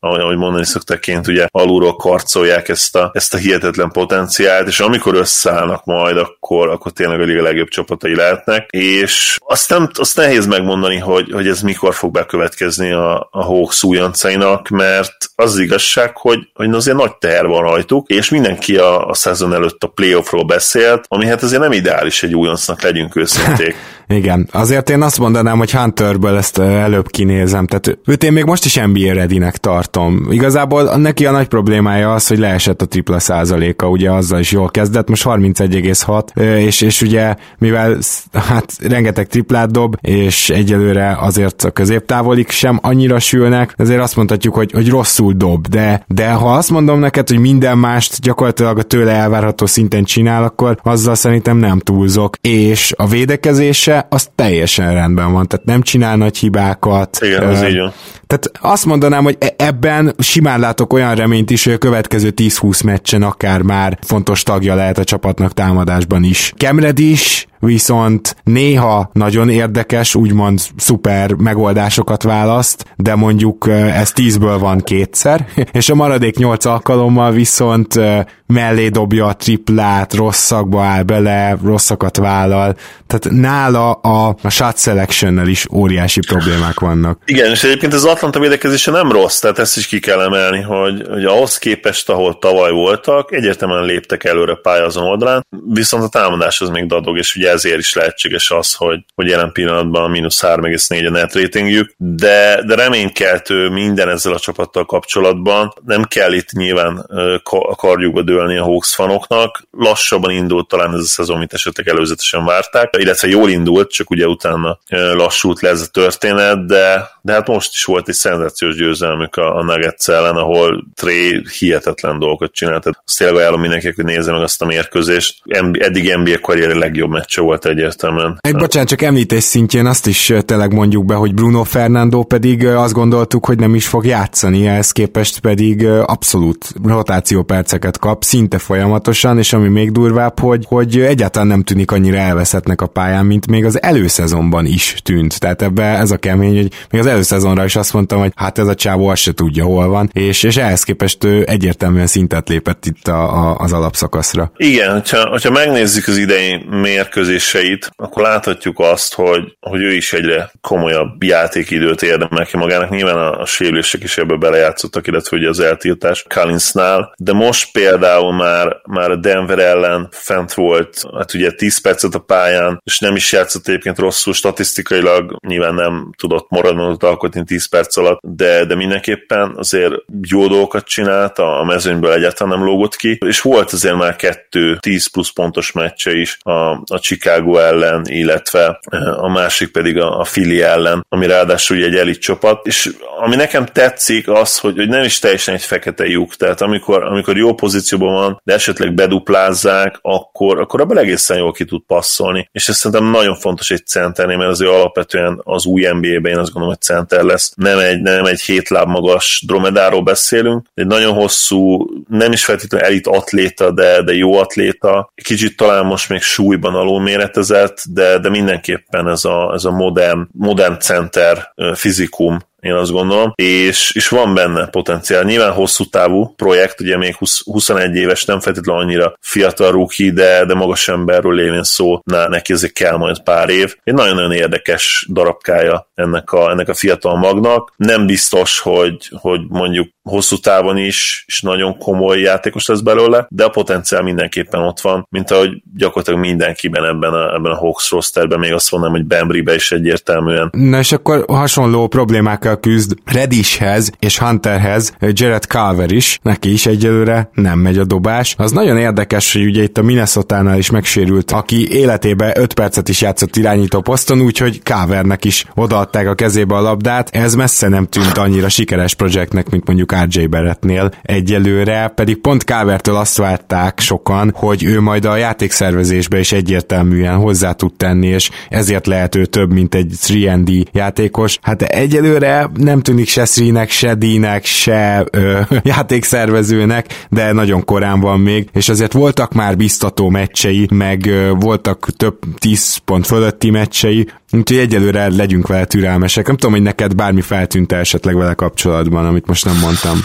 ahogy 0.00 0.36
mondani 0.36 0.64
szoktaként, 0.64 1.26
ugye 1.26 1.46
alulról 1.50 1.96
karcolják 1.96 2.68
ezt 2.68 2.96
a, 2.96 3.10
ezt 3.14 3.34
a 3.34 3.36
hihetetlen 3.36 3.90
potenciált, 3.90 4.68
és 4.68 4.80
amikor 4.80 5.14
összeállnak 5.14 5.84
majd, 5.84 6.16
akkor, 6.16 6.68
akkor 6.68 6.92
tényleg 6.92 7.20
a 7.20 7.24
liga 7.24 7.42
legjobb 7.42 7.68
csapatai 7.68 8.14
lehetnek, 8.14 8.68
és 8.70 9.38
azt, 9.46 9.70
nem, 9.70 9.90
azt 9.92 10.16
nehéz 10.16 10.46
megmondani, 10.46 10.96
hogy, 10.98 11.30
hogy 11.32 11.48
ez 11.48 11.60
mikor 11.62 11.94
fog 11.94 12.12
bekövetkezni 12.12 12.58
a, 12.60 13.28
a 13.30 13.42
Hawks 13.42 13.82
újoncainak, 13.82 14.68
mert 14.68 15.14
az, 15.34 15.50
az 15.50 15.58
igazság, 15.58 16.16
hogy, 16.16 16.38
hogy 16.54 16.74
azért 16.74 16.96
nagy 16.96 17.16
teher 17.16 17.46
van 17.46 17.62
rajtuk, 17.62 18.08
és 18.08 18.28
mindenki 18.28 18.76
a, 18.76 19.08
a 19.08 19.14
szezon 19.14 19.54
előtt 19.54 19.82
a 19.84 19.88
playoffról 19.88 20.44
beszélt, 20.44 21.04
ami 21.08 21.26
hát 21.26 21.42
azért 21.42 21.60
nem 21.60 21.72
ideális 21.72 22.22
egy 22.22 22.34
újoncnak, 22.34 22.82
legyünk 22.82 23.16
őszinték. 23.16 23.74
Igen, 24.14 24.48
azért 24.52 24.90
én 24.90 25.02
azt 25.02 25.18
mondanám, 25.18 25.58
hogy 25.58 25.72
Hunterből 25.72 26.36
ezt 26.36 26.58
előbb 26.58 27.10
kinézem, 27.10 27.66
tehát 27.66 27.98
őt 28.06 28.24
én 28.24 28.32
még 28.32 28.44
most 28.44 28.64
is 28.64 28.74
NBA 28.74 29.12
ready 29.12 29.42
tartom. 29.52 30.26
Igazából 30.30 30.96
neki 30.96 31.26
a 31.26 31.30
nagy 31.30 31.48
problémája 31.48 32.14
az, 32.14 32.26
hogy 32.26 32.38
leesett 32.38 32.82
a 32.82 32.86
tripla 32.86 33.18
százaléka, 33.18 33.88
ugye 33.88 34.10
azzal 34.10 34.40
is 34.40 34.52
jól 34.52 34.70
kezdett, 34.70 35.08
most 35.08 35.22
31,6, 35.24 36.40
és, 36.58 36.80
és 36.80 37.02
ugye 37.02 37.34
mivel 37.58 37.98
hát 38.32 38.72
rengeteg 38.82 39.26
triplát 39.26 39.70
dob, 39.70 39.96
és 40.00 40.50
egyelőre 40.50 41.16
azért 41.20 41.64
a 41.64 41.70
középtávolik 41.70 42.50
sem 42.50 42.78
annyira 42.82 43.18
sülnek, 43.18 43.74
ezért 43.76 44.00
azt 44.00 44.16
mondhatjuk, 44.16 44.54
hogy, 44.54 44.72
hogy 44.72 44.88
rosszul 44.88 45.32
dob, 45.32 45.66
de, 45.66 46.04
de 46.06 46.30
ha 46.30 46.54
azt 46.54 46.70
mondom 46.70 46.98
neked, 46.98 47.28
hogy 47.28 47.38
minden 47.38 47.78
mást 47.78 48.20
gyakorlatilag 48.20 48.78
a 48.78 48.82
tőle 48.82 49.12
elvárható 49.12 49.66
szinten 49.66 50.04
csinál, 50.04 50.44
akkor 50.44 50.78
azzal 50.82 51.14
szerintem 51.14 51.56
nem 51.56 51.78
túlzok, 51.78 52.36
és 52.40 52.92
a 52.96 53.06
védekezése 53.06 53.98
az 54.08 54.28
teljesen 54.34 54.94
rendben 54.94 55.32
van, 55.32 55.46
tehát 55.46 55.66
nem 55.66 55.82
csinál 55.82 56.16
nagy 56.16 56.36
hibákat. 56.36 57.18
Igen, 57.20 57.42
az 57.42 57.62
így 57.62 57.78
van. 57.78 57.92
Tehát 58.26 58.50
azt 58.60 58.86
mondanám, 58.86 59.24
hogy 59.24 59.36
e- 59.38 59.54
ebben 59.56 60.14
simán 60.18 60.60
látok 60.60 60.92
olyan 60.92 61.14
reményt 61.14 61.50
is, 61.50 61.64
hogy 61.64 61.72
a 61.72 61.78
következő 61.78 62.32
10-20 62.36 62.84
meccsen 62.84 63.22
akár 63.22 63.62
már 63.62 63.98
fontos 64.02 64.42
tagja 64.42 64.74
lehet 64.74 64.98
a 64.98 65.04
csapatnak 65.04 65.52
támadásban 65.52 66.24
is. 66.24 66.52
Kemred 66.56 66.98
is, 66.98 67.46
viszont 67.60 68.36
néha 68.44 69.10
nagyon 69.12 69.48
érdekes, 69.48 70.14
úgymond 70.14 70.60
szuper 70.76 71.32
megoldásokat 71.32 72.22
választ, 72.22 72.84
de 72.96 73.14
mondjuk 73.14 73.68
ez 73.68 74.12
tízből 74.12 74.58
van 74.58 74.80
kétszer, 74.80 75.46
és 75.72 75.88
a 75.88 75.94
maradék 75.94 76.36
nyolc 76.36 76.64
alkalommal 76.64 77.32
viszont 77.32 78.00
mellé 78.46 78.88
dobja 78.88 79.26
a 79.26 79.34
triplát, 79.34 80.14
rosszakba 80.14 80.82
áll 80.82 81.02
bele, 81.02 81.56
rosszakat 81.64 82.16
vállal, 82.16 82.76
tehát 83.06 83.40
nála 83.40 83.92
a, 83.92 84.36
a 84.42 84.48
shot 84.48 84.78
selection 84.78 85.48
is 85.48 85.66
óriási 85.72 86.20
problémák 86.26 86.80
vannak. 86.80 87.18
Igen, 87.24 87.50
és 87.50 87.64
egyébként 87.64 87.92
az 87.92 88.04
Atlanta 88.04 88.40
védekezése 88.40 88.90
nem 88.90 89.12
rossz, 89.12 89.38
tehát 89.38 89.58
ezt 89.58 89.76
is 89.76 89.86
ki 89.86 89.98
kell 89.98 90.20
emelni, 90.20 90.60
hogy, 90.60 91.06
hogy 91.08 91.24
ahhoz 91.24 91.58
képest, 91.58 92.08
ahol 92.08 92.38
tavaly 92.38 92.70
voltak, 92.70 93.32
egyértelműen 93.32 93.84
léptek 93.84 94.24
előre 94.24 94.54
pályázon 94.54 95.04
oldalán, 95.04 95.46
viszont 95.68 96.04
a 96.04 96.08
támadás 96.08 96.60
az 96.60 96.68
még 96.68 96.86
dadog, 96.86 97.18
és 97.18 97.36
ugye 97.36 97.49
ezért 97.50 97.78
is 97.78 97.94
lehetséges 97.94 98.50
az, 98.50 98.74
hogy, 98.74 99.04
hogy 99.14 99.28
jelen 99.28 99.52
pillanatban 99.52 100.10
mínusz 100.10 100.42
3,4 100.42 101.06
a 101.06 101.10
net 101.10 101.34
ratingjük, 101.34 101.94
de, 101.96 102.62
de 102.66 102.74
reménykeltő 102.74 103.68
minden 103.68 104.08
ezzel 104.08 104.32
a 104.32 104.38
csapattal 104.38 104.84
kapcsolatban. 104.84 105.74
Nem 105.84 106.02
kell 106.02 106.32
itt 106.32 106.50
nyilván 106.50 106.96
a 107.44 107.76
kardjukba 107.76 108.22
dőlni 108.22 108.56
a 108.56 108.62
Hawks 108.62 108.94
fanoknak. 108.94 109.62
Lassabban 109.70 110.30
indult 110.30 110.68
talán 110.68 110.94
ez 110.94 111.00
a 111.00 111.04
szezon, 111.04 111.38
mint 111.38 111.52
esetleg 111.52 111.88
előzetesen 111.88 112.44
várták, 112.44 112.96
illetve 112.98 113.28
jól 113.28 113.50
indult, 113.50 113.90
csak 113.90 114.10
ugye 114.10 114.26
utána 114.26 114.78
lassult 114.88 115.60
le 115.60 115.68
ez 115.68 115.80
a 115.80 115.90
történet, 115.90 116.66
de, 116.66 117.10
de 117.22 117.32
hát 117.32 117.48
most 117.48 117.72
is 117.72 117.84
volt 117.84 118.08
egy 118.08 118.14
szenzációs 118.14 118.76
győzelmük 118.76 119.36
a, 119.36 119.56
a 119.56 119.62
Nuggets 119.62 120.08
ellen, 120.08 120.36
ahol 120.36 120.84
Trey 120.94 121.42
hihetetlen 121.58 122.18
dolgokat 122.18 122.52
csinált. 122.52 122.86
Azt 122.86 123.18
tényleg 123.18 123.36
ajánlom 123.36 123.60
mindenkinek, 123.60 123.96
hogy 123.96 124.04
nézze 124.04 124.32
meg 124.32 124.42
azt 124.42 124.62
a 124.62 124.66
mérkőzést. 124.66 125.42
Eddig 125.72 126.14
NBA 126.16 126.38
karrieri 126.40 126.78
legjobb 126.78 127.10
meccse 127.10 127.40
volt 127.40 127.66
egyértelműen. 127.66 128.38
Egy 128.40 128.56
bocsánat, 128.56 128.88
csak 128.88 129.02
említés 129.02 129.42
szintjén 129.42 129.86
azt 129.86 130.06
is 130.06 130.32
tényleg 130.44 130.72
mondjuk 130.72 131.04
be, 131.04 131.14
hogy 131.14 131.34
Bruno 131.34 131.62
Fernando 131.62 132.22
pedig 132.22 132.66
azt 132.66 132.92
gondoltuk, 132.92 133.46
hogy 133.46 133.58
nem 133.58 133.74
is 133.74 133.86
fog 133.86 134.06
játszani, 134.06 134.66
ehhez 134.66 134.92
képest 134.92 135.40
pedig 135.40 135.86
abszolút 135.86 136.72
rotációperceket 136.84 137.98
kap, 137.98 138.24
szinte 138.24 138.58
folyamatosan, 138.58 139.38
és 139.38 139.52
ami 139.52 139.68
még 139.68 139.92
durvább, 139.92 140.38
hogy, 140.38 140.64
hogy 140.68 141.00
egyáltalán 141.00 141.48
nem 141.48 141.62
tűnik 141.62 141.90
annyira 141.90 142.16
elveszettnek 142.16 142.80
a 142.80 142.86
pályán, 142.86 143.26
mint 143.26 143.46
még 143.46 143.64
az 143.64 143.82
előszezonban 143.82 144.66
is 144.66 144.96
tűnt. 145.02 145.40
Tehát 145.40 145.62
ebbe 145.62 145.82
ez 145.82 146.10
a 146.10 146.16
kemény, 146.16 146.56
hogy 146.56 146.72
még 146.90 147.00
az 147.00 147.06
előszezonra 147.10 147.64
is 147.64 147.76
azt 147.76 147.92
mondtam, 147.92 148.18
hogy 148.18 148.32
hát 148.36 148.58
ez 148.58 148.66
a 148.66 148.74
csávó 148.74 149.08
azt 149.08 149.22
se 149.22 149.32
tudja, 149.32 149.64
hol 149.64 149.88
van, 149.88 150.10
és, 150.12 150.42
és 150.42 150.56
ehhez 150.56 150.82
képest 150.82 151.24
ő 151.24 151.44
egyértelműen 151.46 152.06
szintet 152.06 152.48
lépett 152.48 152.86
itt 152.86 153.08
a, 153.08 153.48
a, 153.48 153.56
az 153.58 153.72
alapszakaszra. 153.72 154.52
Igen, 154.56 154.92
hogyha, 154.92 155.28
hogyha 155.28 155.50
megnézzük 155.50 156.06
az 156.06 156.16
idei 156.16 156.64
mérkőzéseit, 156.70 157.90
akkor 157.96 158.22
láthatjuk 158.22 158.78
azt, 158.78 159.14
hogy, 159.14 159.56
hogy 159.60 159.82
ő 159.82 159.92
is 159.92 160.12
egyre 160.12 160.50
komolyabb 160.60 161.22
játékidőt 161.22 162.02
érdemel 162.02 162.46
ki 162.46 162.56
magának. 162.56 162.90
Nyilván 162.90 163.16
a, 163.16 163.40
a 163.40 163.46
sérülések 163.46 164.02
is 164.02 164.18
ebbe 164.18 164.36
belejátszottak, 164.36 165.06
illetve 165.06 165.36
ugye 165.36 165.48
az 165.48 165.60
eltiltás 165.60 166.24
Collinsnál, 166.34 167.14
de 167.16 167.32
most 167.32 167.72
például 167.72 168.34
már, 168.34 168.76
már 168.84 169.10
a 169.10 169.16
Denver 169.16 169.58
ellen 169.58 170.08
fent 170.10 170.54
volt, 170.54 171.02
hát 171.16 171.34
ugye 171.34 171.50
10 171.50 171.80
percet 171.80 172.14
a 172.14 172.18
pályán, 172.18 172.80
és 172.84 172.98
nem 172.98 173.16
is 173.16 173.32
játszott 173.32 173.68
egyébként 173.68 173.98
rosszul 173.98 174.32
statisztikailag, 174.32 175.36
nyilván 175.46 175.74
nem 175.74 176.10
tudott 176.18 176.50
maradni 176.50 176.82
alkotni 177.02 177.44
10 177.44 177.68
perc 177.68 177.96
alatt, 177.96 178.20
de, 178.22 178.64
de 178.64 178.74
mindenképpen 178.74 179.54
azért 179.56 179.94
jó 180.28 180.46
dolgokat 180.46 180.84
csinált, 180.84 181.38
a 181.38 181.64
mezőnyből 181.66 182.12
egyáltalán 182.12 182.58
nem 182.58 182.66
lógott 182.66 182.96
ki, 182.96 183.18
és 183.26 183.40
volt 183.40 183.72
azért 183.72 183.96
már 183.96 184.16
kettő 184.16 184.76
10 184.80 185.06
plusz 185.06 185.30
pontos 185.30 185.72
meccse 185.72 186.16
is 186.16 186.38
a, 186.42 186.70
a 186.70 186.98
Chicago 187.00 187.56
ellen, 187.56 188.02
illetve 188.08 188.80
a 189.16 189.28
másik 189.28 189.70
pedig 189.70 189.98
a, 189.98 190.20
a 190.20 190.22
Philly 190.22 190.62
ellen, 190.62 191.06
ami 191.08 191.26
ráadásul 191.26 191.76
egy 191.84 191.94
elit 191.94 192.20
csapat, 192.20 192.66
és 192.66 192.90
ami 193.18 193.36
nekem 193.36 193.66
tetszik 193.66 194.28
az, 194.28 194.58
hogy, 194.58 194.76
hogy 194.76 194.88
nem 194.88 195.02
is 195.02 195.18
teljesen 195.18 195.54
egy 195.54 195.62
fekete 195.62 196.06
lyuk, 196.06 196.34
tehát 196.34 196.60
amikor, 196.60 197.04
amikor 197.04 197.36
jó 197.36 197.54
pozícióban 197.54 198.14
van, 198.14 198.40
de 198.44 198.54
esetleg 198.54 198.94
beduplázzák, 198.94 199.98
akkor, 200.02 200.60
akkor 200.60 200.80
abban 200.80 200.98
egészen 200.98 201.36
jól 201.36 201.52
ki 201.52 201.64
tud 201.64 201.82
passzolni, 201.86 202.48
és 202.52 202.68
ez 202.68 202.76
szerintem 202.76 203.10
nagyon 203.10 203.34
fontos 203.34 203.70
egy 203.70 203.86
centernél, 203.86 204.36
mert 204.36 204.50
azért 204.50 204.70
alapvetően 204.70 205.40
az 205.44 205.64
új 205.64 205.82
NBA-ben 205.82 206.32
én 206.32 206.38
azt 206.38 206.52
gondolom, 206.52 206.68
hogy 206.68 206.80
center 206.90 207.22
lesz. 207.22 207.52
Nem 207.56 207.78
egy, 207.78 208.00
nem 208.00 208.24
egy 208.24 208.40
hét 208.40 208.68
láb 208.68 208.88
magas 208.88 209.42
dromedáról 209.46 210.02
beszélünk, 210.02 210.66
egy 210.74 210.86
nagyon 210.86 211.14
hosszú, 211.14 211.86
nem 212.08 212.32
is 212.32 212.44
feltétlenül 212.44 212.86
elit 212.86 213.06
atléta, 213.06 213.70
de, 213.70 214.02
de 214.02 214.12
jó 214.12 214.38
atléta, 214.38 215.12
kicsit 215.22 215.56
talán 215.56 215.84
most 215.84 216.08
még 216.08 216.20
súlyban 216.20 216.74
alul 216.74 217.00
méretezett, 217.00 217.82
de, 217.88 218.18
de 218.18 218.28
mindenképpen 218.28 219.08
ez 219.08 219.24
a, 219.24 219.52
ez 219.54 219.64
a 219.64 219.70
modern, 219.70 220.28
modern 220.32 220.78
center 220.78 221.54
fizikum 221.74 222.38
én 222.60 222.72
azt 222.72 222.90
gondolom, 222.90 223.32
és, 223.34 223.92
és 223.94 224.08
van 224.08 224.34
benne 224.34 224.66
potenciál. 224.66 225.22
Nyilván 225.22 225.52
hosszú 225.52 225.84
távú 225.84 226.34
projekt, 226.36 226.80
ugye 226.80 226.96
még 226.96 227.16
20, 227.16 227.44
21 227.44 227.94
éves, 227.94 228.24
nem 228.24 228.40
feltétlenül 228.40 228.82
annyira 228.82 229.14
fiatal 229.20 229.70
rúki, 229.70 230.10
de, 230.10 230.44
de 230.44 230.54
magas 230.54 230.88
emberről 230.88 231.34
lévén 231.34 231.62
szó, 231.62 232.00
na, 232.04 232.28
neki 232.28 232.52
ezért 232.52 232.72
kell 232.72 232.96
majd 232.96 233.22
pár 233.22 233.48
év. 233.48 233.76
Egy 233.84 233.94
nagyon-nagyon 233.94 234.32
érdekes 234.32 235.06
darabkája 235.12 235.90
ennek 235.94 236.32
a, 236.32 236.50
ennek 236.50 236.68
a 236.68 236.74
fiatal 236.74 237.16
magnak. 237.16 237.72
Nem 237.76 238.06
biztos, 238.06 238.58
hogy, 238.58 239.10
hogy 239.20 239.40
mondjuk 239.48 239.88
hosszú 240.10 240.36
távon 240.36 240.76
is, 240.76 241.24
és 241.26 241.40
nagyon 241.40 241.78
komoly 241.78 242.20
játékos 242.20 242.66
lesz 242.66 242.80
belőle, 242.80 243.26
de 243.28 243.44
a 243.44 243.48
potenciál 243.48 244.02
mindenképpen 244.02 244.60
ott 244.60 244.80
van, 244.80 245.06
mint 245.10 245.30
ahogy 245.30 245.62
gyakorlatilag 245.76 246.20
mindenkiben 246.20 246.84
ebben 246.84 247.12
a, 247.12 247.34
ebben 247.34 247.52
a 247.52 247.56
Hawks 247.56 247.90
rosterben, 247.90 248.38
még 248.38 248.52
azt 248.52 248.70
mondom, 248.70 248.90
hogy 248.90 249.04
Bembrybe 249.04 249.54
is 249.54 249.72
egyértelműen. 249.72 250.48
Na 250.52 250.78
és 250.78 250.92
akkor 250.92 251.24
hasonló 251.28 251.86
problémákkal 251.86 252.60
küzd 252.60 252.94
Redishhez 253.04 253.90
és 253.98 254.18
Hunterhez 254.18 254.94
Jared 255.00 255.42
Carver 255.42 255.92
is, 255.92 256.18
neki 256.22 256.52
is 256.52 256.66
egyelőre 256.66 257.30
nem 257.34 257.58
megy 257.58 257.78
a 257.78 257.84
dobás. 257.84 258.34
Az 258.38 258.52
nagyon 258.52 258.78
érdekes, 258.78 259.32
hogy 259.32 259.44
ugye 259.44 259.62
itt 259.62 259.78
a 259.78 259.82
Minnesota-nál 259.82 260.58
is 260.58 260.70
megsérült, 260.70 261.30
aki 261.30 261.72
életébe 261.72 262.32
5 262.36 262.54
percet 262.54 262.88
is 262.88 263.00
játszott 263.00 263.36
irányító 263.36 263.80
poszton, 263.80 264.20
úgyhogy 264.20 264.60
Carvernek 264.62 265.24
is 265.24 265.44
odaadták 265.54 266.08
a 266.08 266.14
kezébe 266.14 266.54
a 266.54 266.60
labdát. 266.60 267.08
Ez 267.12 267.34
messze 267.34 267.68
nem 267.68 267.86
tűnt 267.86 268.18
annyira 268.18 268.48
sikeres 268.48 268.94
projektnek, 268.94 269.48
mint 269.50 269.66
mondjuk 269.66 269.92
RJ 270.08 270.26
Barrettnél 270.26 270.90
egyelőre, 271.02 271.88
pedig 271.88 272.16
pont 272.16 272.44
Kávertől 272.44 272.96
azt 272.96 273.16
várták 273.16 273.80
sokan, 273.80 274.32
hogy 274.34 274.64
ő 274.64 274.80
majd 274.80 275.04
a 275.04 275.16
játékszervezésbe 275.16 276.18
is 276.18 276.32
egyértelműen 276.32 277.16
hozzá 277.16 277.52
tud 277.52 277.72
tenni, 277.76 278.06
és 278.06 278.30
ezért 278.48 278.86
lehet 278.86 279.14
ő 279.14 279.24
több, 279.26 279.52
mint 279.52 279.74
egy 279.74 279.92
3D 280.06 280.64
játékos. 280.72 281.38
Hát 281.42 281.62
egyelőre 281.62 282.50
nem 282.54 282.80
tűnik 282.80 283.08
se 283.08 283.24
Srinek, 283.24 283.70
se 283.70 283.94
Dínek, 283.94 284.44
se 284.44 285.04
ö, 285.10 285.40
játékszervezőnek, 285.62 287.06
de 287.10 287.32
nagyon 287.32 287.64
korán 287.64 288.00
van 288.00 288.20
még, 288.20 288.48
és 288.52 288.68
azért 288.68 288.92
voltak 288.92 289.34
már 289.34 289.56
biztató 289.56 290.08
meccsei, 290.08 290.68
meg 290.70 291.06
ö, 291.06 291.30
voltak 291.30 291.88
több 291.96 292.18
10 292.38 292.76
pont 292.76 293.06
fölötti 293.06 293.50
meccsei, 293.50 294.08
úgyhogy 294.32 294.58
egyelőre 294.58 295.08
legyünk 295.08 295.46
vele 295.46 295.64
türelmesek. 295.64 296.26
Nem 296.26 296.36
tudom, 296.36 296.52
hogy 296.52 296.62
neked 296.62 296.94
bármi 296.94 297.20
feltűnt 297.20 297.72
esetleg 297.72 298.16
vele 298.16 298.34
kapcsolatban, 298.34 299.06
amit 299.06 299.26
most 299.26 299.44
nem 299.44 299.56
mondtam. 299.56 299.98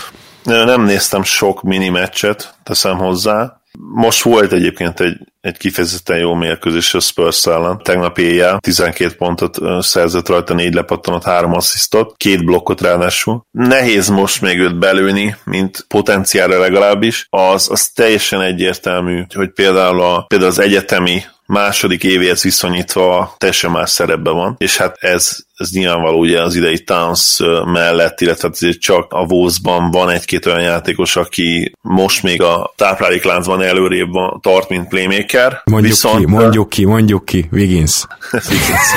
Nem 0.43 0.83
néztem 0.83 1.23
sok 1.23 1.61
mini 1.61 1.89
meccset, 1.89 2.55
teszem 2.63 2.97
hozzá. 2.97 3.59
Most 3.93 4.23
volt 4.23 4.51
egyébként 4.51 4.99
egy, 4.99 5.17
egy 5.41 5.57
kifejezetten 5.57 6.17
jó 6.17 6.33
mérkőzés 6.33 6.93
a 6.93 6.99
Spurs 6.99 7.45
ellen. 7.45 7.81
Tegnap 7.83 8.17
éjjel 8.17 8.57
12 8.59 9.15
pontot 9.15 9.57
szerzett 9.83 10.27
rajta, 10.27 10.53
négy 10.53 10.73
lepattanat, 10.73 11.23
három 11.23 11.53
asszisztot, 11.53 12.13
két 12.17 12.45
blokkot 12.45 12.81
ráadásul. 12.81 13.45
Nehéz 13.51 14.07
most 14.07 14.41
még 14.41 14.59
őt 14.59 14.79
belőni, 14.79 15.35
mint 15.43 15.85
potenciálra 15.88 16.59
legalábbis. 16.59 17.27
Az, 17.29 17.69
az 17.71 17.88
teljesen 17.88 18.41
egyértelmű, 18.41 19.23
hogy 19.33 19.51
például, 19.51 20.01
a, 20.01 20.25
például 20.27 20.51
az 20.51 20.59
egyetemi 20.59 21.21
második 21.45 22.03
évéhez 22.03 22.43
viszonyítva 22.43 23.36
teljesen 23.38 23.71
más 23.71 23.89
szerepben 23.89 24.34
van, 24.34 24.55
és 24.58 24.77
hát 24.77 24.97
ez, 24.97 25.38
ez 25.55 25.69
nyilvánvaló 25.71 26.19
ugye 26.19 26.41
az 26.41 26.55
idei 26.55 26.83
Towns 26.83 27.41
mellett, 27.65 28.21
illetve 28.21 28.47
azért 28.51 28.79
csak 28.79 29.13
a 29.13 29.25
Vózban 29.25 29.91
van 29.91 30.09
egy-két 30.09 30.45
olyan 30.45 30.61
játékos, 30.61 31.15
aki 31.15 31.71
most 31.81 32.23
még 32.23 32.41
a 32.41 32.73
táplálékláncban 32.75 33.61
előrébb 33.61 34.11
van, 34.11 34.39
tart, 34.41 34.69
mint 34.69 34.87
playmaker. 34.87 35.61
Mondjuk 35.65 35.91
Viszont, 35.91 36.25
ki, 36.25 36.31
mondjuk 36.31 36.69
ki, 36.69 36.85
mondjuk 36.85 37.25
ki, 37.25 37.49
Wiggins. 37.51 38.05
Wiggins, 38.49 38.93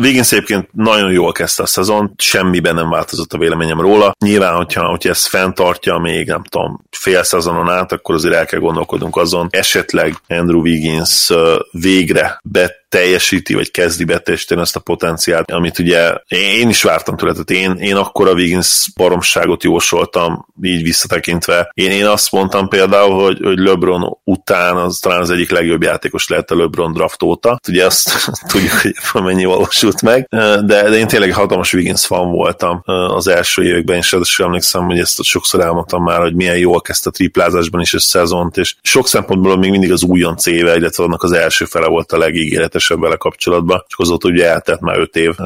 Wiggins 0.00 0.32
egyébként 0.32 0.68
nagyon 0.72 1.10
jól 1.12 1.32
kezdte 1.32 1.62
a 1.62 1.66
szezon, 1.66 2.12
semmiben 2.16 2.74
nem 2.74 2.90
változott 2.90 3.32
a 3.32 3.38
véleményem 3.38 3.80
róla. 3.80 4.14
Nyilván, 4.18 4.54
hogyha, 4.54 4.88
hogyha 4.88 5.10
ezt 5.10 5.26
fenntartja 5.26 5.98
még, 5.98 6.26
nem 6.26 6.42
tudom, 6.42 6.84
fél 6.90 7.22
szezonon 7.22 7.70
át, 7.70 7.92
akkor 7.92 8.14
azért 8.14 8.34
el 8.34 8.46
kell 8.46 8.60
gondolkodnunk 8.60 9.16
azon, 9.16 9.48
esetleg 9.50 10.14
Andrew 10.28 10.60
Wiggins 10.60 11.32
végre 11.70 12.40
bet 12.42 12.86
teljesíti, 12.88 13.54
vagy 13.54 13.70
kezdi 13.70 14.04
beteljesíteni 14.04 14.60
ezt 14.60 14.76
a 14.76 14.80
potenciált, 14.80 15.50
amit 15.50 15.78
ugye 15.78 16.12
én 16.28 16.68
is 16.68 16.82
vártam 16.82 17.16
tőle, 17.16 17.32
tehát 17.32 17.50
én, 17.50 17.76
én 17.76 17.96
akkor 17.96 18.28
a 18.28 18.32
Wiggins 18.32 18.86
baromságot 18.96 19.62
jósoltam, 19.64 20.46
így 20.62 20.82
visszatekintve. 20.82 21.70
Én, 21.74 21.90
én 21.90 22.06
azt 22.06 22.32
mondtam 22.32 22.68
például, 22.68 23.22
hogy, 23.22 23.38
hogy 23.42 23.58
LeBron 23.58 24.18
után 24.24 24.76
az 24.76 24.98
talán 24.98 25.20
az 25.20 25.30
egyik 25.30 25.50
legjobb 25.50 25.82
játékos 25.82 26.28
lehet 26.28 26.50
a 26.50 26.56
LeBron 26.56 26.92
draft 26.92 27.22
óta. 27.22 27.60
Ugye 27.68 27.84
azt 27.84 28.30
tudjuk, 28.52 28.72
hogy 29.12 29.22
mennyi 29.22 29.44
valósult 29.44 30.02
meg, 30.02 30.26
de, 30.30 30.62
de 30.62 30.96
én 30.96 31.06
tényleg 31.06 31.32
hatalmas 31.32 31.72
Wiggins 31.72 32.06
fan 32.06 32.30
voltam 32.30 32.82
az 32.84 33.28
első 33.28 33.64
években, 33.64 33.96
és 33.96 34.12
ráadásul 34.12 34.46
emlékszem, 34.46 34.84
hogy 34.84 34.98
ezt 34.98 35.22
sokszor 35.22 35.60
elmondtam 35.60 36.02
már, 36.02 36.20
hogy 36.20 36.34
milyen 36.34 36.58
jól 36.58 36.80
kezdte 36.80 37.08
a 37.08 37.12
triplázásban 37.12 37.80
is 37.80 37.94
a 37.94 38.00
szezont, 38.00 38.56
és 38.56 38.74
sok 38.82 39.08
szempontból 39.08 39.56
még 39.56 39.70
mindig 39.70 39.92
az 39.92 40.02
újonc 40.02 40.46
éve, 40.46 40.76
illetve 40.76 41.04
annak 41.04 41.22
az 41.22 41.32
első 41.32 41.64
fele 41.64 41.86
volt 41.86 42.12
a 42.12 42.18
legígéretesebb 42.18 42.77
részletesebb 42.78 43.00
vele 43.00 43.16
kapcsolatban, 43.16 43.84
csak 43.86 44.00
azóta 44.00 44.28
ugye 44.28 44.48
eltett 44.48 44.80
már 44.80 44.98
öt 44.98 45.16
év. 45.16 45.36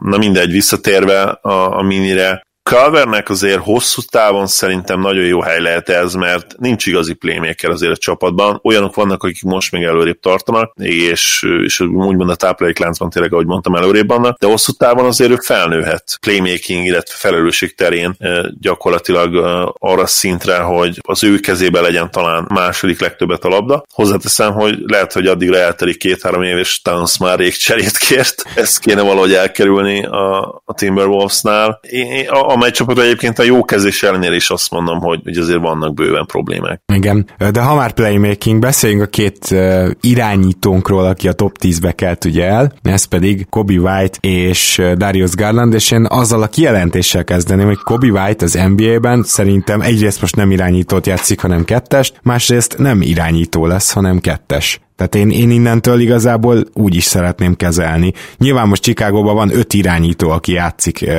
Na 0.00 0.16
mindegy, 0.18 0.50
visszatérve 0.50 1.22
a, 1.22 1.78
a 1.78 1.82
minire, 1.82 2.46
Calvernek 2.68 3.28
azért 3.28 3.62
hosszú 3.62 4.02
távon 4.10 4.46
szerintem 4.46 5.00
nagyon 5.00 5.24
jó 5.24 5.40
hely 5.40 5.60
lehet 5.60 5.88
ez, 5.88 6.14
mert 6.14 6.54
nincs 6.58 6.86
igazi 6.86 7.12
playmaker 7.12 7.70
azért 7.70 7.92
a 7.92 7.96
csapatban. 7.96 8.60
Olyanok 8.62 8.94
vannak, 8.94 9.22
akik 9.22 9.42
most 9.42 9.72
még 9.72 9.82
előrébb 9.82 10.20
tartanak, 10.20 10.72
és, 10.76 11.46
és 11.64 11.80
úgymond 11.80 12.30
a 12.30 12.34
táplálékláncban 12.34 13.10
tényleg, 13.10 13.32
ahogy 13.32 13.46
mondtam, 13.46 13.74
előrébb 13.74 14.08
vannak, 14.08 14.38
de 14.38 14.46
hosszú 14.46 14.72
távon 14.72 15.04
azért 15.04 15.30
ő 15.30 15.36
felnőhet 15.42 16.18
playmaking, 16.20 16.86
illetve 16.86 17.14
felelősség 17.16 17.74
terén 17.74 18.16
gyakorlatilag 18.60 19.34
arra 19.78 20.06
szintre, 20.06 20.58
hogy 20.58 20.98
az 21.02 21.24
ő 21.24 21.38
kezében 21.38 21.82
legyen 21.82 22.10
talán 22.10 22.46
második 22.48 23.00
legtöbbet 23.00 23.44
a 23.44 23.48
labda. 23.48 23.84
Hozzáteszem, 23.92 24.52
hogy 24.52 24.78
lehet, 24.86 25.12
hogy 25.12 25.26
addigra 25.26 25.56
eltelik 25.56 25.98
két-három 25.98 26.42
év, 26.42 26.58
és 26.58 26.82
Towns 26.82 27.18
már 27.18 27.38
rég 27.38 27.52
cserét 27.52 27.96
kért. 27.96 28.42
Ezt 28.54 28.78
kéne 28.78 29.02
valahogy 29.02 29.32
elkerülni 29.32 30.04
a, 30.04 30.62
a 30.64 30.74
Timberwolvesnál. 30.74 31.80
Én, 31.90 32.28
a, 32.28 32.56
amely 32.58 32.70
csapat 32.70 32.98
egyébként 32.98 33.38
a 33.38 33.42
jó 33.42 33.64
kezés 33.64 34.02
ellenére 34.02 34.34
is 34.34 34.50
azt 34.50 34.70
mondom, 34.70 34.98
hogy, 34.98 35.20
hogy 35.24 35.36
azért 35.36 35.60
vannak 35.60 35.94
bőven 35.94 36.26
problémák. 36.26 36.80
Igen, 36.94 37.26
de 37.50 37.60
ha 37.60 37.74
már 37.74 37.92
playmaking, 37.92 38.60
beszéljünk 38.60 39.02
a 39.02 39.06
két 39.06 39.54
irányítónkról, 40.00 41.04
aki 41.04 41.28
a 41.28 41.32
top 41.32 41.56
10-be 41.60 41.92
kelt 41.92 42.24
ugye 42.24 42.44
el, 42.44 42.72
ez 42.82 43.04
pedig 43.04 43.46
Kobe 43.50 43.74
White 43.74 44.18
és 44.20 44.82
Darius 44.96 45.34
Garland, 45.34 45.74
és 45.74 45.90
én 45.90 46.06
azzal 46.08 46.42
a 46.42 46.46
kijelentéssel 46.46 47.24
kezdeném, 47.24 47.66
hogy 47.66 47.78
Kobe 47.78 48.06
White 48.06 48.44
az 48.44 48.60
NBA-ben 48.74 49.22
szerintem 49.22 49.80
egyrészt 49.80 50.20
most 50.20 50.36
nem 50.36 50.50
irányítót 50.50 51.06
játszik, 51.06 51.40
hanem 51.40 51.64
kettest, 51.64 52.20
másrészt 52.22 52.78
nem 52.78 53.02
irányító 53.02 53.66
lesz, 53.66 53.92
hanem 53.92 54.20
kettes 54.20 54.80
Tehát 54.98 55.14
én, 55.14 55.30
én 55.30 55.50
innentől 55.50 56.00
igazából 56.00 56.64
úgy 56.74 56.94
is 56.94 57.04
szeretném 57.04 57.56
kezelni. 57.56 58.12
Nyilván 58.38 58.68
most 58.68 58.82
Chicagóban 58.82 59.34
van 59.34 59.56
öt 59.56 59.74
irányító, 59.74 60.30
aki 60.30 60.52
játszik, 60.52 61.10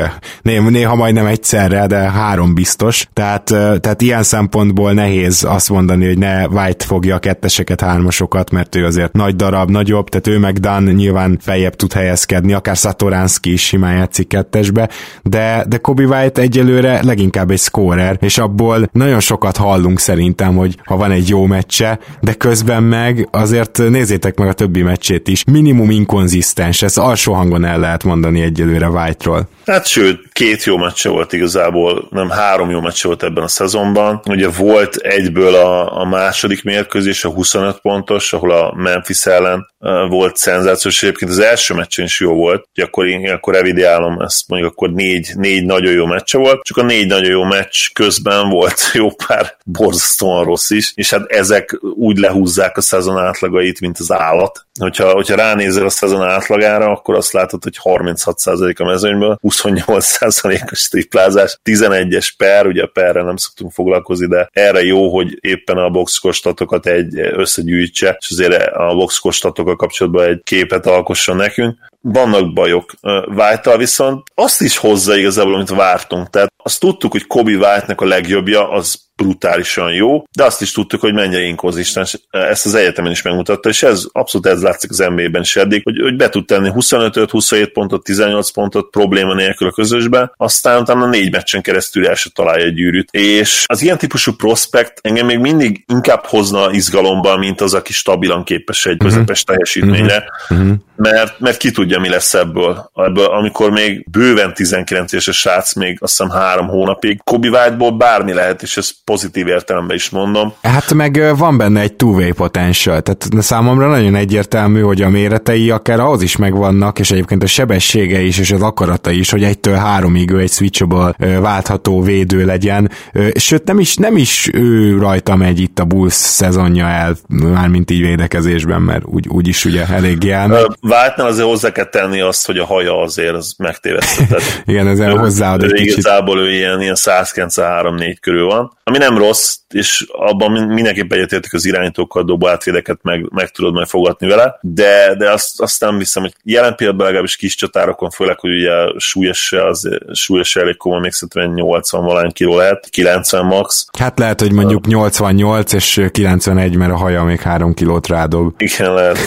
néha 0.42 0.96
majdnem 0.96 1.26
egyszerre, 1.26 1.88
de 1.88 1.98
három 1.98 2.54
biztos. 2.54 3.08
Tehát, 3.14 3.44
tehát 3.80 4.02
ilyen 4.02 4.24
szempontból 4.24 4.94
nehéz 4.94 5.44
azt 5.44 5.70
mondani, 5.70 6.06
hogy 6.06 6.18
ne 6.18 6.46
White 6.46 6.86
fogja 6.86 7.16
a 7.16 7.20
ketteseket, 7.20 7.82
hármasokat, 7.82 8.52
mert 8.52 8.76
ő 8.76 8.86
azért 8.86 9.14
nagy 9.14 9.36
darab, 9.36 9.70
nagyobb, 9.70 10.10
tehát 10.10 10.28
ő 10.28 10.40
meg 10.40 10.58
Dan 10.58 10.84
nyilván 10.84 11.38
feljebb 11.42 11.76
tud 11.76 11.94
helyezkedni, 11.94 12.54
akár 12.54 12.76
Satoranski 12.76 13.52
is 13.52 13.66
simán 13.66 13.96
játszik 13.96 14.28
kettesbe, 14.28 14.90
de, 15.24 15.66
de 15.68 15.78
Kobe 15.78 16.04
White 16.04 16.42
egyelőre 16.42 17.04
leginkább 17.04 17.52
egy 17.52 17.60
scorer, 17.60 18.18
és 18.22 18.38
abból 18.38 18.90
nagyon 18.92 19.20
sokat 19.20 19.58
hallunk 19.58 20.00
szerintem, 20.00 20.56
hogy 20.56 20.78
ha 20.86 20.98
van 20.98 21.12
egy 21.12 21.30
jó 21.30 21.46
meccse, 21.46 22.00
de 22.22 22.34
közben 22.34 22.84
meg 22.84 23.28
azért 23.32 23.69
nézzétek 23.78 24.38
meg 24.38 24.48
a 24.48 24.54
többi 24.54 24.82
meccsét 24.82 25.28
is, 25.28 25.44
minimum 25.44 25.90
inkonzisztens, 25.90 26.82
ez 26.82 26.98
alsó 26.98 27.34
hangon 27.34 27.66
el 27.66 27.80
lehet 27.80 28.04
mondani 28.04 28.42
egyelőre 28.42 28.90
White-ról. 28.90 29.50
Hát 29.66 29.88
sőt, 29.88 30.29
két 30.40 30.64
jó 30.64 30.78
meccse 30.78 31.10
volt 31.10 31.34
igazából, 31.34 32.08
nem 32.12 32.30
három 32.30 32.70
jó 32.70 32.82
meccse 32.82 33.08
volt 33.08 33.24
ebben 33.24 33.44
a 33.44 33.48
szezonban. 33.48 34.22
Ugye 34.26 34.50
volt 34.50 34.96
egyből 34.96 35.56
a, 35.56 36.00
a 36.02 36.06
második 36.06 36.64
mérkőzés, 36.64 37.26
a 37.26 37.30
25 37.30 37.80
pontos, 37.80 38.34
ahol 38.34 38.52
a 38.52 38.74
Memphis 38.76 39.26
ellen 39.26 39.68
volt 40.10 40.38
szenzációs, 40.38 41.04
egyébként 41.04 41.32
az 41.32 41.40
első 41.40 41.74
meccsen 41.74 42.06
is 42.06 42.20
jó 42.20 42.34
volt, 42.34 42.70
hogy 42.74 42.84
akkor, 42.84 43.08
én, 43.08 43.30
akkor 43.30 43.56
evideálom 43.56 44.20
ezt, 44.20 44.48
mondjuk 44.48 44.72
akkor 44.72 44.92
négy, 44.92 45.32
négy 45.36 45.66
nagyon 45.66 45.94
jó 45.94 46.06
meccse 46.06 46.38
volt, 46.38 46.64
csak 46.64 46.78
a 46.78 46.84
négy 46.84 47.08
nagyon 47.08 47.30
jó 47.30 47.44
meccs 47.44 47.90
közben 47.94 48.50
volt 48.50 48.90
jó 48.94 49.12
pár 49.28 49.58
borzasztóan 49.66 50.44
rossz 50.44 50.70
is, 50.70 50.92
és 50.96 51.10
hát 51.10 51.32
ezek 51.32 51.78
úgy 51.82 52.18
lehúzzák 52.18 52.78
a 52.78 52.82
szezon 52.82 53.18
átlagait, 53.18 53.80
mint 53.80 53.98
az 54.00 54.12
állat. 54.12 54.68
Hogyha, 54.80 55.12
hogyha 55.12 55.36
ránézel 55.36 55.86
a 55.86 55.90
szezon 55.90 56.22
átlagára, 56.22 56.92
akkor 56.92 57.16
azt 57.16 57.32
látod, 57.32 57.64
hogy 57.64 57.80
36% 57.84 58.80
a 58.80 58.86
mezőnyből, 58.86 59.40
28%-os 59.42 60.88
triplázás, 60.88 61.60
11-es 61.64 62.30
per, 62.38 62.66
ugye 62.66 62.84
a 62.84 62.90
perre 62.94 63.24
nem 63.24 63.36
szoktunk 63.36 63.72
foglalkozni, 63.72 64.28
de 64.28 64.50
erre 64.52 64.84
jó, 64.84 65.16
hogy 65.16 65.38
éppen 65.42 65.78
a 65.78 65.90
boxkostatokat 65.90 66.88
egy 66.88 67.20
összegyűjtse, 67.20 68.18
és 68.20 68.30
azért 68.30 68.76
a 68.76 68.94
boxkostatokkal 68.96 69.76
kapcsolatban 69.76 70.28
egy 70.28 70.42
képet 70.44 70.86
alkosson 70.86 71.36
nekünk. 71.36 71.78
Vannak 72.02 72.54
bajok. 72.54 72.94
White 73.36 73.78
viszont 73.78 74.28
azt 74.36 74.62
is 74.62 74.78
hozza 74.78 75.16
igazából, 75.16 75.54
amit 75.54 75.70
vártunk. 75.70 76.30
Tehát 76.30 76.54
azt 76.64 76.80
tudtuk, 76.80 77.12
hogy 77.12 77.28
Kobe 77.28 77.52
White-nek 77.52 78.02
a 78.02 78.06
legjobbja 78.06 78.70
az 78.70 79.09
brutálisan 79.24 79.94
jó, 79.94 80.24
de 80.36 80.44
azt 80.44 80.62
is 80.62 80.72
tudtuk, 80.72 81.02
hogy 81.02 81.14
mennyire 81.14 81.42
inkonzisztens. 81.42 82.20
Ezt 82.30 82.66
az 82.66 82.76
egyetemen 82.76 83.12
is 83.12 83.22
megmutatta, 83.22 83.70
és 83.70 83.84
ez 83.84 84.04
abszolút 84.12 84.48
ez 84.48 84.62
látszik 84.62 84.90
az 84.90 84.98
NBA-ben 84.98 85.42
is 85.42 85.56
eddig, 85.56 85.84
hogy, 85.84 86.00
hogy 86.02 86.16
be 86.16 86.30
tud 86.30 86.46
tenni 86.46 86.70
25 86.70 87.30
27 87.30 87.72
pontot, 87.72 88.04
18 88.04 88.50
pontot 88.50 88.90
probléma 88.90 89.34
nélkül 89.34 89.68
a 89.68 89.72
közösben, 89.72 90.32
aztán 90.36 90.82
utána 90.82 91.06
négy 91.06 91.32
meccsen 91.32 91.62
keresztül 91.62 92.08
el 92.08 92.16
se 92.16 92.30
találja 92.34 92.66
egy 92.66 92.74
gyűrűt. 92.74 93.10
És 93.12 93.64
az 93.68 93.82
ilyen 93.82 93.98
típusú 93.98 94.36
prospekt 94.36 95.00
engem 95.02 95.26
még 95.26 95.40
mindig 95.40 95.84
inkább 95.88 96.26
hozna 96.26 96.72
izgalomban, 96.72 97.40
mint 97.40 97.62
az, 97.62 97.74
aki 97.74 97.94
stabilan 97.94 98.44
képes 98.44 98.86
egy 98.86 98.96
mhm. 98.96 99.06
közepes 99.06 99.44
teljesítményre, 99.44 100.24
uh-huh. 100.50 100.72
mert, 100.96 101.40
mert 101.40 101.58
ki 101.58 101.72
tudja, 101.72 102.00
mi 102.00 102.10
lesz 102.10 102.34
ebből. 102.34 102.92
ebből. 102.96 103.26
Amikor 103.26 103.72
még 103.72 104.06
bőven 104.12 104.54
19 104.54 105.12
éves 105.12 105.28
a 105.28 105.32
srác, 105.32 105.74
még 105.74 105.98
azt 106.02 106.18
hiszem 106.18 106.38
három 106.40 106.68
hónapig, 106.68 107.22
Kobe 107.24 107.48
White-ból 107.50 107.92
bármi 107.92 108.34
lehet, 108.34 108.62
és 108.62 108.78
ez 108.78 108.92
pozitív 109.10 109.48
értelemben 109.48 109.96
is 109.96 110.10
mondom. 110.10 110.54
Hát 110.62 110.94
meg 110.94 111.38
van 111.38 111.58
benne 111.58 111.80
egy 111.82 111.94
two-way 111.94 112.34
potential, 112.34 113.02
tehát 113.02 113.28
számomra 113.40 113.88
nagyon 113.88 114.16
egyértelmű, 114.16 114.82
hogy 114.82 115.02
a 115.02 115.10
méretei 115.10 115.70
akár 115.70 116.00
ahhoz 116.00 116.22
is 116.22 116.36
megvannak, 116.36 117.00
és 117.00 117.12
egyébként 117.12 117.44
a 117.44 117.48
sebessége 117.48 118.22
is, 118.22 118.38
és 118.40 118.52
az 118.52 118.62
akarata 118.62 119.12
is, 119.12 119.32
hogy 119.32 119.44
egytől 119.44 119.76
háromig 119.76 120.32
ő 120.32 120.40
egy 120.40 120.52
switchable 120.52 121.16
váltható 121.42 122.02
védő 122.02 122.46
legyen, 122.46 122.92
sőt 123.36 123.64
nem 123.64 123.80
is, 123.80 123.96
nem 123.96 124.18
is 124.18 124.50
ő 124.54 124.98
rajta 124.98 125.36
megy 125.36 125.60
itt 125.60 125.80
a 125.80 125.86
Bulls 125.86 126.14
szezonja 126.14 126.88
el, 126.88 127.16
mármint 127.28 127.92
így 127.92 128.02
védekezésben, 128.02 128.82
mert 128.82 129.04
úgy, 129.06 129.28
úgy 129.28 129.48
is 129.48 129.66
ugye 129.66 129.86
elég 129.86 130.28
elmegy. 130.28 130.66
Váltnál 130.82 131.28
azért 131.28 131.48
hozzá 131.48 131.72
kell 131.72 131.90
tenni 131.90 132.22
azt, 132.22 132.46
hogy 132.46 132.58
a 132.58 132.66
haja 132.66 133.02
azért 133.02 133.36
az 133.36 133.54
megtévesztetett. 133.58 134.62
Igen, 134.66 134.88
ezzel 134.88 135.16
hozzáad 135.16 135.64
egy 135.64 135.72
kicsit. 135.72 135.98
Igazából 135.98 136.40
ő 136.40 136.52
ilyen, 136.52 136.82
ilyen 136.82 136.98
193-4 136.98 138.16
körül 138.22 138.46
van, 138.46 138.78
ami 138.84 138.98
nem 139.00 139.18
rossz, 139.18 139.58
és 139.70 140.06
abban 140.12 140.52
mindenképp 140.52 141.14
egyetértek 141.14 141.54
az 141.54 141.66
irányítókkal 141.66 142.24
dobó 142.24 142.48
átvédeket 142.48 143.00
meg, 143.02 143.32
meg 143.32 143.50
tudod 143.50 143.74
majd 143.74 143.88
fogadni 143.88 144.28
vele, 144.28 144.58
de, 144.62 145.16
de 145.18 145.32
azt, 145.32 145.62
azt 145.62 145.82
nem 145.82 145.98
hiszem, 145.98 146.22
hogy 146.24 146.34
jelen 146.44 146.76
pillanatban 146.76 147.06
legalábbis 147.06 147.36
kis 147.36 147.56
csatárokon, 147.56 148.10
főleg, 148.10 148.40
hogy 148.40 148.52
ugye 148.52 148.72
súlyos 148.98 149.52
az 149.52 149.90
súlyos 150.14 150.56
elég 150.56 150.78
komoly, 150.78 151.00
még 151.00 151.12
szerintem 151.12 151.56
80 151.56 152.04
valány 152.04 152.32
kiló 152.32 152.58
lehet, 152.58 152.88
90 152.90 153.46
max. 153.46 153.86
Hát 154.00 154.20
lehet, 154.20 154.40
hogy 154.40 154.52
mondjuk 154.52 154.86
88 154.86 155.74
és 155.74 156.06
91, 156.12 156.76
mert 156.76 156.92
a 156.92 156.96
haja 156.96 157.24
még 157.24 157.40
3 157.40 157.74
kilót 157.74 158.08
rádob. 158.08 158.54
Igen, 158.58 158.94
lehet. 158.94 159.18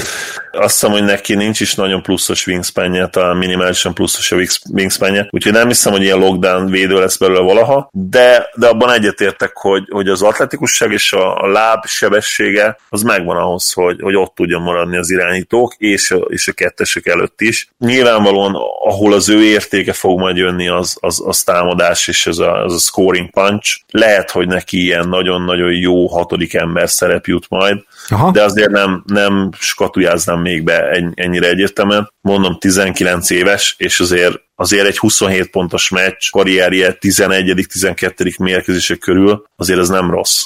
Azt 0.52 0.72
hiszem, 0.72 0.90
hogy 0.90 1.04
neki 1.04 1.34
nincs 1.34 1.60
is 1.60 1.74
nagyon 1.74 2.02
pluszos 2.02 2.46
wingspanje, 2.46 3.06
talán 3.06 3.36
minimálisan 3.36 3.94
pluszos 3.94 4.32
a 4.32 4.36
wingspanje, 4.70 5.28
úgyhogy 5.30 5.52
nem 5.52 5.66
hiszem, 5.66 5.92
hogy 5.92 6.02
ilyen 6.02 6.18
lockdown 6.18 6.70
védő 6.70 7.00
lesz 7.00 7.16
belőle 7.16 7.40
valaha, 7.40 7.88
de, 7.92 8.50
de 8.54 8.66
abban 8.66 8.92
egyetértek, 8.92 9.50
hogy, 9.54 9.84
hogy 9.90 10.08
az 10.08 10.22
atletikusság 10.22 10.92
és 10.92 11.12
a, 11.12 11.42
a 11.42 11.46
láb 11.46 11.86
sebessége 11.86 12.78
az 12.88 13.02
megvan 13.02 13.36
ahhoz, 13.36 13.72
hogy, 13.72 14.00
hogy 14.00 14.16
ott 14.16 14.34
tudjon 14.34 14.62
maradni 14.62 14.96
az 14.96 15.10
irányítók, 15.10 15.74
és 15.78 16.10
a, 16.10 16.16
és 16.16 16.48
a 16.48 16.52
kettesek 16.52 17.06
előtt 17.06 17.40
is. 17.40 17.68
Nyilvánvalóan, 17.78 18.54
ahol 18.84 19.12
az 19.12 19.28
ő 19.28 19.42
értéke 19.42 19.92
fog 19.92 20.18
majd 20.18 20.36
jönni, 20.36 20.68
az, 20.68 20.96
az, 21.00 21.22
az 21.26 21.42
támadás 21.42 22.08
és 22.08 22.26
az 22.26 22.38
a, 22.38 22.64
az 22.64 22.74
a 22.74 22.78
scoring 22.78 23.30
punch. 23.30 23.80
Lehet, 23.90 24.30
hogy 24.30 24.46
neki 24.46 24.82
ilyen 24.82 25.08
nagyon-nagyon 25.08 25.72
jó 25.72 26.06
hatodik 26.06 26.54
ember 26.54 26.88
szerep 26.88 27.26
jut 27.26 27.46
majd, 27.48 27.78
Aha. 28.08 28.30
de 28.30 28.42
azért 28.42 28.70
nem, 28.70 29.02
nem 29.06 29.50
skatujáznám 29.58 30.41
még 30.42 30.62
be 30.64 30.90
ennyire 31.14 31.48
egyértelműen. 31.48 32.12
Mondom, 32.20 32.58
19 32.58 33.30
éves, 33.30 33.74
és 33.78 34.00
azért 34.00 34.40
azért 34.54 34.86
egy 34.86 34.98
27 34.98 35.50
pontos 35.50 35.88
meccs 35.88 36.30
karrierje 36.30 36.96
11.-12. 37.00 38.38
mérkőzések 38.38 38.98
körül, 38.98 39.44
azért 39.56 39.78
ez 39.78 39.88
nem 39.88 40.10
rossz. 40.10 40.44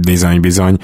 Bizony, 0.00 0.40
bizony. 0.40 0.76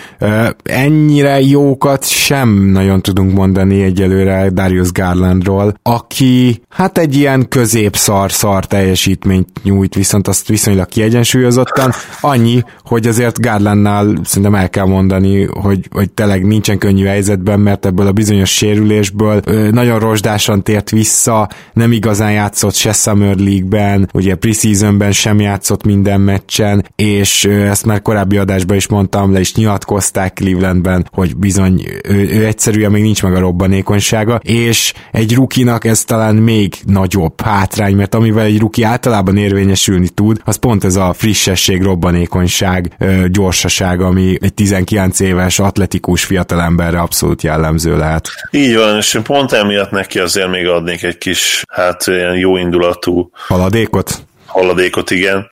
Ennyire 0.62 1.40
jókat 1.40 2.08
sem 2.08 2.70
nagyon 2.72 3.02
tudunk 3.02 3.32
mondani 3.32 3.82
egyelőre 3.82 4.50
Darius 4.50 4.92
Garlandról, 4.92 5.74
aki 5.82 6.62
hát 6.68 6.98
egy 6.98 7.16
ilyen 7.16 7.48
középszar-szar 7.48 8.66
teljesítményt 8.66 9.48
nyújt, 9.62 9.94
viszont 9.94 10.28
azt 10.28 10.48
viszonylag 10.48 10.86
kiegyensúlyozottan. 10.88 11.90
Annyi, 12.20 12.62
hogy 12.84 13.06
azért 13.06 13.40
Garlandnál 13.40 14.18
szerintem 14.24 14.54
el 14.54 14.70
kell 14.70 14.86
mondani, 14.86 15.44
hogy, 15.44 15.88
hogy 15.90 16.10
tényleg 16.10 16.46
nincsen 16.46 16.78
könnyű 16.78 17.04
helyzetben, 17.04 17.60
mert 17.60 17.86
ebből 17.86 18.06
a 18.06 18.12
bizonyos 18.12 18.50
sérülésből 18.50 19.42
nagyon 19.70 19.98
rozsdásan 19.98 20.62
tért 20.62 20.90
vissza, 20.90 21.48
nem 21.72 21.92
igazán 21.92 22.32
játszott 22.32 22.74
se 22.74 22.92
Summer 22.92 23.36
League-ben, 23.36 24.08
ugye 24.12 24.34
preseasonben 24.34 25.12
sem 25.12 25.40
játszott 25.40 25.84
minden 25.84 26.20
meccsen, 26.20 26.86
és 26.96 27.44
ezt 27.44 27.86
már 27.86 28.02
korábbi 28.02 28.36
adásban 28.36 28.76
is 28.76 28.88
mondtam, 28.88 29.03
le 29.10 29.40
is 29.40 29.54
nyilatkozták 29.54 30.32
Clevelandben, 30.32 31.08
hogy 31.12 31.36
bizony 31.36 31.86
ő, 32.02 32.14
ő 32.14 32.46
egyszerűen 32.46 32.90
még 32.90 33.02
nincs 33.02 33.22
meg 33.22 33.34
a 33.34 33.38
robbanékonysága, 33.38 34.40
és 34.42 34.92
egy 35.12 35.34
rukinak 35.34 35.84
ez 35.84 36.04
talán 36.04 36.34
még 36.34 36.74
nagyobb 36.84 37.40
hátrány, 37.40 37.94
mert 37.94 38.14
amivel 38.14 38.44
egy 38.44 38.58
ruki 38.58 38.82
általában 38.82 39.36
érvényesülni 39.36 40.08
tud, 40.08 40.40
az 40.44 40.56
pont 40.56 40.84
ez 40.84 40.96
a 40.96 41.12
frissesség, 41.12 41.82
robbanékonyság, 41.82 42.96
gyorsaság, 43.26 44.00
ami 44.00 44.38
egy 44.40 44.54
19 44.54 45.20
éves 45.20 45.58
atletikus 45.58 46.24
fiatalemberre 46.24 47.00
abszolút 47.00 47.42
jellemző 47.42 47.96
lehet. 47.96 48.28
Így 48.50 48.76
van, 48.76 48.96
és 48.96 49.18
pont 49.22 49.52
emiatt 49.52 49.90
neki 49.90 50.18
azért 50.18 50.50
még 50.50 50.66
adnék 50.66 51.02
egy 51.02 51.18
kis, 51.18 51.62
hát 51.72 52.06
ilyen 52.06 52.36
jó 52.36 52.56
indulatú 52.56 53.30
haladékot 53.32 54.22
haladékot, 54.54 55.10
igen, 55.10 55.50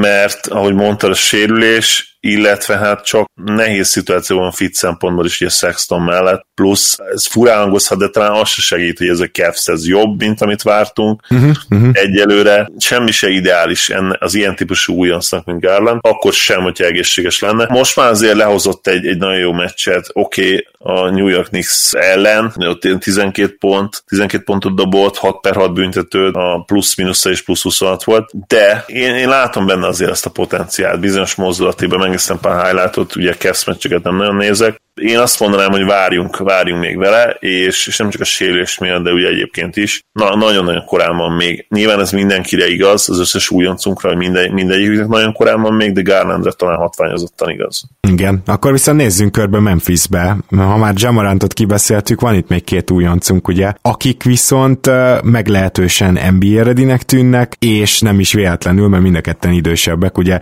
mert 0.00 0.46
ahogy 0.46 0.74
mondtad, 0.74 1.10
a 1.10 1.14
sérülés 1.14 2.09
illetve 2.20 2.76
hát 2.76 3.04
csak 3.04 3.26
nehéz 3.34 3.88
szituáció 3.88 4.38
van 4.38 4.52
fit 4.52 4.74
szempontból 4.74 5.24
is, 5.24 5.40
ugye 5.40 5.50
Sexton 5.50 6.02
mellett, 6.02 6.46
plusz 6.54 6.98
ez 7.12 7.26
furán 7.26 7.58
hangozhat, 7.58 7.98
de 7.98 8.08
talán 8.08 8.32
az 8.32 8.48
se 8.48 8.62
segít, 8.62 8.98
hogy 8.98 9.08
ez 9.08 9.20
a 9.20 9.26
Cavs 9.26 9.66
ez 9.66 9.88
jobb, 9.88 10.18
mint 10.18 10.40
amit 10.40 10.62
vártunk. 10.62 11.22
Uh-huh, 11.30 11.50
uh-huh. 11.70 11.90
Egyelőre 11.92 12.70
semmi 12.78 13.10
se 13.10 13.28
ideális 13.28 13.88
enne, 13.90 14.16
az 14.20 14.34
ilyen 14.34 14.56
típusú 14.56 14.94
újoncnak, 14.94 15.44
mint 15.44 15.60
Garland, 15.60 15.98
akkor 16.02 16.32
sem, 16.32 16.62
hogyha 16.62 16.84
egészséges 16.84 17.40
lenne. 17.40 17.66
Most 17.68 17.96
már 17.96 18.10
azért 18.10 18.36
lehozott 18.36 18.86
egy, 18.86 19.06
egy 19.06 19.18
nagyon 19.18 19.38
jó 19.38 19.52
meccset, 19.52 20.10
oké, 20.12 20.42
okay, 20.42 20.66
a 20.82 21.10
New 21.10 21.26
York 21.26 21.48
Knicks 21.48 21.92
ellen, 21.92 22.52
ott 22.56 22.80
12 22.80 23.56
pont, 23.58 24.02
12 24.06 24.44
pontot 24.44 24.76
dobott, 24.76 25.16
6 25.16 25.40
per 25.40 25.54
6 25.54 25.72
büntetőt, 25.72 26.34
a 26.34 26.62
plusz-minusza 26.66 27.30
és 27.30 27.42
plusz 27.42 27.62
26 27.62 28.04
volt, 28.04 28.30
de 28.46 28.84
én, 28.86 29.14
én 29.14 29.28
látom 29.28 29.66
benne 29.66 29.86
azért 29.86 30.10
ezt 30.10 30.26
a 30.26 30.30
potenciált, 30.30 31.00
bizonyos 31.00 31.34
mozdulatében 31.34 31.98
megnéztem 32.10 32.38
pár 32.40 32.66
highlightot, 32.66 33.16
ugye 33.16 33.34
Cavs 33.34 33.64
meccseket 33.64 34.02
nem 34.02 34.16
nagyon 34.16 34.34
nézek, 34.34 34.80
én 35.00 35.18
azt 35.18 35.40
mondanám, 35.40 35.70
hogy 35.70 35.84
várjunk, 35.84 36.36
várjunk 36.36 36.80
még 36.80 36.96
vele, 36.96 37.36
és, 37.40 37.86
és 37.86 37.96
nem 37.96 38.10
csak 38.10 38.20
a 38.20 38.24
sérülés 38.24 38.78
miatt, 38.78 39.04
de 39.04 39.12
ugye 39.12 39.28
egyébként 39.28 39.76
is. 39.76 40.02
Na, 40.12 40.36
nagyon-nagyon 40.36 40.84
korán 40.84 41.16
van 41.16 41.32
még. 41.32 41.66
Nyilván 41.68 42.00
ez 42.00 42.10
mindenkire 42.12 42.68
igaz, 42.68 43.08
az 43.08 43.20
összes 43.20 43.50
újoncunkra, 43.50 44.08
hogy 44.08 44.18
minden, 44.18 44.52
mindegyiknek 44.52 45.08
nagyon 45.08 45.32
korán 45.32 45.60
van 45.60 45.74
még, 45.74 45.92
de 45.92 46.02
Garlandra 46.02 46.52
talán 46.52 46.76
hatványozottan 46.76 47.50
igaz. 47.50 47.82
Igen, 48.08 48.42
akkor 48.46 48.72
viszont 48.72 48.98
nézzünk 48.98 49.32
körbe 49.32 49.60
Memphisbe. 49.60 50.36
Ha 50.50 50.76
már 50.76 50.94
Jamarantot 50.96 51.52
kibeszéltük, 51.52 52.20
van 52.20 52.34
itt 52.34 52.48
még 52.48 52.64
két 52.64 52.90
újoncunk, 52.90 53.48
ugye, 53.48 53.72
akik 53.82 54.22
viszont 54.22 54.90
meglehetősen 55.22 56.18
NBA 56.38 56.62
redinek 56.62 57.02
tűnnek, 57.02 57.56
és 57.58 58.00
nem 58.00 58.20
is 58.20 58.32
véletlenül, 58.32 58.88
mert 58.88 59.02
mind 59.02 59.16
a 59.16 59.20
ketten 59.20 59.52
idősebbek, 59.52 60.18
ugye 60.18 60.38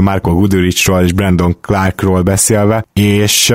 Marco 0.00 0.34
Guduricsról 0.34 1.00
és 1.02 1.12
Brandon 1.12 1.56
Clarkról 1.60 2.22
beszélve, 2.22 2.84
és 2.92 3.52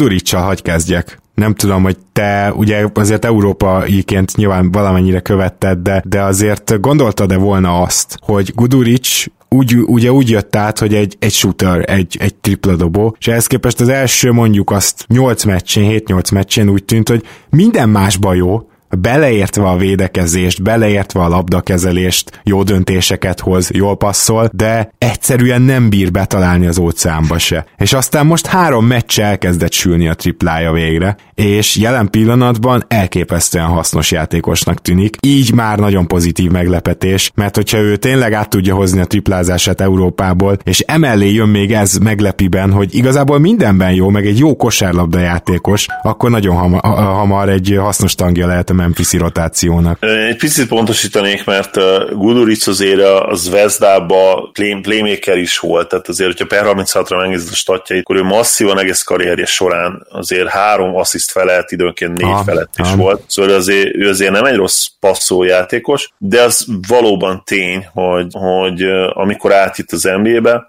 Guduricsal 0.00 0.42
hagy 0.42 0.62
kezdjek. 0.62 1.18
Nem 1.34 1.54
tudom, 1.54 1.82
hogy 1.82 1.96
te 2.12 2.52
ugye 2.56 2.86
azért 2.94 3.24
európaiként 3.24 4.36
nyilván 4.36 4.70
valamennyire 4.70 5.20
követted, 5.20 5.78
de, 5.78 6.02
de 6.06 6.22
azért 6.22 6.80
gondoltad-e 6.80 7.36
volna 7.36 7.80
azt, 7.80 8.18
hogy 8.20 8.52
Guduric 8.54 9.24
úgy, 9.48 9.76
ugye 9.76 10.12
úgy 10.12 10.30
jött 10.30 10.56
át, 10.56 10.78
hogy 10.78 10.94
egy, 10.94 11.16
egy 11.18 11.32
shooter, 11.32 11.90
egy, 11.90 12.16
egy 12.20 12.34
tripla 12.34 12.76
dobó, 12.76 13.16
és 13.18 13.26
ehhez 13.26 13.46
képest 13.46 13.80
az 13.80 13.88
első 13.88 14.32
mondjuk 14.32 14.70
azt 14.70 15.04
8 15.08 15.44
meccsén, 15.44 16.02
7-8 16.06 16.32
meccsén 16.32 16.68
úgy 16.68 16.84
tűnt, 16.84 17.08
hogy 17.08 17.24
minden 17.50 17.88
másban 17.88 18.36
jó, 18.36 18.70
beleértve 18.98 19.68
a 19.68 19.76
védekezést, 19.76 20.62
beleértve 20.62 21.20
a 21.20 21.28
labdakezelést, 21.28 22.40
jó 22.44 22.62
döntéseket 22.62 23.40
hoz, 23.40 23.70
jól 23.70 23.96
passzol, 23.96 24.50
de 24.52 24.92
egyszerűen 24.98 25.62
nem 25.62 25.88
bír 25.88 26.10
betalálni 26.10 26.66
az 26.66 26.78
óceánba 26.78 27.38
se. 27.38 27.66
És 27.76 27.92
aztán 27.92 28.26
most 28.26 28.46
három 28.46 28.86
meccs 28.86 29.20
elkezdett 29.20 29.72
sülni 29.72 30.08
a 30.08 30.14
triplája 30.14 30.72
végre, 30.72 31.16
és 31.34 31.76
jelen 31.76 32.10
pillanatban 32.10 32.84
elképesztően 32.88 33.66
hasznos 33.66 34.10
játékosnak 34.10 34.82
tűnik, 34.82 35.16
így 35.20 35.52
már 35.54 35.78
nagyon 35.78 36.06
pozitív 36.06 36.50
meglepetés, 36.50 37.32
mert 37.34 37.56
hogyha 37.56 37.78
ő 37.78 37.96
tényleg 37.96 38.32
át 38.32 38.48
tudja 38.48 38.74
hozni 38.74 39.00
a 39.00 39.04
triplázását 39.04 39.80
Európából, 39.80 40.58
és 40.64 40.80
emellé 40.80 41.32
jön 41.32 41.48
még 41.48 41.72
ez 41.72 41.96
meglepiben, 41.96 42.72
hogy 42.72 42.94
igazából 42.94 43.38
mindenben 43.38 43.92
jó, 43.92 44.08
meg 44.08 44.26
egy 44.26 44.38
jó 44.38 44.56
kosárlabda 44.56 45.18
játékos, 45.18 45.86
akkor 46.02 46.30
nagyon 46.30 46.56
hamar, 46.56 46.80
hamar 46.94 47.48
egy 47.48 47.76
hasznos 47.78 48.14
tangja 48.14 48.46
lehet 48.46 48.70
a 48.70 48.74
Memphis 48.80 49.12
rotációnak. 49.12 49.98
Egy 50.04 50.36
picit 50.36 50.68
pontosítanék, 50.68 51.44
mert 51.44 51.74
Guduric 52.12 52.66
azért 52.66 53.00
az 53.02 53.50
Vezdába 53.50 54.50
play, 54.52 54.80
playmaker 54.80 55.36
is 55.36 55.58
volt, 55.58 55.88
tehát 55.88 56.08
azért, 56.08 56.30
hogyha 56.30 56.46
per 56.46 56.76
36-ra 56.76 57.16
megnézed 57.16 57.48
a 57.52 57.54
statjait, 57.54 58.02
akkor 58.02 58.16
ő 58.16 58.22
masszívan 58.22 58.78
egész 58.78 59.02
karrierje 59.02 59.46
során 59.46 60.06
azért 60.10 60.48
három 60.48 60.96
assziszt 60.96 61.30
felett, 61.30 61.70
időnként 61.70 62.18
négy 62.18 62.30
ah, 62.30 62.44
felett 62.44 62.74
is 62.76 62.90
ah. 62.90 62.96
volt. 62.96 63.22
Szóval 63.26 63.54
azért, 63.54 63.94
ő 63.94 64.08
azért 64.08 64.32
nem 64.32 64.44
egy 64.44 64.56
rossz 64.56 64.86
passzó 65.00 65.42
játékos, 65.42 66.10
de 66.18 66.42
az 66.42 66.66
valóban 66.88 67.42
tény, 67.44 67.86
hogy, 67.92 68.26
hogy 68.30 68.82
amikor 69.12 69.52
átjött 69.52 69.92
az 69.92 70.02
NBA-be, 70.02 70.68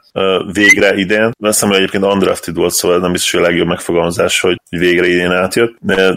végre 0.51 0.95
idén, 0.95 1.31
azt 1.39 1.59
hiszem, 1.59 1.71
egyébként 1.71 2.05
undrafted 2.05 2.55
volt, 2.55 2.73
szóval 2.73 2.99
nem 2.99 3.11
biztos, 3.11 3.31
hogy 3.31 3.39
a 3.39 3.43
legjobb 3.43 3.67
megfogalmazás, 3.67 4.39
hogy 4.39 4.61
végre 4.69 5.07
idén 5.07 5.31
átjött, 5.31 5.75
de, 5.79 6.13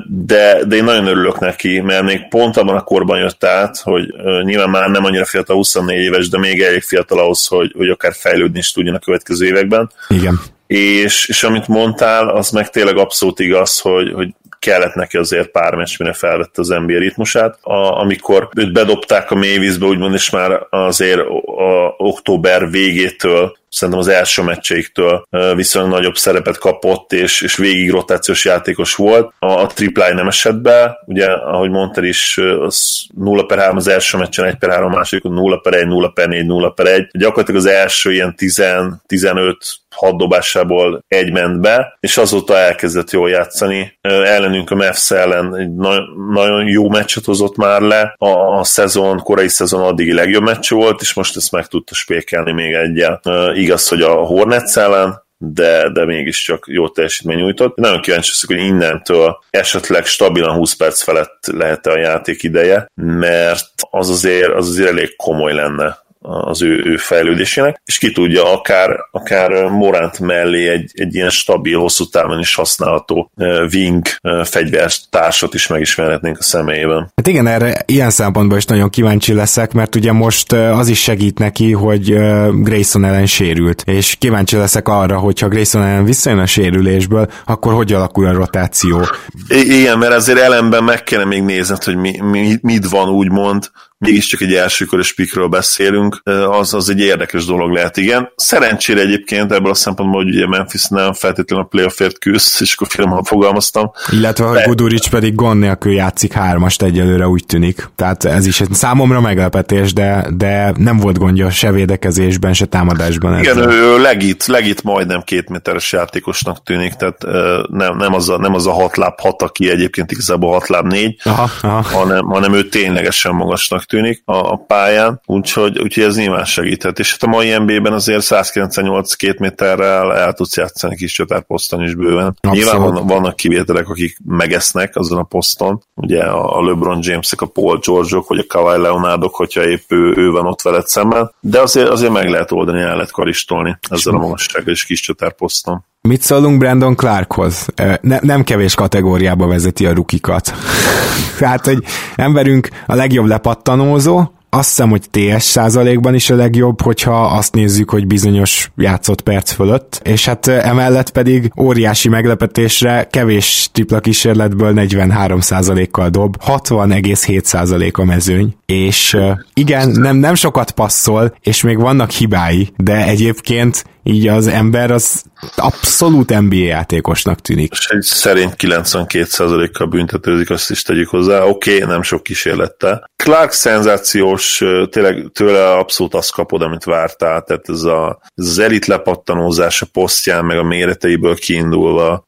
de 0.67 0.77
én 0.77 0.85
nagyon 0.85 1.07
örülök 1.07 1.39
neki, 1.39 1.81
mert 1.85 2.03
még 2.03 2.29
pont 2.29 2.57
abban 2.57 2.77
a 2.77 2.85
korban 2.85 3.19
jött 3.19 3.45
át, 3.45 3.79
hogy 3.79 4.15
nyilván 4.43 4.71
már 4.71 4.89
nem 4.89 5.05
annyira 5.05 5.25
fiatal, 5.25 5.57
24 5.57 5.99
éves, 5.99 6.29
de 6.29 6.39
még 6.39 6.63
elég 6.63 6.83
fiatal 6.83 7.19
ahhoz, 7.19 7.47
hogy, 7.47 7.73
hogy 7.77 7.89
akár 7.89 8.13
fejlődni 8.15 8.59
is 8.59 8.73
tudjon 8.73 8.95
a 8.95 8.99
következő 8.99 9.47
években. 9.47 9.91
Igen. 10.09 10.41
És, 10.67 11.29
és 11.29 11.43
amit 11.43 11.69
mondtál, 11.69 12.29
az 12.29 12.51
meg 12.51 12.71
tényleg 12.71 12.97
abszolút 12.97 13.41
igaz, 13.41 13.79
hogy, 13.79 14.13
hogy 14.13 14.29
kellett 14.65 14.95
neki 14.95 15.17
azért 15.17 15.51
pár 15.51 15.75
meccs, 15.75 15.99
mire 15.99 16.13
felvette 16.13 16.61
az 16.61 16.69
NBA 16.69 16.99
ritmusát. 16.99 17.59
A, 17.61 18.01
amikor 18.01 18.49
őt 18.57 18.73
bedobták 18.73 19.31
a 19.31 19.35
mélyvízbe, 19.35 19.87
úgymond, 19.87 20.15
és 20.15 20.31
már 20.31 20.67
azért 20.71 21.21
a 21.21 21.95
október 21.97 22.71
végétől 22.71 23.57
szerintem 23.75 24.03
az 24.03 24.09
első 24.09 24.43
meccseiktől 24.43 25.27
viszonylag 25.55 25.93
nagyobb 25.93 26.17
szerepet 26.17 26.59
kapott, 26.59 27.13
és, 27.13 27.41
és 27.41 27.57
végig 27.57 27.91
rotációs 27.91 28.45
játékos 28.45 28.95
volt. 28.95 29.33
A, 29.39 29.47
a 29.47 29.67
tripláj 29.67 30.13
nem 30.13 30.27
esett 30.27 30.57
be, 30.57 30.99
ugye, 31.07 31.27
ahogy 31.27 31.71
mondtad 31.71 32.05
is, 32.05 32.39
az 32.61 33.07
0 33.15 33.47
per 33.47 33.59
3 33.59 33.77
az 33.77 33.89
első 33.89 34.19
meccsen, 34.19 34.45
1 34.45 34.55
per 34.55 34.71
3 34.71 34.93
a 34.93 34.97
második, 34.97 35.23
0 35.23 35.59
per 35.59 35.75
1, 35.75 35.87
0 35.87 36.09
per 36.09 36.29
4, 36.29 36.47
0 36.47 36.71
per 36.71 36.87
1. 36.87 37.09
Gyakorlatilag 37.13 37.61
az 37.61 37.67
első 37.67 38.13
ilyen 38.13 38.35
10-15 38.39 39.55
hat 39.95 40.17
dobásából 40.17 41.05
egy 41.09 41.33
ment 41.33 41.61
be, 41.61 41.97
és 42.01 42.17
azóta 42.17 42.57
elkezdett 42.57 43.11
jól 43.11 43.31
játszani. 43.31 43.99
Ellenünk 44.01 44.71
a 44.71 44.75
Mavs 44.75 45.11
ellen 45.11 45.57
egy 45.57 45.75
na- 45.75 46.33
nagyon 46.33 46.67
jó 46.67 46.89
meccset 46.89 47.25
hozott 47.25 47.57
már 47.57 47.81
le, 47.81 48.15
a, 48.19 48.29
a 48.29 48.65
szezon, 48.65 49.19
korai 49.19 49.49
szezon 49.49 49.83
addigi 49.83 50.13
legjobb 50.13 50.43
meccs 50.43 50.71
volt, 50.71 51.01
és 51.01 51.15
most 51.15 51.37
ezt 51.37 51.53
meg 51.53 51.67
tudta 51.67 51.95
spékelni 51.95 52.53
még 52.53 52.73
egyel. 52.73 53.21
Igaz, 53.55 53.89
hogy 53.89 54.03
a 54.03 54.13
Hornets 54.13 54.77
ellen, 54.77 55.23
de, 55.53 55.91
de 55.91 56.05
mégiscsak 56.05 56.65
jó 56.69 56.89
teljesítmény 56.89 57.37
nyújtott. 57.37 57.77
Nagyon 57.77 58.01
kíváncsi 58.01 58.47
hogy 58.47 58.65
innentől 58.65 59.39
esetleg 59.51 60.05
stabilan 60.07 60.57
20 60.57 60.77
perc 60.77 61.03
felett 61.03 61.47
lehet 61.53 61.87
a 61.87 61.99
játék 61.99 62.43
ideje, 62.43 62.87
mert 62.95 63.69
az 63.91 64.11
azért, 64.11 64.53
az 64.53 64.69
azért 64.69 64.89
elég 64.89 65.17
komoly 65.17 65.53
lenne 65.53 66.03
az 66.25 66.63
ő, 66.63 66.83
ő 66.85 66.97
fejlődésének, 66.97 67.83
és 67.85 67.99
ki 67.99 68.13
tudja, 68.13 68.53
akár, 68.53 68.91
akár 69.11 69.51
Moránt 69.65 70.19
mellé 70.19 70.69
egy, 70.69 70.91
egy 70.95 71.15
ilyen 71.15 71.31
stabil, 71.31 71.79
hosszú 71.79 72.05
távon 72.05 72.39
is 72.39 72.55
használható 72.55 73.31
wing 73.73 74.07
fegyvertársat 74.45 75.55
is 75.55 75.67
megismerhetnénk 75.67 76.39
a 76.39 76.43
személyében. 76.43 77.13
Hát 77.17 77.27
igen, 77.27 77.47
erre 77.47 77.83
ilyen 77.87 78.11
szempontból 78.11 78.59
is 78.59 78.65
nagyon 78.65 78.91
kíváncsi 78.91 79.35
leszek, 79.35 79.73
mert 79.73 79.95
ugye 79.95 80.13
most 80.13 80.53
az 80.53 80.89
is 80.89 81.03
segít 81.03 81.39
neki, 81.39 81.73
hogy 81.73 82.15
Grayson 82.63 83.05
ellen 83.05 83.27
sérült, 83.27 83.83
és 83.87 84.17
kíváncsi 84.19 84.57
leszek 84.57 84.89
arra, 84.89 85.19
hogyha 85.19 85.49
Grayson 85.49 85.83
ellen 85.83 86.05
visszajön 86.05 86.39
a 86.39 86.47
sérülésből, 86.47 87.31
akkor 87.47 87.73
hogy 87.73 87.93
alakul 87.93 88.27
a 88.27 88.33
rotáció. 88.33 89.01
I- 89.49 89.79
igen, 89.81 89.99
mert 89.99 90.13
azért 90.13 90.39
ellenben 90.39 90.85
meg 90.85 91.03
kellene 91.03 91.29
még 91.29 91.43
nézned, 91.43 91.85
hogy 91.85 91.97
mi, 91.97 92.21
mi, 92.21 92.57
mit 92.61 92.89
van 92.89 93.09
úgymond, 93.09 93.71
mégiscsak 93.99 94.41
egy 94.41 94.55
elsőkörös 94.55 95.15
pikről 95.15 95.49
beszélünk, 95.49 96.21
az, 96.49 96.75
az 96.75 96.91
egy 96.91 97.01
érdekes 97.01 97.45
dolog 97.45 97.71
lehet, 97.71 97.97
igen. 97.97 98.33
Szerencsére 98.37 99.01
egyébként 99.01 99.53
ebből 99.53 99.71
a 99.71 99.75
szempontból, 99.75 100.23
hogy 100.23 100.35
ugye 100.35 100.47
Memphis 100.47 100.87
nem 100.87 101.13
feltétlenül 101.13 101.65
a 101.65 101.69
playoffért 101.69 102.19
küzd, 102.19 102.63
és 102.63 102.75
akkor 102.75 102.87
finoman 102.91 103.23
fogalmaztam. 103.23 103.91
Illetve, 104.11 104.45
hogy 104.45 104.63
Guduric 104.65 105.09
pedig 105.09 105.35
gond 105.35 105.61
nélkül 105.61 105.93
játszik 105.93 106.33
hármast 106.33 106.83
egyelőre 106.83 107.29
úgy 107.29 107.47
tűnik. 107.47 107.89
Tehát 107.97 108.25
ez 108.25 108.47
is 108.47 108.63
számomra 108.71 109.21
meglepetés, 109.21 109.93
de, 109.93 110.27
de 110.37 110.73
nem 110.77 110.97
volt 110.97 111.19
gondja 111.19 111.51
se 111.51 111.73
védekezésben, 111.73 112.53
se 112.53 112.67
támadásban. 112.67 113.39
Igen, 113.39 113.59
ezzel. 113.59 113.73
ő 113.73 114.01
legit, 114.01 114.47
legit 114.47 114.83
majdnem 114.83 115.21
két 115.21 115.49
méteres 115.49 115.93
játékosnak 115.93 116.63
tűnik, 116.63 116.93
tehát 116.93 117.23
nem, 117.71 117.97
nem, 117.97 118.15
az 118.15 118.29
a, 118.29 118.39
nem 118.39 118.55
az 118.55 118.67
a 118.67 118.73
hat 118.73 118.97
láb 118.97 119.21
hat, 119.21 119.43
aki 119.43 119.71
egyébként 119.71 120.11
igazából 120.11 120.53
hat 120.53 120.69
láb 120.69 120.87
négy, 120.87 121.21
aha, 121.25 121.51
aha. 121.61 121.83
Hanem, 121.83 122.25
hanem 122.25 122.55
ő 122.55 122.69
ténylegesen 122.69 123.35
magasnak 123.35 123.85
tűnik 123.85 123.94
a, 124.25 124.37
a 124.37 124.57
pályán, 124.67 125.21
úgyhogy, 125.27 125.79
úgyhogy 125.79 126.03
ez 126.03 126.17
nyilván 126.17 126.45
segíthet. 126.45 126.99
És 126.99 127.11
hát 127.11 127.23
a 127.23 127.27
mai 127.27 127.57
NBA-ben 127.57 127.93
azért 127.93 128.23
198 128.23 129.15
két 129.15 129.39
méterrel 129.39 130.15
el 130.15 130.33
tudsz 130.33 130.57
játszani 130.57 130.97
kis 130.97 131.13
csatárposzton 131.13 131.83
is 131.83 131.95
bőven. 131.95 132.37
Abszolút. 132.41 132.57
Nyilván 132.57 132.95
van, 132.95 133.07
vannak 133.07 133.37
kivételek, 133.37 133.89
akik 133.89 134.17
megesznek 134.25 134.97
azon 134.97 135.19
a 135.19 135.23
poszton, 135.23 135.83
ugye 135.95 136.23
a 136.23 136.65
LeBron 136.65 136.99
James-ek, 137.03 137.41
a 137.41 137.47
Paul 137.47 137.79
George-ok, 137.79 138.29
vagy 138.29 138.39
a 138.39 138.45
Kawhi 138.47 138.81
Leonardok, 138.81 139.35
hogyha 139.35 139.69
épp 139.69 139.93
ő, 139.93 140.13
ő 140.17 140.31
van 140.31 140.47
ott 140.47 140.63
veled 140.63 140.87
szemben, 140.87 141.35
de 141.41 141.61
azért, 141.61 141.89
azért 141.89 142.13
meg 142.13 142.29
lehet 142.29 142.53
oldani, 142.53 142.81
el 142.81 142.95
lehet 142.95 143.11
karistolni 143.11 143.79
ezzel 143.89 144.15
a 144.15 144.19
magassággal 144.19 144.73
és 144.73 144.85
kis 144.85 145.01
csatárposzton. 145.01 145.85
Mit 146.09 146.23
szólunk 146.23 146.59
Brandon 146.59 146.97
Clarkhoz? 146.97 147.67
Ne, 148.01 148.19
nem 148.21 148.45
kevés 148.45 148.75
kategóriába 148.75 149.47
vezeti 149.47 149.87
a 149.87 149.93
rukikat. 149.93 150.53
Tehát, 151.39 151.65
hogy 151.65 151.85
emberünk 152.15 152.69
a 152.87 152.95
legjobb 152.95 153.27
lepattanózó, 153.27 154.31
azt 154.51 154.69
hiszem, 154.69 154.91
hogy 154.91 155.03
TS 155.11 155.43
százalékban 155.43 156.15
is 156.15 156.31
a 156.31 156.35
legjobb, 156.35 156.83
hogyha 156.83 157.25
azt 157.25 157.55
nézzük, 157.55 157.91
hogy 157.91 158.07
bizonyos 158.07 158.71
játszott 158.77 159.21
perc 159.21 159.53
fölött, 159.53 160.01
és 160.03 160.27
hát 160.27 160.47
emellett 160.47 161.11
pedig 161.11 161.53
óriási 161.61 162.09
meglepetésre 162.09 163.07
kevés 163.11 163.69
tripla 163.73 164.01
kísérletből 164.01 164.73
43 164.73 165.41
százalékkal 165.41 166.09
dob, 166.09 166.37
60,7 166.47 167.45
százalék 167.45 167.99
a 167.99 168.05
mezőny, 168.05 168.57
és 168.67 169.17
igen, 169.55 169.91
nem, 169.91 170.17
nem 170.17 170.35
sokat 170.35 170.71
passzol, 170.71 171.35
és 171.41 171.63
még 171.63 171.79
vannak 171.79 172.11
hibái, 172.11 172.69
de 172.77 173.07
egyébként 173.07 173.85
így 174.05 174.29
az 174.29 174.47
ember 174.47 174.91
az 174.91 175.25
abszolút 175.57 176.41
NBA 176.41 176.55
játékosnak 176.57 177.41
tűnik. 177.41 177.73
És 177.73 177.87
egy 177.89 178.03
szerint 178.03 178.55
92%-kal 178.59 179.87
büntetőzik, 179.87 180.51
azt 180.51 180.71
is 180.71 180.83
tegyük 180.83 181.09
hozzá. 181.09 181.43
Oké, 181.43 181.75
okay, 181.75 181.89
nem 181.89 182.03
sok 182.03 182.23
kísérlettel. 182.23 183.11
Clark 183.17 183.51
szenzációs, 183.51 184.63
tényleg 184.91 185.31
tőle 185.33 185.71
abszolút 185.71 186.15
azt 186.15 186.33
kapod, 186.33 186.63
amit 186.63 186.85
vártál, 186.85 187.43
tehát 187.43 187.69
ez, 187.69 187.83
a, 187.83 188.21
ez 188.35 188.47
az 188.47 188.59
elit 188.59 188.87
lepattanózás 188.87 189.83
posztján, 189.93 190.45
meg 190.45 190.59
a 190.59 190.63
méreteiből 190.63 191.35
kiindulva, 191.35 192.27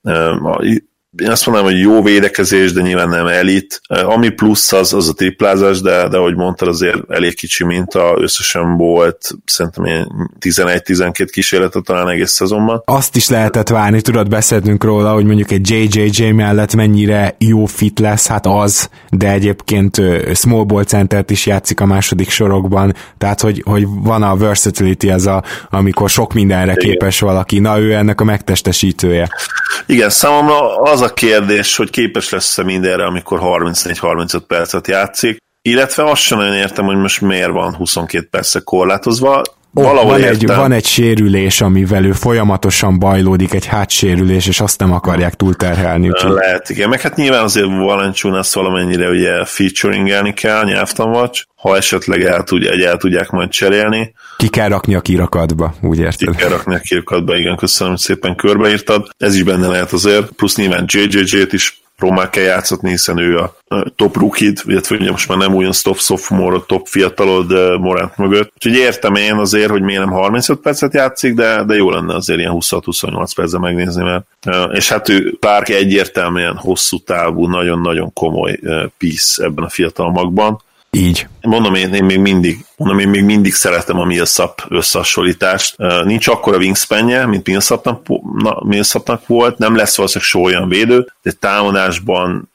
én 1.17 1.31
azt 1.31 1.47
mondanám, 1.47 1.71
hogy 1.73 1.81
jó 1.81 2.03
védekezés, 2.03 2.73
de 2.73 2.81
nyilván 2.81 3.09
nem 3.09 3.27
elit. 3.27 3.81
Ami 3.87 4.29
plusz 4.29 4.73
az, 4.73 4.93
az 4.93 5.09
a 5.09 5.13
triplázás, 5.13 5.81
de, 5.81 6.09
de 6.09 6.17
ahogy 6.17 6.37
mondtad, 6.37 6.69
azért 6.69 6.97
elég 7.09 7.35
kicsi 7.35 7.65
minta, 7.65 8.15
összesen 8.19 8.77
volt 8.77 9.31
szerintem 9.45 9.85
11-12 10.41 11.29
kísérletet 11.33 11.85
talán 11.85 12.09
egész 12.09 12.31
szezonban. 12.31 12.83
Azt 12.85 13.17
is 13.17 13.29
lehetett 13.29 13.69
várni, 13.69 14.01
tudod, 14.01 14.29
beszélnünk 14.29 14.85
róla, 14.85 15.13
hogy 15.13 15.25
mondjuk 15.25 15.51
egy 15.51 15.71
JJJ 15.71 16.31
mellett 16.31 16.75
mennyire 16.75 17.35
jó 17.39 17.65
fit 17.65 17.99
lesz, 17.99 18.27
hát 18.27 18.47
az, 18.47 18.91
de 19.11 19.31
egyébként 19.33 20.01
small 20.35 20.65
ball 20.65 20.85
centert 20.85 21.31
is 21.31 21.47
játszik 21.47 21.81
a 21.81 21.87
második 21.87 22.31
sorokban, 22.31 22.95
tehát 23.19 23.41
hogy, 23.41 23.63
hogy 23.65 23.87
van 23.87 24.23
a 24.23 24.37
versatility 24.37 25.09
ez 25.09 25.27
a, 25.27 25.43
amikor 25.71 26.11
sok 26.11 26.33
mindenre 26.33 26.73
Igen. 26.73 26.91
képes 26.91 27.21
valaki, 27.21 27.59
na 27.59 27.79
ő 27.79 27.95
ennek 27.95 28.21
a 28.21 28.25
megtestesítője. 28.25 29.29
Igen, 29.87 30.11
számomra 30.11 30.77
az 30.77 31.01
a 31.01 31.15
kérdés, 31.15 31.77
hogy 31.77 31.91
képes 31.91 32.31
lesz-e 32.31 32.63
mindenre, 32.63 33.05
amikor 33.05 33.41
34-35 33.43 34.41
percet 34.47 34.87
játszik, 34.87 35.37
illetve 35.63 36.11
azt 36.11 36.23
sem 36.23 36.39
nagyon 36.39 36.55
értem, 36.55 36.85
hogy 36.85 36.97
most 36.97 37.21
miért 37.21 37.51
van 37.51 37.75
22 37.75 38.27
percet 38.31 38.65
korlátozva. 38.65 39.43
Oh, 39.79 40.05
van, 40.05 40.23
egy, 40.23 40.47
van 40.47 40.73
egy 40.73 40.87
sérülés, 40.87 41.61
amivel 41.61 42.05
ő 42.05 42.13
folyamatosan 42.13 42.99
bajlódik, 42.99 43.55
egy 43.55 43.67
hátsérülés, 43.67 44.47
és 44.47 44.61
azt 44.61 44.79
nem 44.79 44.93
akarják 44.93 45.35
túlterhelni. 45.35 46.09
Úgyhogy... 46.09 46.31
Lehet, 46.31 46.71
igen. 46.71 46.89
Meg 46.89 47.01
hát 47.01 47.17
nyilván 47.17 47.43
azért 47.43 47.67
Valenciunas 47.67 48.55
valamennyire 48.55 49.09
ugye 49.09 49.45
featuringelni 49.45 50.35
kell 50.35 50.65
nyelvtanvacs, 50.65 51.43
ha 51.55 51.77
esetleg 51.77 52.23
el, 52.23 52.43
tudja, 52.43 52.71
egy 52.71 52.81
el 52.81 52.97
tudják 52.97 53.31
majd 53.31 53.49
cserélni. 53.49 54.15
Ki 54.37 54.49
kell 54.49 54.69
rakni 54.69 54.95
a 54.95 55.01
kirakatba, 55.01 55.75
úgy 55.83 55.99
érted? 55.99 56.31
Ki 56.31 56.37
kell 56.37 56.49
rakni 56.49 56.75
a 56.75 56.79
kirakatba, 56.79 57.37
igen, 57.37 57.57
köszönöm, 57.57 57.97
szépen 57.97 58.37
körbeírtad. 58.37 59.09
Ez 59.19 59.35
is 59.35 59.43
benne 59.43 59.67
lehet 59.67 59.93
azért, 59.93 60.31
plusz 60.31 60.57
nyilván 60.57 60.85
JJJ-t 60.87 61.53
is 61.53 61.81
Román 61.97 62.31
kell 62.31 62.45
játszatni, 62.45 62.91
hiszen 62.91 63.19
ő 63.19 63.37
a 63.37 63.57
top 63.97 64.17
rookie 64.17 64.53
illetve 64.65 64.97
ugye 64.97 65.11
most 65.11 65.29
már 65.29 65.39
nem 65.39 65.55
olyan 65.55 65.73
top 65.83 65.99
sophomore, 65.99 66.59
top 66.67 66.87
fiatalod 66.87 67.79
Morant 67.81 68.17
mögött. 68.17 68.53
Úgyhogy 68.55 68.75
értem 68.75 69.15
én 69.15 69.35
azért, 69.35 69.71
hogy 69.71 69.83
miért 69.83 70.01
nem 70.01 70.11
35 70.11 70.59
percet 70.59 70.95
játszik, 70.95 71.35
de, 71.35 71.65
de 71.65 71.75
jó 71.75 71.91
lenne 71.91 72.15
azért 72.15 72.39
ilyen 72.39 72.53
26-28 72.55 73.31
percet 73.37 73.61
megnézni, 73.61 74.03
mert 74.03 74.27
és 74.73 74.89
hát 74.89 75.09
ő 75.09 75.37
Clark 75.41 75.69
egyértelműen 75.69 76.57
hosszú 76.57 76.99
távú, 76.99 77.47
nagyon-nagyon 77.47 78.13
komoly 78.13 78.61
piece 78.99 79.45
ebben 79.45 79.65
a 79.65 79.69
fiatal 79.69 80.11
magban. 80.11 80.65
Így. 80.97 81.27
Mondom, 81.41 81.75
én, 81.75 81.95
én 81.95 82.05
még 82.05 82.19
mindig, 82.19 82.65
mondom, 82.77 82.99
én 82.99 83.09
még 83.09 83.25
mindig 83.25 83.55
szeretem 83.55 83.99
a 83.99 84.05
Millsap 84.05 84.63
összehasonlítást. 84.69 85.77
Nincs 86.05 86.29
akkora 86.29 86.57
wingspanje, 86.57 87.27
mint 87.27 87.47
Millsapnak, 87.47 88.07
Millsapnak 88.61 89.27
volt, 89.27 89.59
nem 89.59 89.77
lesz 89.77 89.97
valószínűleg 89.97 90.31
so 90.31 90.41
olyan 90.41 90.69
védő, 90.69 91.13
de 91.23 91.33
támadásban 91.33 92.53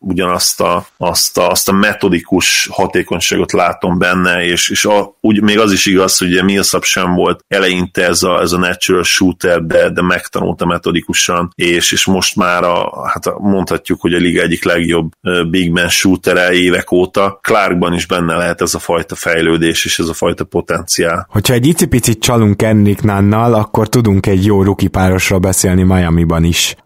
ugyanazt 0.00 0.60
a, 0.60 0.86
azt 0.96 1.38
a, 1.38 1.50
azt 1.50 1.68
a 1.68 1.72
metodikus 1.72 2.68
hatékonyságot 2.72 3.52
látom 3.52 3.98
benne, 3.98 4.44
és, 4.44 4.68
és 4.68 4.84
a, 4.84 5.16
úgy, 5.20 5.42
még 5.42 5.58
az 5.58 5.72
is 5.72 5.86
igaz, 5.86 6.18
hogy 6.18 6.28
ugye 6.28 6.42
Millsap 6.42 6.84
sem 6.84 7.14
volt 7.14 7.44
eleinte 7.48 8.06
ez 8.06 8.22
a, 8.22 8.40
ez 8.40 8.52
a 8.52 8.58
natural 8.58 9.02
shooter, 9.02 9.62
de, 9.62 9.90
de 9.90 10.02
megtanulta 10.02 10.66
metodikusan, 10.66 11.52
és, 11.54 11.92
és 11.92 12.04
most 12.04 12.36
már 12.36 12.64
a, 12.64 13.08
hát 13.08 13.38
mondhatjuk, 13.38 14.00
hogy 14.00 14.14
a 14.14 14.18
liga 14.18 14.42
egyik 14.42 14.64
legjobb 14.64 15.12
big 15.50 15.70
man 15.70 15.88
shootere 15.88 16.52
évek 16.52 16.90
óta. 16.90 17.38
Clarkban 17.42 17.94
is 17.94 18.06
benne 18.06 18.36
lehet 18.36 18.60
ez 18.60 18.74
a 18.74 18.78
fajta 18.78 19.14
fejlődés, 19.14 19.84
és 19.84 19.98
ez 19.98 20.08
a 20.08 20.14
fajta 20.14 20.44
potenciál. 20.44 21.26
Hogyha 21.30 21.54
egy 21.54 21.66
icipicit 21.66 22.20
csalunk 22.20 22.62
Enrik 22.62 23.02
Nannal, 23.02 23.54
akkor 23.54 23.88
tudunk 23.88 24.26
egy 24.26 24.44
jó 24.44 24.62
ruki 24.62 24.88
párosról 24.88 25.38
beszélni 25.38 25.82
Miami-ban 25.82 26.44
is. 26.44 26.76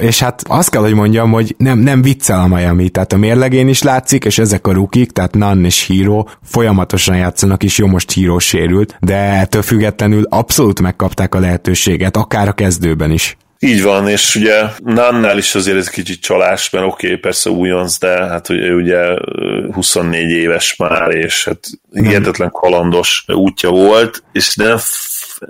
És 0.00 0.18
hát 0.20 0.42
azt 0.48 0.70
kell, 0.70 0.80
hogy 0.80 0.94
mondjam, 0.94 1.30
hogy 1.30 1.54
nem, 1.58 1.78
nem 1.78 2.02
viccel 2.02 2.38
a 2.40 2.46
Miami, 2.46 2.88
tehát 2.88 3.12
a 3.12 3.16
mérlegén 3.16 3.68
is 3.68 3.82
látszik, 3.82 4.24
és 4.24 4.38
ezek 4.38 4.66
a 4.66 4.72
rukik, 4.72 5.10
tehát 5.10 5.34
Nan 5.34 5.64
és 5.64 5.86
Hiro 5.86 6.24
folyamatosan 6.42 7.16
játszanak, 7.16 7.62
és 7.62 7.78
jó, 7.78 7.86
most 7.86 8.10
Hiro 8.10 8.38
sérült, 8.38 8.96
de 9.00 9.16
ettől 9.16 9.62
függetlenül 9.62 10.26
abszolút 10.28 10.80
megkapták 10.80 11.34
a 11.34 11.38
lehetőséget, 11.38 12.16
akár 12.16 12.48
a 12.48 12.52
kezdőben 12.52 13.10
is. 13.10 13.36
Így 13.62 13.82
van, 13.82 14.08
és 14.08 14.34
ugye 14.34 14.62
Nannál 14.84 15.38
is 15.38 15.54
azért 15.54 15.76
ez 15.76 15.88
kicsit 15.88 16.20
csalás, 16.20 16.70
mert 16.70 16.84
oké, 16.84 17.06
okay, 17.06 17.18
persze 17.18 17.50
újonc, 17.50 17.98
de 17.98 18.08
hát 18.08 18.50
ő 18.50 18.74
ugye 18.74 18.98
24 19.72 20.30
éves 20.30 20.76
már, 20.76 21.14
és 21.14 21.44
hát 21.44 21.58
hihetetlen 21.92 22.50
kalandos 22.50 23.24
útja 23.26 23.70
volt, 23.70 24.22
és 24.32 24.54
nem 24.56 24.76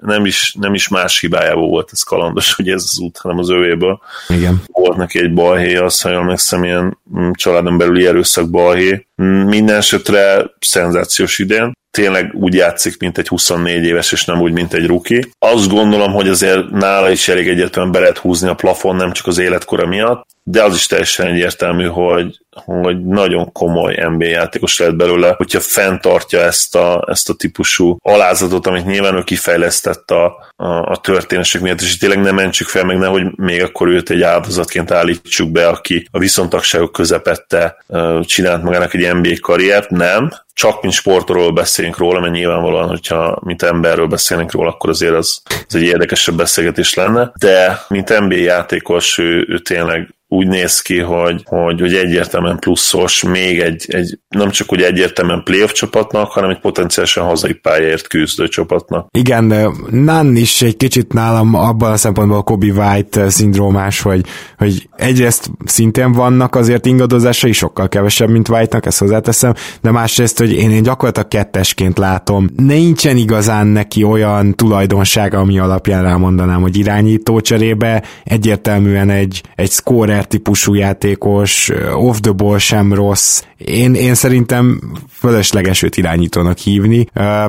nem 0.01 0.26
is, 0.26 0.55
nem 0.61 0.74
is 0.74 0.88
más 0.88 1.20
hibájából 1.20 1.68
volt 1.68 1.88
ez 1.93 2.03
kalandos, 2.03 2.55
hogy 2.55 2.68
ez 2.68 2.82
az 2.82 2.99
út, 2.99 3.18
hanem 3.18 3.38
az 3.38 3.51
övéből. 3.51 4.01
Igen. 4.28 4.62
Volt 4.66 4.97
neki 4.97 5.18
egy 5.18 5.34
balhé, 5.34 5.76
azt 5.76 6.03
ha 6.03 6.11
jól 6.11 6.24
megszem, 6.24 6.64
ilyen 6.64 6.99
mm, 7.18 7.30
családon 7.32 7.78
belüli 7.78 8.07
erőszak 8.07 8.51
balhé. 8.51 9.07
Mm, 9.22 9.26
minden 9.26 9.76
esetre 9.76 10.51
szenzációs 10.61 11.38
idén 11.38 11.72
tényleg 11.91 12.34
úgy 12.34 12.55
játszik, 12.55 12.99
mint 12.99 13.18
egy 13.18 13.28
24 13.28 13.84
éves, 13.84 14.12
és 14.12 14.24
nem 14.24 14.41
úgy, 14.41 14.53
mint 14.53 14.74
egy 14.74 14.86
ruki. 14.86 15.32
Azt 15.38 15.68
gondolom, 15.68 16.12
hogy 16.12 16.28
azért 16.28 16.70
nála 16.70 17.11
is 17.11 17.28
elég 17.28 17.49
egyértelműen 17.49 17.93
be 17.93 18.01
lehet 18.01 18.18
húzni 18.18 18.49
a 18.49 18.55
plafon, 18.55 18.97
nem 18.97 19.12
csak 19.12 19.26
az 19.26 19.38
életkora 19.38 19.86
miatt, 19.86 20.26
de 20.43 20.62
az 20.62 20.74
is 20.74 20.86
teljesen 20.86 21.26
egyértelmű, 21.26 21.86
hogy, 21.86 22.38
hogy 22.64 23.05
nagyon 23.05 23.53
komoly 23.53 23.98
NBA 24.09 24.24
játékos 24.24 24.78
lehet 24.78 24.96
belőle, 24.96 25.34
hogyha 25.36 25.61
fenntartja 25.61 26.40
ezt 26.40 26.76
a, 26.76 27.05
ezt 27.09 27.28
a 27.28 27.34
típusú 27.34 27.96
alázatot, 28.03 28.66
amit 28.66 28.86
nyilván 28.86 29.16
ő 29.16 29.22
kifejlesztett 29.22 30.11
a, 30.11 30.53
a, 30.57 30.66
a 30.66 31.01
történések 31.01 31.61
miatt, 31.61 31.80
és 31.80 31.96
tényleg 31.96 32.20
nem 32.20 32.34
mentsük 32.34 32.66
fel, 32.66 32.84
meg 32.84 32.98
nehogy 32.98 33.26
még 33.36 33.62
akkor 33.62 33.88
őt 33.88 34.11
egy 34.11 34.22
áldozatként 34.22 34.90
állítsuk 34.90 35.51
be, 35.51 35.68
aki 35.68 36.09
a 36.11 36.18
viszontagságok 36.18 36.92
közepette 36.92 37.84
csinált 38.22 38.62
magának 38.62 38.94
egy 38.94 39.14
NBA 39.14 39.34
karriert, 39.40 39.90
nem, 39.90 40.30
csak 40.61 40.82
mint 40.82 40.94
sportról 40.94 41.53
beszélünk 41.53 41.98
róla, 41.98 42.20
mert 42.20 42.32
nyilvánvalóan, 42.32 42.88
hogyha 42.88 43.40
mint 43.44 43.62
emberről 43.62 44.07
beszélnénk 44.07 44.53
róla, 44.53 44.70
akkor 44.70 44.90
azért 44.90 45.14
az, 45.14 45.42
az 45.66 45.74
egy 45.74 45.82
érdekesebb 45.82 46.34
beszélgetés 46.34 46.94
lenne, 46.94 47.32
de 47.38 47.80
mint 47.88 48.18
NBA 48.18 48.34
játékos 48.34 49.18
ő, 49.18 49.46
ő 49.48 49.59
tényleg 49.59 50.14
úgy 50.33 50.47
néz 50.47 50.81
ki, 50.81 50.99
hogy, 50.99 51.43
hogy, 51.45 51.81
hogy 51.81 51.95
egyértelműen 51.95 52.59
pluszos, 52.59 53.22
még 53.22 53.59
egy, 53.59 53.85
egy 53.89 54.18
nem 54.28 54.51
csak 54.51 54.72
úgy 54.72 54.83
egyértelműen 54.83 55.43
playoff 55.45 55.72
csapatnak, 55.72 56.31
hanem 56.31 56.51
egy 56.51 56.61
potenciálisan 56.61 57.24
hazai 57.24 57.53
pályáért 57.53 58.07
küzdő 58.07 58.49
csapatnak. 58.49 59.07
Igen, 59.11 59.49
de 59.49 59.68
Nan 59.91 60.37
is 60.37 60.62
egy 60.62 60.76
kicsit 60.76 61.12
nálam 61.12 61.55
abban 61.55 61.93
a 61.93 61.97
szempontból 61.97 62.43
Kobe 62.43 62.66
White 62.66 63.31
szindrómás, 63.31 64.01
hogy, 64.01 64.20
hogy 64.59 64.89
egyrészt 64.97 65.51
szintén 65.64 66.12
vannak 66.12 66.55
azért 66.55 66.87
ingadozásai, 66.87 67.53
sokkal 67.53 67.89
kevesebb, 67.89 68.28
mint 68.28 68.49
White-nak, 68.49 68.87
ezt 68.87 68.99
hozzáteszem, 68.99 69.55
de 69.81 69.91
másrészt, 69.91 70.39
hogy 70.39 70.53
én, 70.53 70.70
én 70.70 70.83
gyakorlatilag 70.83 71.28
kettesként 71.28 71.99
látom. 71.99 72.49
Nincsen 72.57 73.16
igazán 73.16 73.66
neki 73.66 74.03
olyan 74.05 74.55
tulajdonsága, 74.55 75.39
ami 75.39 75.59
alapján 75.59 76.03
rámondanám, 76.03 76.61
hogy 76.61 76.76
irányító 76.76 77.41
cserébe 77.41 78.03
egyértelműen 78.24 79.11
egy, 79.11 79.43
egy 79.55 79.70
scorer 79.70 80.20
Werner 80.21 80.27
típusú 80.27 80.75
játékos, 80.75 81.71
off 81.95 82.18
the 82.21 82.33
ball 82.33 82.59
sem 82.59 82.93
rossz. 82.93 83.43
Én, 83.57 83.95
én 83.95 84.14
szerintem 84.14 84.81
fölösleges 85.12 85.83
őt 85.83 85.97
irányítónak 85.97 86.59
hívni, 86.59 87.07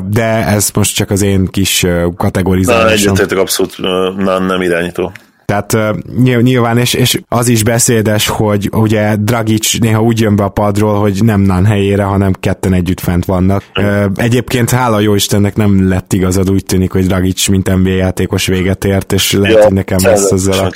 de 0.10 0.46
ez 0.46 0.70
most 0.74 0.96
csak 0.96 1.10
az 1.10 1.22
én 1.22 1.46
kis 1.46 1.86
kategorizálásom. 2.18 2.88
Na, 2.88 2.94
egyetértek 2.94 3.38
abszolút, 3.38 3.78
na, 4.18 4.40
nem 4.40 4.62
irányító. 4.62 5.12
Tehát 5.52 5.74
uh, 5.74 6.41
nyilván, 6.41 6.78
és, 6.78 6.93
és 6.93 7.22
az 7.28 7.47
is 7.47 7.64
beszédes, 7.64 8.28
hogy 8.28 8.70
ugye 8.74 9.16
Dragic 9.16 9.80
néha 9.80 10.02
úgy 10.02 10.20
jön 10.20 10.36
be 10.36 10.43
a 10.43 10.49
padról, 10.49 10.99
hogy 10.99 11.24
nem 11.24 11.41
Nan 11.41 11.66
helyére, 11.66 12.04
hanem 12.04 12.34
ketten 12.39 12.74
együtt 12.74 12.99
fent 12.99 13.26
vannak. 13.26 13.64
Uh, 13.76 14.06
egyébként 14.16 14.70
hála 14.70 14.99
jó 14.99 15.16
Istennek 15.16 15.56
nem 15.56 15.89
lett 15.89 16.14
igazad, 16.14 16.52
úgy 16.52 16.66
tűnik, 16.66 16.91
hogy 16.91 17.06
Dragic 17.06 17.47
mint 17.47 17.76
NBA 17.76 17.89
játékos 17.89 18.45
véget 18.45 18.86
ért, 18.86 19.14
és 19.14 19.32
lehet, 19.32 19.58
ja, 19.58 19.64
hogy 19.64 19.74
nekem 19.74 19.97
lesz 20.02 20.32
ezzel 20.32 20.60
a, 20.60 20.72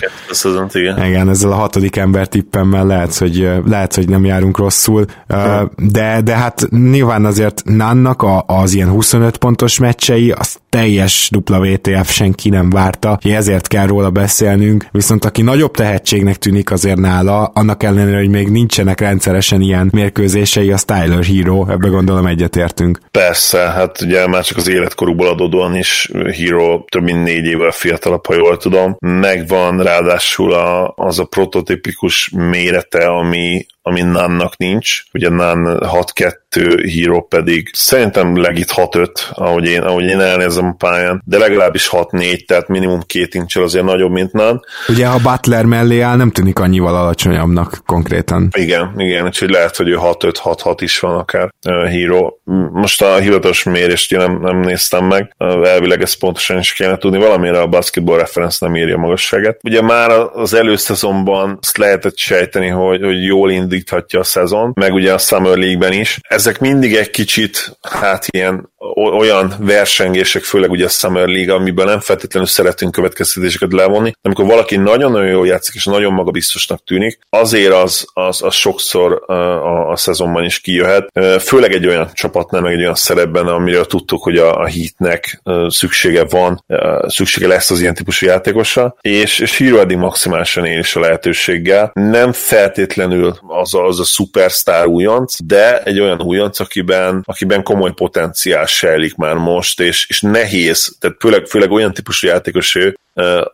igen. 0.73 1.05
igen, 1.05 1.29
ezzel 1.29 1.51
a 1.51 1.55
hatodik 1.55 1.95
ember 1.95 2.27
tippemmel 2.27 2.85
lehet, 2.85 3.17
hogy, 3.17 3.49
lehet, 3.65 3.95
hogy 3.95 4.09
nem 4.09 4.25
járunk 4.25 4.57
rosszul, 4.57 5.05
uh, 5.29 5.61
de, 5.77 6.21
de 6.21 6.35
hát 6.35 6.67
nyilván 6.69 7.25
azért 7.25 7.61
Nannak 7.65 8.21
a, 8.21 8.43
az 8.47 8.73
ilyen 8.73 8.89
25 8.89 9.37
pontos 9.37 9.79
meccsei, 9.79 10.31
az 10.31 10.57
teljes 10.75 11.29
WTF 11.49 12.11
senki 12.11 12.49
nem 12.49 12.69
várta, 12.69 13.19
ezért 13.23 13.67
kell 13.67 13.85
róla 13.85 14.09
beszélnünk, 14.09 14.85
viszont 14.91 15.25
aki 15.25 15.41
nagyobb 15.41 15.71
tehetségnek 15.71 16.35
tűnik 16.35 16.71
azért 16.71 16.97
nála, 16.97 17.43
annak 17.43 17.83
ellenére, 17.83 18.17
hogy 18.17 18.29
még 18.29 18.47
nincsenek 18.47 18.99
rendszeresen 18.99 19.61
ilyen 19.61 19.89
mérkőzései, 19.93 20.71
a 20.71 20.77
Styler 20.77 21.23
Hero, 21.23 21.65
ebbe 21.69 21.87
gondolom 21.87 22.25
egyetértünk. 22.25 22.99
Persze, 23.11 23.59
hát 23.59 24.01
ugye 24.01 24.27
már 24.27 24.43
csak 24.43 24.57
az 24.57 24.67
életkorúból 24.67 25.27
adódóan 25.27 25.75
is 25.75 26.11
Hero 26.37 26.83
több 26.89 27.03
mint 27.03 27.23
négy 27.23 27.45
évvel 27.45 27.71
fiatalabb, 27.71 28.25
ha 28.25 28.35
jól 28.35 28.57
tudom. 28.57 28.95
Megvan 28.99 29.83
ráadásul 29.83 30.53
a, 30.53 30.93
az 30.95 31.19
a 31.19 31.25
prototipikus 31.25 32.29
mérete, 32.29 33.07
ami, 33.07 33.65
ami 33.87 34.01
Nannak 34.01 34.57
nincs. 34.57 35.03
Ugye 35.13 35.29
Nan 35.29 35.79
6-2, 35.81 36.91
Hero 36.95 37.21
pedig 37.21 37.69
szerintem 37.73 38.41
legit 38.41 38.71
6-5, 38.75 39.07
ahogy 39.31 39.65
én, 39.65 39.81
ahogy 39.81 40.03
én 40.03 40.19
elnézem 40.19 40.65
a 40.65 40.75
pályán, 40.77 41.21
de 41.25 41.37
legalábbis 41.37 41.89
6-4, 41.91 42.45
tehát 42.45 42.67
minimum 42.67 43.01
két 43.05 43.33
incsel 43.33 43.63
azért 43.63 43.85
nagyobb, 43.85 44.11
mint 44.11 44.31
Nan. 44.31 44.61
Ugye 44.87 45.05
ha 45.05 45.19
Butler 45.19 45.65
mellé 45.65 45.99
áll, 45.99 46.15
nem 46.15 46.31
tűnik 46.31 46.59
annyival 46.59 46.95
alacsonyabbnak 46.95 47.81
konkrétan. 47.85 48.49
Igen, 48.57 48.93
igen, 48.97 49.25
úgyhogy 49.25 49.49
lehet, 49.49 49.75
hogy 49.75 49.87
ő 49.87 49.97
6-5, 50.01 50.35
6-6 50.43 50.75
is 50.79 50.99
van 50.99 51.17
akár 51.17 51.53
uh, 51.67 51.89
Hero. 51.89 52.33
Most 52.71 53.01
a 53.01 53.15
hivatalos 53.17 53.63
mérést 53.63 54.11
én 54.11 54.19
nem, 54.19 54.39
nem 54.41 54.59
néztem 54.59 55.05
meg, 55.05 55.35
elvileg 55.63 56.01
ezt 56.01 56.19
pontosan 56.19 56.57
is 56.57 56.73
kéne 56.73 56.97
tudni, 56.97 57.17
valamire 57.17 57.61
a 57.61 57.67
Basketball 57.67 58.17
Reference 58.17 58.57
nem 58.65 58.75
írja 58.75 58.97
magasságát. 58.97 59.59
Ugye 59.63 59.81
már 59.81 60.09
az 60.33 60.53
előszezonban 60.53 61.57
azt 61.61 61.77
lehetett 61.77 62.17
sejteni, 62.17 62.67
hogy, 62.67 63.01
hogy 63.03 63.23
jól 63.23 63.51
indít 63.51 63.74
indíthatja 63.75 64.19
a 64.19 64.23
szezon, 64.23 64.71
meg 64.75 64.93
ugye 64.93 65.13
a 65.13 65.17
Summer 65.17 65.57
League-ben 65.57 65.93
is. 65.93 66.19
Ezek 66.21 66.59
mindig 66.59 66.95
egy 66.95 67.09
kicsit, 67.09 67.77
hát 67.81 68.25
ilyen 68.29 68.73
olyan 69.19 69.53
versengések, 69.59 70.43
főleg 70.43 70.71
ugye 70.71 70.85
a 70.85 70.89
Summer 70.89 71.27
League, 71.27 71.53
amiből 71.53 71.85
nem 71.85 71.99
feltétlenül 71.99 72.47
szeretünk 72.47 72.91
következtetéseket 72.91 73.73
levonni, 73.73 74.09
de 74.09 74.17
amikor 74.21 74.45
valaki 74.45 74.75
nagyon-nagyon 74.75 75.29
jól 75.29 75.47
játszik, 75.47 75.75
és 75.75 75.85
nagyon 75.85 76.13
magabiztosnak 76.13 76.83
tűnik, 76.83 77.19
azért 77.29 77.73
az, 77.73 78.07
az, 78.13 78.41
az 78.41 78.53
sokszor 78.53 79.23
a, 79.31 79.89
a 79.91 79.95
szezonban 79.95 80.43
is 80.43 80.59
kijöhet. 80.59 81.09
Főleg 81.39 81.73
egy 81.73 81.87
olyan 81.87 82.09
csapatnál, 82.13 82.61
meg 82.61 82.73
egy 82.73 82.79
olyan 82.79 82.95
szerepben, 82.95 83.47
amiről 83.47 83.85
tudtuk, 83.85 84.23
hogy 84.23 84.37
a, 84.37 84.59
a 84.59 84.65
hitnek 84.65 85.41
szüksége 85.67 86.23
van, 86.23 86.63
szüksége 87.07 87.47
lesz 87.47 87.71
az 87.71 87.81
ilyen 87.81 87.93
típusú 87.93 88.25
játékosra, 88.25 88.95
és, 89.01 89.39
és 89.39 89.57
Hero 89.57 89.97
maximálisan 89.97 90.65
él 90.65 90.79
is 90.79 90.95
a 90.95 90.99
lehetőséggel. 90.99 91.91
Nem 91.93 92.31
feltétlenül 92.31 93.37
az 93.65 93.73
a, 93.73 93.85
az 93.85 93.99
a 93.99 94.03
szupersztár 94.03 94.85
újonc, 94.85 95.35
de 95.43 95.83
egy 95.83 95.99
olyan 95.99 96.21
újonc, 96.21 96.59
akiben, 96.59 97.23
akiben 97.25 97.63
komoly 97.63 97.93
potenciál 97.93 98.65
sejlik 98.65 99.15
már 99.15 99.35
most, 99.35 99.79
és, 99.79 100.05
és 100.09 100.21
nehéz, 100.21 100.95
tehát 100.99 101.17
főleg, 101.19 101.45
főleg 101.45 101.71
olyan 101.71 101.93
típusú 101.93 102.27
játékos 102.27 102.75
ő, 102.75 102.97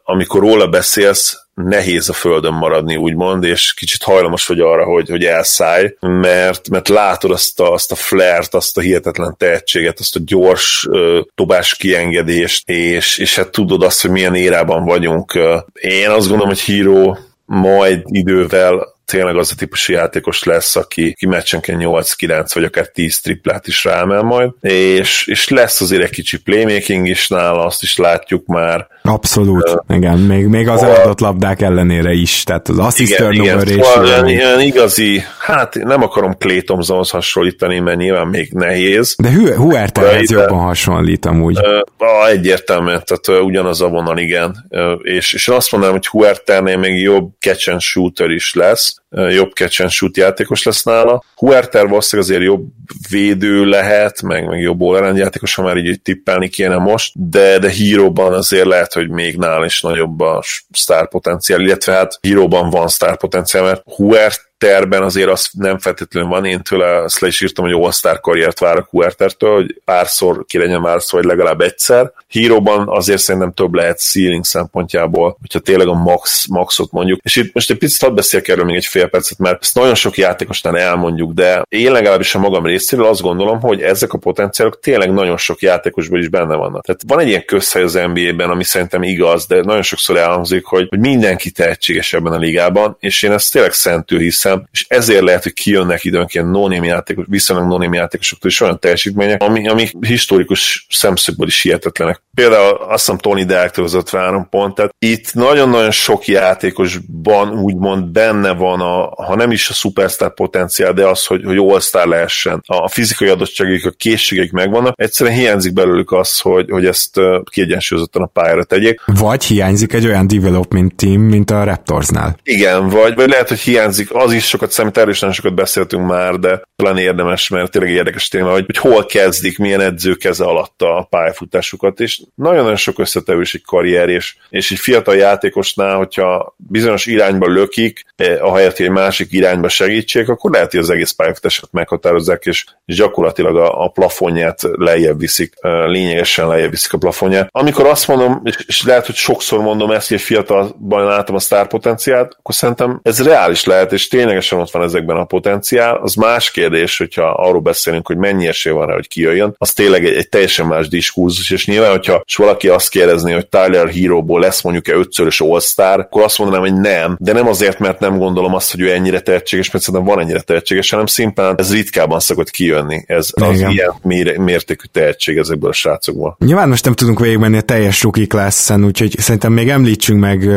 amikor 0.03 0.41
róla 0.41 0.67
beszélsz, 0.67 1.39
nehéz 1.53 2.09
a 2.09 2.13
földön 2.13 2.53
maradni, 2.53 2.95
úgymond, 2.95 3.43
és 3.43 3.73
kicsit 3.73 4.03
hajlamos 4.03 4.47
vagy 4.47 4.59
arra, 4.59 4.85
hogy, 4.85 5.09
hogy 5.09 5.23
elszállj, 5.23 5.95
mert, 5.99 6.69
mert 6.69 6.87
látod 6.87 7.31
azt 7.31 7.59
a, 7.59 7.73
azt 7.73 7.91
a 7.91 7.95
flert, 7.95 8.53
azt 8.53 8.77
a 8.77 8.81
hihetetlen 8.81 9.35
tehetséget, 9.37 9.99
azt 9.99 10.15
a 10.15 10.19
gyors 10.25 10.85
uh, 10.89 11.19
dobás 11.35 11.75
kiengedést, 11.75 12.69
és, 12.69 13.17
és 13.17 13.35
hát 13.35 13.49
tudod 13.49 13.83
azt, 13.83 14.01
hogy 14.01 14.11
milyen 14.11 14.35
érában 14.35 14.85
vagyunk. 14.85 15.39
Én 15.73 16.09
azt 16.09 16.27
gondolom, 16.27 16.47
hogy 16.47 16.61
Hero 16.61 17.15
majd 17.45 18.01
idővel 18.05 18.99
tényleg 19.11 19.37
az 19.37 19.51
a 19.51 19.55
típusú 19.55 19.93
játékos 19.93 20.43
lesz, 20.43 20.75
aki, 20.75 21.11
aki 21.15 21.25
meccsenként 21.25 21.81
8-9 21.83 22.49
vagy 22.53 22.63
akár 22.63 22.87
10 22.87 23.21
triplát 23.21 23.67
is 23.67 23.83
rámel 23.83 24.21
majd, 24.21 24.49
és, 24.61 25.27
és 25.27 25.49
lesz 25.49 25.81
azért 25.81 26.03
egy 26.03 26.09
kicsi 26.09 26.41
playmaking 26.41 27.07
is 27.07 27.27
nála, 27.27 27.65
azt 27.65 27.83
is 27.83 27.97
látjuk 27.97 28.45
már. 28.45 28.87
Abszolút, 29.01 29.69
uh, 29.69 29.95
igen, 29.97 30.17
még, 30.17 30.45
még 30.45 30.67
az 30.67 30.83
eladott 30.83 31.19
labdák 31.19 31.61
ellenére 31.61 32.11
is, 32.11 32.43
tehát 32.43 32.69
az 32.69 32.77
assist 32.77 33.15
turnover 33.15 33.67
és... 33.67 33.85
Szóval 33.85 34.27
ilyen 34.27 34.61
igazi, 34.61 35.23
hát 35.39 35.75
nem 35.75 36.01
akarom 36.01 36.37
Clay 36.37 36.61
Thompsonhoz 36.61 37.09
hasonlítani, 37.09 37.79
mert 37.79 37.97
nyilván 37.97 38.27
még 38.27 38.51
nehéz. 38.51 39.15
De 39.17 39.55
Huertához 39.55 40.29
jobban 40.29 40.59
hasonlít 40.59 41.25
amúgy. 41.25 41.57
Uh, 41.57 42.29
egyértelműen, 42.29 43.03
tehát 43.05 43.43
ugyanaz 43.43 43.81
a 43.81 43.87
vonal, 43.87 44.17
igen. 44.17 44.69
És, 45.01 45.33
és 45.33 45.47
azt 45.47 45.71
mondanám, 45.71 45.95
hogy 45.95 46.07
Huertánél 46.07 46.77
még 46.77 47.01
jobb 47.01 47.29
catch 47.39 47.69
and 47.69 47.81
shooter 47.81 48.29
is 48.29 48.53
lesz, 48.53 49.00
jobb 49.09 49.51
catch 49.51 49.81
and 49.81 49.89
shoot 49.89 50.17
játékos 50.17 50.63
lesz 50.63 50.83
nála. 50.83 51.23
Huerter 51.35 51.87
valószínűleg 51.87 52.31
azért 52.31 52.45
jobb 52.45 52.67
védő 53.09 53.65
lehet, 53.65 54.21
meg, 54.21 54.47
meg 54.47 54.59
jobb 54.59 54.81
all 54.81 55.17
játékos, 55.17 55.55
ha 55.55 55.63
már 55.63 55.77
így, 55.77 56.01
tippelni 56.01 56.49
kéne 56.49 56.77
most, 56.77 57.29
de, 57.29 57.59
de 57.59 57.69
híróban 57.69 58.33
azért 58.33 58.65
lehet, 58.65 58.93
hogy 58.93 59.09
még 59.09 59.37
nála 59.37 59.65
is 59.65 59.81
nagyobb 59.81 60.19
a 60.19 60.43
sztár 60.71 61.09
potenciál, 61.09 61.61
illetve 61.61 61.93
hát 61.93 62.17
híróban 62.21 62.69
van 62.69 62.87
sztár 62.87 63.17
potenciál, 63.17 63.63
mert 63.63 63.81
Huert 63.85 64.50
terben 64.61 65.03
azért 65.03 65.29
az 65.29 65.49
nem 65.51 65.79
feltétlenül 65.79 66.29
van, 66.29 66.45
én 66.45 66.61
tőle 66.61 67.03
azt 67.03 67.19
le 67.19 67.27
is 67.27 67.41
írtam, 67.41 67.65
hogy 67.65 67.73
All-Star 67.73 68.19
karriert 68.19 68.59
várok 68.59 68.87
Huertertől, 68.89 69.53
hogy 69.53 69.81
párszor 69.85 70.45
ki 70.47 70.57
legyen 70.57 70.99
szó, 70.99 71.17
vagy 71.17 71.25
legalább 71.25 71.61
egyszer. 71.61 72.11
Híróban 72.27 72.87
azért 72.87 73.21
szerintem 73.21 73.53
több 73.53 73.73
lehet 73.73 73.99
ceiling 73.99 74.45
szempontjából, 74.45 75.37
hogyha 75.39 75.59
tényleg 75.59 75.87
a 75.87 75.93
max, 75.93 76.45
maxot 76.45 76.91
mondjuk. 76.91 77.19
És 77.23 77.35
itt 77.35 77.53
most 77.53 77.71
egy 77.71 77.77
picit 77.77 78.01
hadd 78.01 78.15
beszéljek 78.15 78.47
erről 78.47 78.65
még 78.65 78.75
egy 78.75 78.85
fél 78.85 79.07
percet, 79.07 79.37
mert 79.37 79.61
ezt 79.61 79.75
nagyon 79.75 79.95
sok 79.95 80.17
játékosnál 80.17 80.77
elmondjuk, 80.77 81.31
de 81.33 81.63
én 81.69 81.91
legalábbis 81.91 82.35
a 82.35 82.39
magam 82.39 82.65
részéről 82.65 83.05
azt 83.05 83.21
gondolom, 83.21 83.59
hogy 83.59 83.81
ezek 83.81 84.13
a 84.13 84.17
potenciálok 84.17 84.79
tényleg 84.79 85.13
nagyon 85.13 85.37
sok 85.37 85.61
játékosban 85.61 86.19
is 86.19 86.27
benne 86.27 86.55
vannak. 86.55 86.85
Tehát 86.85 87.01
van 87.07 87.19
egy 87.19 87.27
ilyen 87.27 87.45
közhely 87.45 87.83
az 87.83 87.93
NBA-ben, 87.93 88.49
ami 88.49 88.63
szerintem 88.63 89.03
igaz, 89.03 89.45
de 89.45 89.61
nagyon 89.61 89.81
sokszor 89.81 90.17
elhangzik, 90.17 90.65
hogy, 90.65 90.87
hogy 90.89 90.99
mindenki 90.99 91.51
tehetséges 91.51 92.13
ebben 92.13 92.33
a 92.33 92.37
ligában, 92.37 92.95
és 92.99 93.23
én 93.23 93.31
ezt 93.31 93.51
tényleg 93.51 93.73
szentül 93.73 94.19
hiszem, 94.19 94.50
hiszem, 94.51 94.69
és 94.71 94.85
ezért 94.87 95.23
lehet, 95.23 95.43
hogy 95.43 95.53
kijönnek 95.53 96.03
időnként 96.03 96.51
no 96.51 96.71
játékos, 96.71 97.25
viszonylag 97.29 97.67
no 97.67 97.93
játékosoktól 97.93 98.49
is 98.49 98.61
olyan 98.61 98.79
teljesítmények, 98.79 99.41
ami, 99.41 99.67
ami 99.67 99.89
historikus 99.99 100.85
szemszögből 100.89 101.47
is 101.47 101.61
hihetetlenek. 101.61 102.21
Például 102.33 102.77
azt 102.89 103.05
hiszem 103.05 103.17
Tony 103.17 103.45
Delktől 103.45 103.85
az 103.85 103.93
53 103.93 104.47
pont, 104.49 104.75
tehát 104.75 104.95
itt 104.99 105.33
nagyon-nagyon 105.33 105.91
sok 105.91 106.25
játékosban 106.25 107.49
úgymond 107.49 108.05
benne 108.05 108.53
van, 108.53 108.81
a, 108.81 109.23
ha 109.23 109.35
nem 109.35 109.51
is 109.51 109.69
a 109.69 109.73
superstar 109.73 110.33
potenciál, 110.33 110.93
de 110.93 111.07
az, 111.07 111.25
hogy, 111.25 111.43
hogy 111.43 111.57
all-star 111.57 112.07
lehessen. 112.07 112.63
A 112.65 112.89
fizikai 112.89 113.27
adottságok, 113.27 113.85
a 113.85 113.89
készségek 113.97 114.51
megvannak, 114.51 114.93
egyszerűen 114.97 115.35
hiányzik 115.35 115.73
belőlük 115.73 116.11
az, 116.11 116.39
hogy, 116.39 116.69
hogy 116.69 116.85
ezt 116.85 117.19
kiegyensúlyozottan 117.49 118.21
a 118.21 118.25
pályára 118.25 118.63
tegyék. 118.63 119.01
Vagy 119.05 119.43
hiányzik 119.43 119.93
egy 119.93 120.05
olyan 120.05 120.27
development 120.27 120.95
team, 120.95 121.21
mint 121.21 121.51
a 121.51 121.63
Raptorsnál. 121.63 122.37
Igen, 122.43 122.89
vagy, 122.89 123.15
vagy 123.15 123.29
lehet, 123.29 123.47
hogy 123.47 123.59
hiányzik 123.59 124.13
az 124.13 124.33
is, 124.33 124.40
is 124.41 124.47
sokat 124.47 124.71
számít, 124.71 124.97
erről 124.97 125.11
is 125.11 125.19
nagyon 125.19 125.35
sokat 125.35 125.53
beszéltünk 125.53 126.07
már, 126.07 126.35
de 126.35 126.61
talán 126.75 126.97
érdemes, 126.97 127.49
mert 127.49 127.71
tényleg 127.71 127.91
érdekes 127.91 128.27
téma, 128.27 128.51
hogy, 128.51 128.65
hogy 128.65 128.77
hol 128.77 129.05
kezdik, 129.05 129.57
milyen 129.57 129.81
edző 129.81 130.13
keze 130.13 130.43
alatt 130.45 130.81
a 130.81 131.07
pályafutásukat, 131.09 131.99
és 131.99 132.21
nagyon-nagyon 132.35 132.75
sok 132.75 132.99
összetevős 132.99 133.53
egy 133.53 133.63
karrier, 133.65 134.09
és, 134.09 134.35
és 134.49 134.71
egy 134.71 134.79
fiatal 134.79 135.15
játékosnál, 135.15 135.95
hogyha 135.95 136.55
bizonyos 136.57 137.05
irányba 137.05 137.47
lökik, 137.47 138.03
eh, 138.15 138.45
ahelyett, 138.45 138.77
hogy 138.77 138.85
egy 138.85 138.91
másik 138.91 139.31
irányba 139.31 139.69
segítsék, 139.69 140.29
akkor 140.29 140.51
lehet, 140.51 140.71
hogy 140.71 140.79
az 140.79 140.89
egész 140.89 141.11
pályafutását 141.11 141.71
meghatározzák, 141.71 142.45
és, 142.45 142.65
gyakorlatilag 142.85 143.57
a, 143.57 143.83
a 143.83 143.87
plafonját 143.87 144.59
lejjebb 144.61 145.19
viszik, 145.19 145.53
eh, 145.61 145.87
lényegesen 145.87 146.47
lejjebb 146.47 146.71
viszik 146.71 146.93
a 146.93 146.97
plafonját. 146.97 147.49
Amikor 147.51 147.85
azt 147.85 148.07
mondom, 148.07 148.41
és, 148.43 148.55
és 148.67 148.83
lehet, 148.83 149.05
hogy 149.05 149.15
sokszor 149.15 149.61
mondom 149.61 149.91
ezt, 149.91 150.09
hogy 150.09 150.21
fiatalban 150.21 151.05
látom 151.05 151.35
a 151.35 151.39
sztárpotenciált, 151.39 152.35
akkor 152.39 152.55
szerintem 152.55 152.99
ez 153.03 153.23
reális 153.23 153.65
lehet, 153.65 153.91
és 153.91 154.07
tényleg 154.07 154.20
ténylegesen 154.21 154.59
ott 154.59 154.71
van 154.71 154.83
ezekben 154.83 155.17
a 155.17 155.25
potenciál. 155.25 155.99
Az 156.03 156.15
más 156.15 156.51
kérdés, 156.51 156.97
hogyha 156.97 157.23
arról 157.23 157.61
beszélünk, 157.61 158.07
hogy 158.07 158.17
mennyi 158.17 158.47
esély 158.47 158.73
van 158.73 158.87
rá, 158.87 158.93
hogy 158.93 159.07
kijöjjön, 159.07 159.55
az 159.57 159.73
tényleg 159.73 160.05
egy, 160.05 160.15
egy 160.15 160.29
teljesen 160.29 160.65
más 160.65 160.87
diskurzus, 160.87 161.51
és 161.51 161.65
nyilván, 161.65 161.91
hogyha 161.91 162.21
és 162.25 162.35
valaki 162.35 162.67
azt 162.67 162.89
kérdezni, 162.89 163.31
hogy 163.31 163.47
Tyler 163.47 163.89
Hero-ból 163.89 164.39
lesz 164.39 164.61
mondjuk-e 164.61 164.93
ötszörös 164.93 165.41
all 165.41 165.59
akkor 165.75 166.23
azt 166.23 166.37
mondanám, 166.37 166.61
hogy 166.61 166.79
nem, 166.79 167.15
de 167.19 167.33
nem 167.33 167.47
azért, 167.47 167.79
mert 167.79 167.99
nem 167.99 168.17
gondolom 168.17 168.55
azt, 168.55 168.71
hogy 168.71 168.81
ő 168.81 168.91
ennyire 168.91 169.19
tehetséges, 169.19 169.71
mert 169.71 169.83
szerintem 169.83 170.13
van 170.13 170.23
ennyire 170.23 170.41
tehetséges, 170.41 170.89
hanem 170.89 171.05
szimplán 171.05 171.55
ez 171.57 171.73
ritkában 171.73 172.19
szokott 172.19 172.49
kijönni, 172.49 173.03
ez 173.07 173.29
az 173.31 173.57
Igen. 173.57 173.71
ilyen 173.71 173.93
mértékű 174.41 174.85
tehetség 174.91 175.37
ezekből 175.37 175.69
a 175.69 175.73
srácokból. 175.73 176.35
Nyilván 176.39 176.69
most 176.69 176.85
nem 176.85 176.93
tudunk 176.93 177.19
végigmenni 177.19 177.57
a 177.57 177.61
teljes 177.61 178.03
rookie 178.03 178.25
class 178.25 178.69
úgyhogy 178.69 179.15
szerintem 179.19 179.51
még 179.51 179.69
említsünk 179.69 180.19
meg 180.19 180.49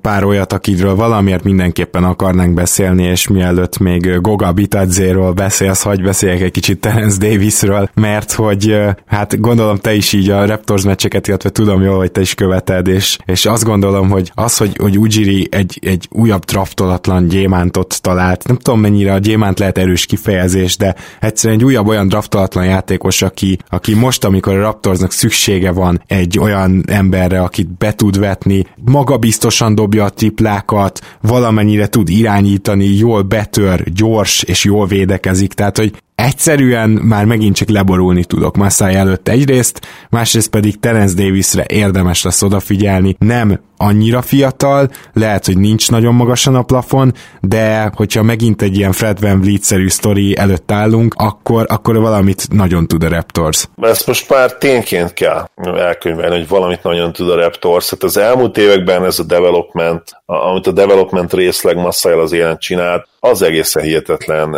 pár 0.00 0.24
olyat, 0.24 0.52
akidről 0.52 0.94
valamiért 0.94 1.44
mindenképpen 1.44 2.04
akarnánk 2.04 2.54
beszélni, 2.54 3.06
és 3.12 3.28
mielőtt 3.28 3.78
még 3.78 4.20
Goga 4.20 4.52
Bitadzéról 4.52 5.32
beszélsz, 5.32 5.82
hagyj 5.82 6.02
beszéljek 6.02 6.40
egy 6.40 6.50
kicsit 6.50 6.80
Terence 6.80 7.18
Davisről, 7.18 7.88
mert 7.94 8.32
hogy 8.32 8.76
hát 9.06 9.40
gondolom 9.40 9.76
te 9.76 9.94
is 9.94 10.12
így 10.12 10.30
a 10.30 10.46
Raptors 10.46 10.84
meccseket, 10.84 11.28
illetve 11.28 11.50
tudom 11.50 11.82
jól, 11.82 11.96
hogy 11.96 12.12
te 12.12 12.20
is 12.20 12.34
követed, 12.34 12.86
és, 12.86 13.18
és 13.24 13.46
azt 13.46 13.64
gondolom, 13.64 14.10
hogy 14.10 14.32
az, 14.34 14.56
hogy, 14.56 14.76
hogy 14.76 14.98
Ujiri 14.98 15.48
egy, 15.50 15.78
egy 15.82 16.08
újabb 16.10 16.44
draftolatlan 16.44 17.28
gyémántot 17.28 18.00
talált, 18.00 18.46
nem 18.46 18.56
tudom 18.56 18.80
mennyire 18.80 19.12
a 19.12 19.18
gyémánt 19.18 19.58
lehet 19.58 19.78
erős 19.78 20.06
kifejezés, 20.06 20.76
de 20.76 20.94
egyszerűen 21.20 21.58
egy 21.58 21.64
újabb 21.64 21.86
olyan 21.86 22.08
draftolatlan 22.08 22.64
játékos, 22.64 23.22
aki, 23.22 23.58
aki 23.68 23.94
most, 23.94 24.24
amikor 24.24 24.54
a 24.54 24.60
Raptorsnak 24.60 25.12
szüksége 25.12 25.70
van 25.70 26.02
egy 26.06 26.38
olyan 26.38 26.84
emberre, 26.86 27.40
akit 27.40 27.76
be 27.78 27.92
tud 27.92 28.18
vetni, 28.18 28.64
magabiztosan 28.84 29.74
dobja 29.74 30.04
a 30.04 30.10
triplákat, 30.10 31.00
valamennyire 31.20 31.86
tud 31.86 32.08
irányítani, 32.08 32.84
jól 33.02 33.22
betör, 33.22 33.82
gyors 33.92 34.42
és 34.42 34.64
jól 34.64 34.86
védekezik, 34.86 35.52
tehát 35.52 35.76
hogy 35.76 35.92
egyszerűen 36.14 36.90
már 36.90 37.24
megint 37.24 37.56
csak 37.56 37.68
leborulni 37.68 38.24
tudok 38.24 38.56
Massai 38.56 38.94
előtt 38.94 39.28
egyrészt, 39.28 39.80
másrészt 40.10 40.50
pedig 40.50 40.80
Terence 40.80 41.14
Davisre 41.14 41.64
érdemes 41.68 42.22
lesz 42.22 42.42
odafigyelni, 42.42 43.16
nem 43.18 43.60
annyira 43.76 44.22
fiatal, 44.22 44.90
lehet, 45.12 45.46
hogy 45.46 45.58
nincs 45.58 45.90
nagyon 45.90 46.14
magasan 46.14 46.54
a 46.54 46.62
plafon, 46.62 47.12
de 47.40 47.90
hogyha 47.94 48.22
megint 48.22 48.62
egy 48.62 48.76
ilyen 48.76 48.92
Fred 48.92 49.20
Van 49.20 49.40
Vliet-szerű 49.40 49.88
sztori 49.88 50.36
előtt 50.36 50.70
állunk, 50.70 51.14
akkor, 51.18 51.66
akkor 51.68 51.96
valamit 51.96 52.52
nagyon 52.52 52.86
tud 52.86 53.02
a 53.02 53.08
Raptors. 53.08 53.68
Ezt 53.80 54.06
most 54.06 54.30
már 54.30 54.52
tényként 54.52 55.12
kell 55.12 55.48
elkönyvelni, 55.76 56.36
hogy 56.36 56.48
valamit 56.48 56.82
nagyon 56.82 57.12
tud 57.12 57.30
a 57.30 57.36
Raptors. 57.36 57.90
Hát 57.90 58.02
az 58.02 58.16
elmúlt 58.16 58.58
években 58.58 59.04
ez 59.04 59.18
a 59.18 59.24
development, 59.24 60.02
amit 60.26 60.66
a 60.66 60.72
development 60.72 61.32
részleg 61.32 61.76
Massai 61.76 62.18
az 62.18 62.32
élen 62.32 62.58
csinált, 62.58 63.08
az 63.20 63.42
egészen 63.42 63.82
hihetetlen. 63.82 64.56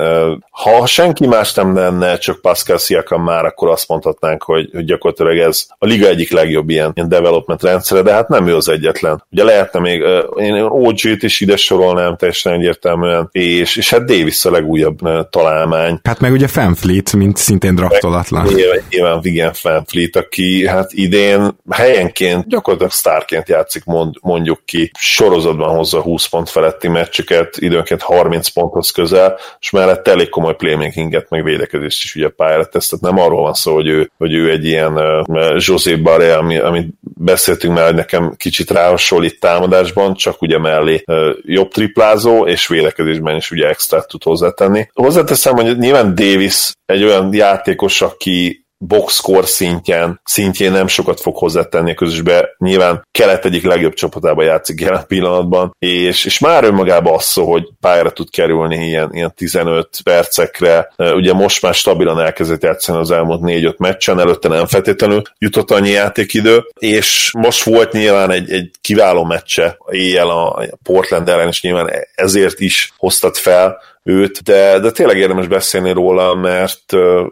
Ha 0.50 0.86
senki 0.86 1.26
más 1.26 1.43
nem 1.52 1.74
lenne, 1.74 2.18
csak 2.18 2.40
Pascal 2.40 2.78
Siakam 2.78 3.22
már, 3.22 3.44
akkor 3.44 3.68
azt 3.68 3.88
mondhatnánk, 3.88 4.42
hogy, 4.42 4.70
hogy 4.72 4.84
gyakorlatilag 4.84 5.38
ez 5.38 5.66
a 5.78 5.86
liga 5.86 6.06
egyik 6.06 6.32
legjobb 6.32 6.70
ilyen, 6.70 6.90
ilyen 6.94 7.08
development 7.08 7.62
rendszere, 7.62 8.02
de 8.02 8.12
hát 8.12 8.28
nem 8.28 8.46
ő 8.46 8.56
az 8.56 8.68
egyetlen. 8.68 9.24
Ugye 9.30 9.44
lehetne 9.44 9.80
még, 9.80 10.04
én 10.36 10.54
OG-t 10.62 11.22
is 11.22 11.40
ide 11.40 11.56
sorolnám 11.56 12.16
teljesen 12.16 12.52
egyértelműen, 12.52 13.28
és, 13.32 13.76
és 13.76 13.90
hát 13.90 14.04
Davis 14.04 14.44
a 14.44 14.50
legújabb 14.50 14.98
találmány. 15.30 16.00
Hát 16.02 16.20
meg 16.20 16.32
ugye 16.32 16.46
Fanfleet, 16.46 17.12
mint 17.12 17.36
szintén 17.36 17.74
draftolatlan. 17.74 18.46
Nyilván, 18.54 18.82
nyilván 18.90 19.20
Vigen 19.20 19.52
Fanfleet, 19.52 20.16
aki 20.16 20.66
hát 20.66 20.92
idén 20.92 21.58
helyenként 21.70 22.48
gyakorlatilag 22.48 22.92
sztárként 22.92 23.48
játszik, 23.48 23.84
mond, 23.84 24.14
mondjuk 24.20 24.60
ki, 24.64 24.90
sorozatban 24.98 25.76
hozza 25.76 26.00
20 26.00 26.26
pont 26.26 26.50
feletti 26.50 26.88
meccseket, 26.88 27.56
időnként 27.56 28.02
30 28.02 28.48
ponthoz 28.48 28.90
közel, 28.90 29.38
és 29.60 29.70
mellett 29.70 30.08
elég 30.08 30.28
komoly 30.28 30.56
playmakinget, 30.56 31.30
meg 31.34 31.44
védekezést 31.44 32.04
is 32.04 32.14
ugye 32.14 32.28
pályára 32.28 32.64
tesz, 32.64 32.88
tehát 32.88 33.14
nem 33.14 33.24
arról 33.24 33.42
van 33.42 33.54
szó, 33.54 33.74
hogy 33.74 33.86
ő, 33.86 34.10
hogy 34.16 34.32
ő 34.32 34.50
egy 34.50 34.64
ilyen 34.64 34.92
uh, 35.26 35.56
José 35.58 35.96
Barré, 35.96 36.30
ami, 36.30 36.58
amit 36.58 36.88
beszéltünk 37.00 37.74
már, 37.74 37.84
hogy 37.84 37.94
nekem 37.94 38.34
kicsit 38.36 38.70
ráhasonlít 38.70 39.40
támadásban, 39.40 40.14
csak 40.14 40.42
ugye 40.42 40.58
mellé 40.58 41.02
uh, 41.06 41.30
jobb 41.42 41.68
triplázó, 41.68 42.46
és 42.46 42.66
védekezésben 42.66 43.36
is 43.36 43.50
ugye 43.50 43.68
extra 43.68 44.04
tud 44.04 44.22
hozzátenni. 44.22 44.88
Hozzáteszem, 44.92 45.54
hogy 45.54 45.78
nyilván 45.78 46.14
Davis 46.14 46.72
egy 46.86 47.04
olyan 47.04 47.32
játékos, 47.32 48.02
aki 48.02 48.63
boxscore 48.86 49.46
szintjén, 49.46 50.20
szintjén 50.24 50.72
nem 50.72 50.86
sokat 50.86 51.20
fog 51.20 51.36
hozzátenni 51.36 51.90
a 51.90 51.94
közösbe. 51.94 52.54
Nyilván 52.58 53.06
kelet 53.10 53.44
egyik 53.44 53.64
legjobb 53.64 53.94
csapatába 53.94 54.42
játszik 54.42 54.80
jelen 54.80 55.06
pillanatban, 55.06 55.76
és, 55.78 56.24
és 56.24 56.38
már 56.38 56.64
önmagában 56.64 57.14
az 57.14 57.24
szó, 57.24 57.50
hogy 57.50 57.68
pályára 57.80 58.10
tud 58.10 58.30
kerülni 58.30 58.86
ilyen, 58.86 59.10
ilyen 59.12 59.32
15 59.34 59.88
percekre. 60.04 60.92
Ugye 60.96 61.32
most 61.32 61.62
már 61.62 61.74
stabilan 61.74 62.20
elkezdett 62.20 62.62
játszani 62.62 62.98
az 62.98 63.10
elmúlt 63.10 63.40
4-5 63.42 63.76
meccsen, 63.76 64.20
előtte 64.20 64.48
nem 64.48 64.66
feltétlenül 64.66 65.22
jutott 65.38 65.70
annyi 65.70 65.90
játékidő, 65.90 66.64
és 66.78 67.30
most 67.38 67.62
volt 67.62 67.92
nyilván 67.92 68.30
egy, 68.30 68.52
egy 68.52 68.70
kiváló 68.80 69.24
meccse 69.24 69.78
éjjel 69.90 70.30
a 70.30 70.66
Portland 70.82 71.28
ellen, 71.28 71.48
és 71.48 71.62
nyilván 71.62 71.90
ezért 72.14 72.60
is 72.60 72.92
hoztat 72.96 73.38
fel, 73.38 73.78
őt, 74.04 74.42
de, 74.42 74.78
de 74.78 74.90
tényleg 74.90 75.16
érdemes 75.16 75.46
beszélni 75.46 75.92
róla, 75.92 76.34
mert, 76.34 76.84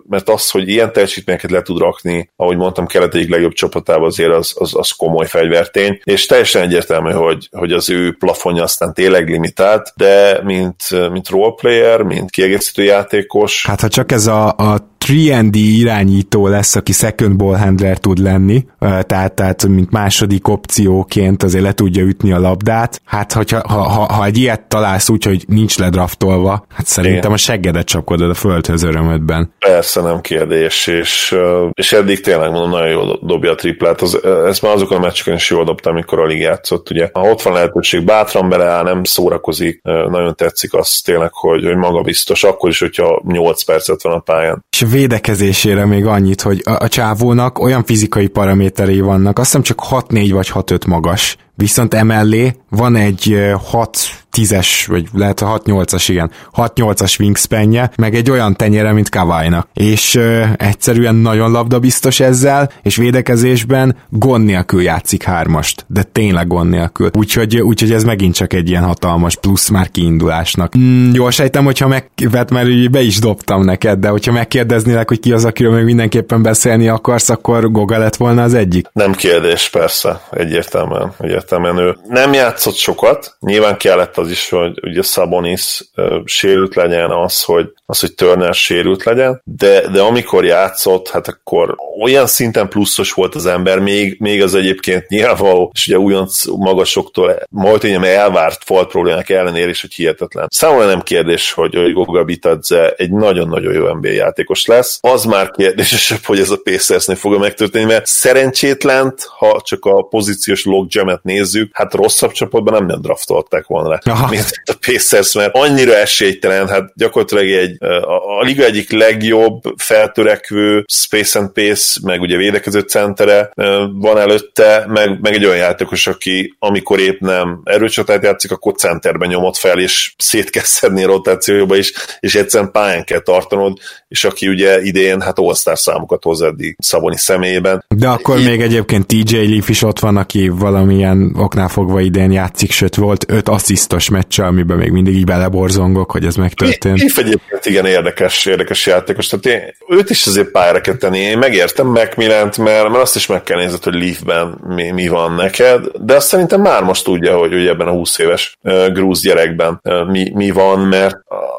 mert 0.08 0.28
az, 0.28 0.50
hogy 0.50 0.68
ilyen 0.68 0.92
teljesítményeket 0.92 1.50
le 1.50 1.62
tud 1.62 1.78
rakni, 1.78 2.30
ahogy 2.36 2.56
mondtam, 2.56 2.86
kelet 2.86 3.14
egyik 3.14 3.30
legjobb 3.30 3.52
csapatában 3.52 4.06
azért 4.06 4.32
az, 4.32 4.54
az, 4.58 4.74
az 4.74 4.90
komoly 4.90 5.26
fegyvertény, 5.26 6.00
és 6.04 6.26
teljesen 6.26 6.62
egyértelmű, 6.62 7.10
hogy, 7.10 7.48
hogy 7.50 7.72
az 7.72 7.90
ő 7.90 8.16
plafonja 8.18 8.62
aztán 8.62 8.94
tényleg 8.94 9.28
limitált, 9.28 9.92
de 9.96 10.40
mint, 10.44 11.10
mint 11.10 11.28
roleplayer, 11.28 12.02
mint 12.02 12.30
kiegészítő 12.30 12.82
játékos. 12.82 13.66
Hát 13.66 13.80
ha 13.80 13.88
csak 13.88 14.12
ez 14.12 14.26
a, 14.26 14.48
a 14.48 14.90
3D 15.06 15.54
irányító 15.54 16.46
lesz, 16.46 16.76
aki 16.76 16.92
second 16.92 17.36
ball 17.36 17.56
handler 17.56 17.98
tud 17.98 18.18
lenni, 18.18 18.64
tehát, 18.78 19.32
tehát 19.32 19.66
mint 19.66 19.90
második 19.90 20.48
opcióként 20.48 21.42
azért 21.42 21.64
le 21.64 21.72
tudja 21.72 22.02
ütni 22.02 22.32
a 22.32 22.40
labdát. 22.40 23.00
Hát 23.04 23.32
hogyha, 23.32 23.60
ha, 23.68 23.82
ha, 23.82 24.12
ha 24.12 24.24
egy 24.24 24.38
ilyet 24.38 24.62
találsz 24.62 25.08
úgy, 25.08 25.24
hogy 25.24 25.44
nincs 25.48 25.78
ledraftolva, 25.78 26.66
hát 26.74 26.86
szerintem 26.86 27.18
Igen. 27.18 27.32
a 27.32 27.36
seggedet 27.36 27.86
csapkodod 27.86 28.30
a 28.30 28.34
földhöz 28.34 28.82
örömödben. 28.82 29.52
Persze 29.58 30.00
nem 30.00 30.20
kérdés, 30.20 30.86
és, 30.86 31.36
és 31.72 31.92
eddig 31.92 32.20
tényleg 32.20 32.50
mondom, 32.50 32.70
nagyon 32.70 32.88
jól 32.88 33.18
dobja 33.22 33.50
a 33.50 33.54
triplát. 33.54 34.00
Az, 34.00 34.24
ezt 34.24 34.62
már 34.62 34.72
azokon 34.72 34.96
a 34.96 35.00
meccseken 35.00 35.34
is 35.34 35.50
jól 35.50 35.64
dobta, 35.64 35.90
amikor 35.90 36.18
alig 36.18 36.38
játszott. 36.38 36.90
Ugye, 36.90 37.08
ha 37.12 37.20
ott 37.20 37.42
van 37.42 37.52
lehetőség, 37.52 38.04
bátran 38.04 38.48
beleáll, 38.48 38.82
nem 38.82 39.04
szórakozik, 39.04 39.80
nagyon 39.82 40.34
tetszik 40.34 40.74
az 40.74 41.00
tényleg, 41.00 41.30
hogy, 41.32 41.64
hogy 41.64 41.76
magabiztos, 41.76 42.44
akkor 42.44 42.70
is, 42.70 42.78
hogyha 42.78 43.22
8 43.26 43.62
percet 43.62 44.02
van 44.02 44.12
a 44.12 44.18
pályán. 44.18 44.64
És 44.70 44.82
védekezésére 44.92 45.86
még 45.86 46.06
annyit, 46.06 46.40
hogy 46.40 46.62
a, 46.64 46.70
a 46.70 46.88
csávónak 46.88 47.58
olyan 47.58 47.84
fizikai 47.84 48.26
paraméterei 48.26 49.00
vannak, 49.00 49.38
azt 49.38 49.46
hiszem 49.46 49.62
csak 49.62 49.82
6-4 49.90 50.30
vagy 50.32 50.50
6-5 50.54 50.86
magas, 50.86 51.36
viszont 51.54 51.94
emellé 51.94 52.56
van 52.68 52.96
egy 52.96 53.52
6 53.70 54.21
10-es, 54.36 54.84
vagy 54.86 55.08
lehet 55.12 55.40
a 55.40 55.60
6-8-as, 55.64 56.04
igen, 56.08 56.30
6-8-as 56.56 57.20
wingspanje, 57.20 57.90
meg 57.96 58.14
egy 58.14 58.30
olyan 58.30 58.56
tenyere, 58.56 58.92
mint 58.92 59.08
Kavajnak. 59.08 59.68
És 59.74 60.14
ö, 60.14 60.44
egyszerűen 60.56 61.14
nagyon 61.14 61.50
labdabiztos 61.50 62.20
ezzel, 62.20 62.70
és 62.82 62.96
védekezésben 62.96 63.96
gond 64.08 64.44
nélkül 64.44 64.82
játszik 64.82 65.22
hármast, 65.22 65.84
de 65.88 66.02
tényleg 66.02 66.46
gond 66.46 66.70
nélkül. 66.70 67.10
Úgyhogy, 67.12 67.60
úgyhogy 67.60 67.92
ez 67.92 68.04
megint 68.04 68.34
csak 68.34 68.52
egy 68.52 68.68
ilyen 68.68 68.84
hatalmas 68.84 69.36
plusz 69.36 69.68
már 69.68 69.90
kiindulásnak. 69.90 70.78
Mm, 70.78 71.10
jól 71.12 71.30
sejtem, 71.30 71.64
hogyha 71.64 71.88
meg, 71.88 72.08
mert 72.30 72.50
már 72.50 72.66
be 72.90 73.00
is 73.00 73.18
dobtam 73.18 73.64
neked, 73.64 73.98
de 73.98 74.08
hogyha 74.08 74.32
megkérdeznélek, 74.32 75.08
hogy 75.08 75.20
ki 75.20 75.32
az, 75.32 75.44
akiről 75.44 75.74
még 75.74 75.84
mindenképpen 75.84 76.42
beszélni 76.42 76.88
akarsz, 76.88 77.28
akkor 77.28 77.70
Goga 77.70 77.98
lett 77.98 78.16
volna 78.16 78.42
az 78.42 78.54
egyik? 78.54 78.86
Nem 78.92 79.12
kérdés, 79.12 79.68
persze, 79.68 80.20
egyértelműen, 80.30 81.12
egyértelműen 81.18 81.78
ő 81.78 81.96
nem 82.08 82.32
játszott 82.32 82.74
sokat, 82.74 83.36
nyilván 83.40 83.76
kellett 83.76 84.18
az 84.22 84.30
is, 84.30 84.48
hogy 84.48 84.78
ugye 84.82 85.02
Sabonis 85.02 85.80
sérült 86.24 86.74
legyen, 86.74 87.10
az, 87.10 87.42
hogy, 87.42 87.72
az, 87.86 88.00
hogy 88.00 88.14
Turner 88.14 88.54
sérült 88.54 89.04
legyen, 89.04 89.40
de, 89.44 89.88
de 89.88 90.00
amikor 90.00 90.44
játszott, 90.44 91.08
hát 91.08 91.28
akkor 91.28 91.76
olyan 92.02 92.26
szinten 92.26 92.68
pluszos 92.68 93.12
volt 93.12 93.34
az 93.34 93.46
ember, 93.46 93.78
még, 93.78 94.16
még 94.20 94.42
az 94.42 94.54
egyébként 94.54 95.08
nyilvánvaló, 95.08 95.70
és 95.74 95.86
ugye 95.86 95.98
újonc 95.98 96.46
magasoktól 96.46 97.40
majd 97.50 97.80
hogy 97.80 97.90
elvárt 98.04 98.64
falt 98.64 98.88
problémák 98.88 99.30
ellenére 99.30 99.68
is, 99.68 99.80
hogy 99.80 99.92
hihetetlen. 99.92 100.48
Számomra 100.50 100.86
nem 100.86 101.00
kérdés, 101.00 101.52
hogy, 101.52 101.74
hogy 101.74 101.92
Goga 101.92 102.24
Bitadze 102.24 102.90
egy 102.90 103.10
nagyon-nagyon 103.10 103.72
jó 103.72 103.94
NBA 103.94 104.08
játékos 104.08 104.66
lesz. 104.66 104.98
Az 105.00 105.24
már 105.24 105.50
kérdésesebb, 105.50 106.24
hogy 106.24 106.38
ez 106.38 106.50
a 106.50 106.60
Pacersnél 106.64 107.16
fog 107.16 107.38
megtörténni, 107.38 107.86
mert 107.86 108.06
szerencsétlent, 108.06 109.26
ha 109.38 109.60
csak 109.64 109.84
a 109.84 110.02
pozíciós 110.02 110.64
logjam 110.64 111.20
nézzük, 111.22 111.70
hát 111.72 111.94
rosszabb 111.94 112.32
csapatban 112.32 112.74
nem, 112.74 112.86
nem 112.86 113.00
draftolták 113.00 113.66
volna 113.66 113.88
le. 113.88 114.00
Aha. 114.12 114.28
mint 114.34 114.62
a 114.64 114.72
Pacers, 114.86 115.34
mert 115.34 115.54
annyira 115.54 115.96
esélytelen, 115.96 116.68
hát 116.68 116.92
gyakorlatilag 116.94 117.50
egy, 117.50 117.82
a, 117.82 118.38
a 118.38 118.42
liga 118.42 118.64
egyik 118.64 118.92
legjobb 118.92 119.62
feltörekvő 119.76 120.84
Space 120.88 121.38
and 121.38 121.50
Pace, 121.52 122.00
meg 122.02 122.20
ugye 122.20 122.36
védekező 122.36 122.80
centere 122.80 123.50
van 123.92 124.18
előtte, 124.18 124.84
meg, 124.88 125.20
meg 125.20 125.34
egy 125.34 125.44
olyan 125.44 125.56
játékos, 125.56 126.06
aki 126.06 126.54
amikor 126.58 127.00
épp 127.00 127.20
nem 127.20 127.60
erőcsatát 127.64 128.22
játszik, 128.22 128.50
akkor 128.50 128.74
centerben 128.74 129.28
nyomott 129.28 129.56
fel, 129.56 129.78
és 129.78 130.14
szét 130.18 130.50
kell 130.50 130.62
szedni 130.62 131.04
a 131.04 131.06
rotációba 131.06 131.76
is, 131.76 131.92
és 132.20 132.34
egyszerűen 132.34 132.70
pályán 132.70 133.04
kell 133.04 133.20
tartanod, 133.20 133.78
és 134.08 134.24
aki 134.24 134.48
ugye 134.48 134.82
idén 134.82 135.20
hát 135.20 135.38
all 135.38 135.54
számokat 135.74 136.22
hoz 136.22 136.42
eddig 136.42 136.76
Szaboni 136.78 137.16
személyében. 137.16 137.84
De 137.88 138.08
akkor 138.08 138.38
é- 138.38 138.44
még 138.44 138.60
egyébként 138.60 139.06
TJ 139.06 139.36
Leaf 139.36 139.68
is 139.68 139.82
ott 139.82 139.98
van, 139.98 140.16
aki 140.16 140.48
valamilyen 140.48 141.12
valamilyen 141.12 141.34
oknál 141.36 141.68
fogva 141.68 142.00
idén 142.00 142.30
játszik, 142.30 142.70
sőt 142.70 142.94
volt 142.94 143.24
öt 143.28 143.48
asszisztos 143.48 144.01
meccse, 144.08 144.44
amiben 144.44 144.76
még 144.76 144.90
mindig 144.90 145.14
így 145.14 145.24
beleborzongok, 145.24 146.10
hogy 146.10 146.24
ez 146.24 146.34
megtörtént. 146.34 147.02
Épp 147.02 147.16
egyébként 147.16 147.66
igen 147.66 147.86
érdekes, 147.86 148.46
érdekes 148.46 148.86
játékos. 148.86 149.26
Tehát 149.26 149.46
én, 149.46 149.74
őt 149.88 150.10
is 150.10 150.26
azért 150.26 150.50
pályára 150.50 150.80
kell 150.80 150.94
tenni. 150.94 151.18
Én 151.18 151.38
megértem 151.38 151.86
Macmillant, 151.86 152.58
mert, 152.58 152.88
mert 152.88 153.02
azt 153.02 153.16
is 153.16 153.26
meg 153.26 153.42
kell 153.42 153.58
nézni, 153.58 153.78
hogy 153.82 153.94
Leafben 153.94 154.58
mi, 154.66 154.90
mi, 154.90 155.08
van 155.08 155.34
neked, 155.34 155.84
de 156.00 156.14
azt 156.14 156.26
szerintem 156.26 156.60
már 156.60 156.82
most 156.82 157.04
tudja, 157.04 157.36
hogy, 157.36 157.52
hogy 157.52 157.66
ebben 157.66 157.86
a 157.86 157.90
20 157.92 158.18
éves 158.18 158.58
uh, 158.62 158.92
grúz 158.92 159.22
gyerekben 159.22 159.80
uh, 159.82 160.10
mi, 160.10 160.30
mi 160.34 160.50
van, 160.50 160.80
mert 160.80 161.16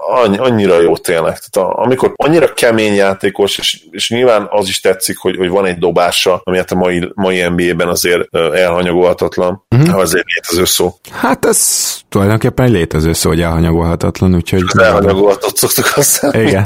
annyi, 0.08 0.38
annyira 0.38 0.82
jó 0.82 0.98
tényleg. 0.98 1.38
Tehát 1.38 1.70
a, 1.70 1.84
amikor 1.84 2.14
annyira 2.16 2.54
kemény 2.54 2.94
játékos, 2.94 3.58
és, 3.58 3.80
és 3.92 4.10
nyilván 4.10 4.48
az 4.50 4.68
is 4.68 4.80
tetszik, 4.80 5.18
hogy, 5.18 5.38
hogy 5.38 5.50
van 5.50 5.66
egy 5.66 5.78
dobása, 5.78 6.42
ami 6.44 6.58
hát 6.58 6.72
a 6.72 6.76
mai, 6.76 7.12
mai 7.16 7.48
NBA-ben 7.48 7.88
azért 7.88 8.36
elhanyagolhatatlan, 8.36 9.66
uh-huh. 9.70 9.98
azért 9.98 10.26
létező 10.26 10.66
szó. 10.66 10.94
Hát 11.12 11.46
ez 11.46 11.92
tulajdonképpen 12.10 12.33
egy 12.34 12.70
létező 12.70 13.14
szó, 13.14 13.30
hogy 13.30 13.42
elhanyagolhatatlan, 13.42 14.36
úgyhogy... 14.36 14.64
Elhanyagolhatott 14.78 15.58
szoktuk 15.58 15.86
használni. 15.86 16.48
Igen. 16.48 16.66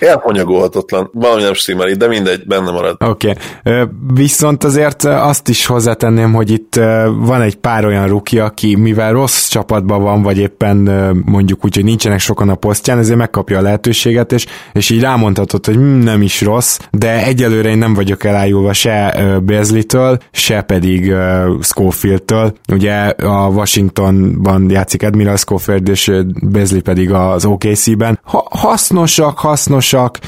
Elhanyagolhatatlan. 0.00 1.10
Valami 1.12 1.42
nem 1.42 1.54
stimmel 1.54 1.92
de 1.92 2.06
mindegy, 2.06 2.46
benne 2.46 2.70
marad. 2.70 2.96
Oké. 3.04 3.32
Okay. 3.62 3.84
Viszont 4.14 4.64
azért 4.64 5.04
azt 5.04 5.48
is 5.48 5.66
hozzátenném, 5.66 6.32
hogy 6.32 6.50
itt 6.50 6.74
van 7.18 7.42
egy 7.42 7.56
pár 7.56 7.84
olyan 7.84 8.08
ruki, 8.08 8.38
aki 8.38 8.76
mivel 8.76 9.12
rossz 9.12 9.48
csapatban 9.48 10.02
van, 10.02 10.22
vagy 10.22 10.38
éppen 10.38 10.76
mondjuk 11.24 11.64
úgy, 11.64 11.74
hogy 11.74 11.84
nincsenek 11.84 12.18
sokan 12.18 12.48
a 12.48 12.54
posztján, 12.54 12.98
ezért 12.98 13.18
megkapja 13.18 13.58
a 13.58 13.62
lehetőséget, 13.62 14.32
és, 14.32 14.46
és 14.72 14.90
így 14.90 15.00
rámondhatod, 15.00 15.66
hogy 15.66 15.74
hm, 15.74 15.82
nem 15.82 16.22
is 16.22 16.40
rossz, 16.40 16.78
de 16.90 17.24
egyelőre 17.24 17.68
én 17.68 17.78
nem 17.78 17.94
vagyok 17.94 18.24
elájulva 18.24 18.72
se 18.72 19.24
Beasley-től, 19.42 20.18
se 20.32 20.60
pedig 20.60 21.14
Schofield-től. 21.60 22.52
Ugye 22.72 22.94
a 23.08 23.48
Washingtonban 23.48 24.66
játszik 24.70 25.02
Admiral 25.02 25.36
Schofield, 25.36 25.88
és 25.88 26.12
Beasley 26.42 26.80
pedig 26.80 27.12
az 27.12 27.44
OKC-ben. 27.44 28.18
Ha, 28.22 28.46
hasznosak, 28.50 29.38
hasznosak, 29.38 30.18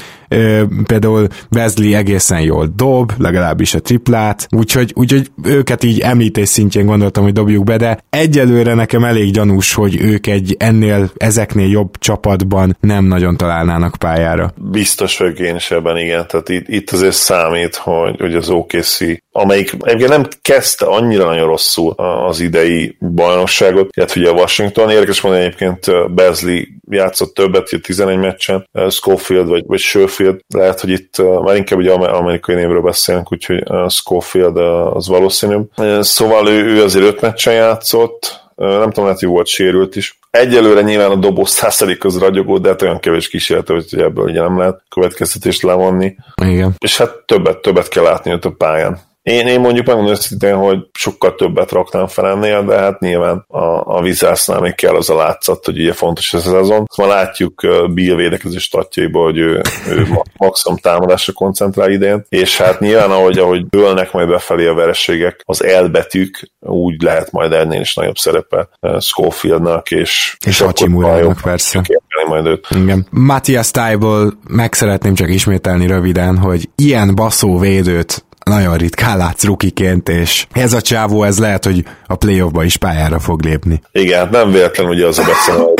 például 0.87 1.27
Wesley 1.51 1.93
egészen 1.93 2.41
jól 2.41 2.73
dob, 2.75 3.11
legalábbis 3.17 3.73
a 3.73 3.79
triplát, 3.79 4.47
úgyhogy, 4.49 4.91
úgyhogy 4.95 5.31
őket 5.43 5.83
így 5.83 5.99
említés 5.99 6.49
szintjén 6.49 6.85
gondoltam, 6.85 7.23
hogy 7.23 7.33
dobjuk 7.33 7.63
be, 7.63 7.77
de 7.77 7.99
egyelőre 8.09 8.73
nekem 8.73 9.03
elég 9.03 9.31
gyanús, 9.31 9.73
hogy 9.73 10.01
ők 10.01 10.27
egy 10.27 10.55
ennél, 10.59 11.11
ezeknél 11.17 11.69
jobb 11.69 11.97
csapatban 11.97 12.77
nem 12.79 13.05
nagyon 13.05 13.37
találnának 13.37 13.95
pályára. 13.99 14.53
Biztos 14.71 15.17
vagyok 15.17 15.39
én 15.39 15.55
is 15.55 15.71
ebben, 15.71 15.97
igen. 15.97 16.27
Tehát 16.27 16.49
itt, 16.49 16.67
itt 16.67 16.89
azért 16.89 17.15
számít, 17.15 17.75
hogy, 17.75 18.19
hogy 18.19 18.35
az 18.35 18.49
OKC, 18.49 18.97
amelyik 19.35 19.71
egyébként 19.79 20.09
nem 20.09 20.27
kezdte 20.41 20.85
annyira 20.85 21.25
nagyon 21.25 21.47
rosszul 21.47 21.93
az 22.27 22.39
idei 22.39 22.97
bajnokságot, 22.99 23.89
illetve 23.97 24.21
ugye 24.21 24.29
a 24.29 24.33
Washington, 24.33 24.89
érdekes 24.89 25.21
mondani 25.21 25.45
egyébként 25.45 26.13
Beasley 26.13 26.61
játszott 26.89 27.33
többet, 27.33 27.69
11 27.81 28.17
meccsen, 28.17 28.69
Schofield 28.89 29.47
vagy, 29.47 29.63
vagy 29.67 29.79
Schofield, 29.79 30.39
lehet, 30.47 30.79
hogy 30.79 30.89
itt 30.89 31.17
már 31.43 31.55
inkább 31.55 31.79
ugye 31.79 31.91
amerikai 31.91 32.55
névről 32.55 32.81
beszélünk, 32.81 33.31
úgyhogy 33.31 33.63
Schofield 33.87 34.57
az 34.95 35.07
valószínűbb. 35.07 35.69
Szóval 35.99 36.47
ő, 36.47 36.65
ő 36.65 36.83
azért 36.83 37.05
5 37.05 37.21
meccsen 37.21 37.53
játszott, 37.53 38.41
nem 38.55 38.89
tudom, 38.89 39.05
lehet, 39.05 39.19
hogy 39.19 39.29
volt 39.29 39.47
sérült 39.47 39.95
is. 39.95 40.19
Egyelőre 40.29 40.81
nyilván 40.81 41.11
a 41.11 41.15
dobó 41.15 41.45
százalék 41.45 42.03
az 42.03 42.17
ragyogó, 42.17 42.57
de 42.57 42.69
hát 42.69 42.81
olyan 42.81 42.99
kevés 42.99 43.27
kísérlete, 43.27 43.73
hogy 43.73 43.85
ebből 43.97 44.25
ugye 44.25 44.41
nem 44.41 44.57
lehet 44.57 44.81
következtetést 44.89 45.63
levonni. 45.63 46.15
Igen. 46.41 46.75
És 46.77 46.97
hát 46.97 47.15
többet, 47.25 47.57
többet 47.57 47.87
kell 47.87 48.03
látni 48.03 48.31
ott 48.33 48.45
a 48.45 48.51
pályán. 48.57 48.99
Én, 49.23 49.47
én 49.47 49.59
mondjuk 49.59 49.85
megmondom 49.85 50.13
őszintén, 50.13 50.55
hogy 50.55 50.77
sokkal 50.93 51.35
többet 51.35 51.71
raktam 51.71 52.07
fel 52.07 52.27
ennél, 52.27 52.65
de 52.65 52.77
hát 52.77 52.99
nyilván 52.99 53.45
a, 53.47 53.97
a 53.97 54.01
vizásznál 54.01 54.59
még 54.59 54.75
kell 54.75 54.95
az 54.95 55.09
a 55.09 55.15
látszat, 55.15 55.65
hogy 55.65 55.79
ugye 55.79 55.93
fontos 55.93 56.33
ez 56.33 56.47
a 56.47 56.49
szezon. 56.49 56.85
Szóval 56.89 57.15
látjuk 57.15 57.61
Bill 57.93 58.15
védekező 58.15 58.57
statjaiból, 58.57 59.23
hogy 59.23 59.37
ő, 59.37 59.61
ő 59.89 60.07
maximum 60.37 60.77
támadásra 60.77 61.33
koncentrál 61.33 61.91
idén, 61.91 62.25
és 62.29 62.57
hát 62.57 62.79
nyilván 62.79 63.11
ahogy, 63.11 63.37
ahogy 63.37 63.65
dőlnek 63.67 64.11
majd 64.11 64.27
befelé 64.27 64.67
a 64.67 64.73
vereségek, 64.73 65.41
az 65.45 65.63
elbetűk 65.63 66.51
úgy 66.59 67.01
lehet 67.01 67.31
majd 67.31 67.51
ennél 67.51 67.81
is 67.81 67.93
nagyobb 67.95 68.17
szerepe 68.17 68.69
Schofieldnak, 68.99 69.91
és, 69.91 70.35
és, 70.39 70.47
és 70.47 70.59
Hachimura-nak 70.59 71.39
persze. 71.41 71.81
Majd 72.27 72.45
őt. 72.45 72.67
Igen. 72.69 73.07
Matthias 73.09 73.71
Tájból 73.71 74.33
meg 74.47 74.73
szeretném 74.73 75.13
csak 75.13 75.29
ismételni 75.29 75.87
röviden, 75.87 76.37
hogy 76.37 76.69
ilyen 76.75 77.15
baszó 77.15 77.59
védőt 77.59 78.25
nagyon 78.43 78.77
ritkán 78.77 79.17
látsz 79.17 79.43
rukiként, 79.43 80.09
és 80.09 80.47
ez 80.51 80.73
a 80.73 80.81
csávó, 80.81 81.23
ez 81.23 81.39
lehet, 81.39 81.65
hogy 81.65 81.83
a 82.07 82.15
playoffba 82.15 82.63
is 82.63 82.77
pályára 82.77 83.19
fog 83.19 83.43
lépni. 83.43 83.81
Igen, 83.91 84.19
hát 84.19 84.31
nem 84.31 84.51
véletlen 84.51 84.87
ugye 84.87 85.07
az 85.07 85.19
a 85.19 85.23
beszél, 85.23 85.73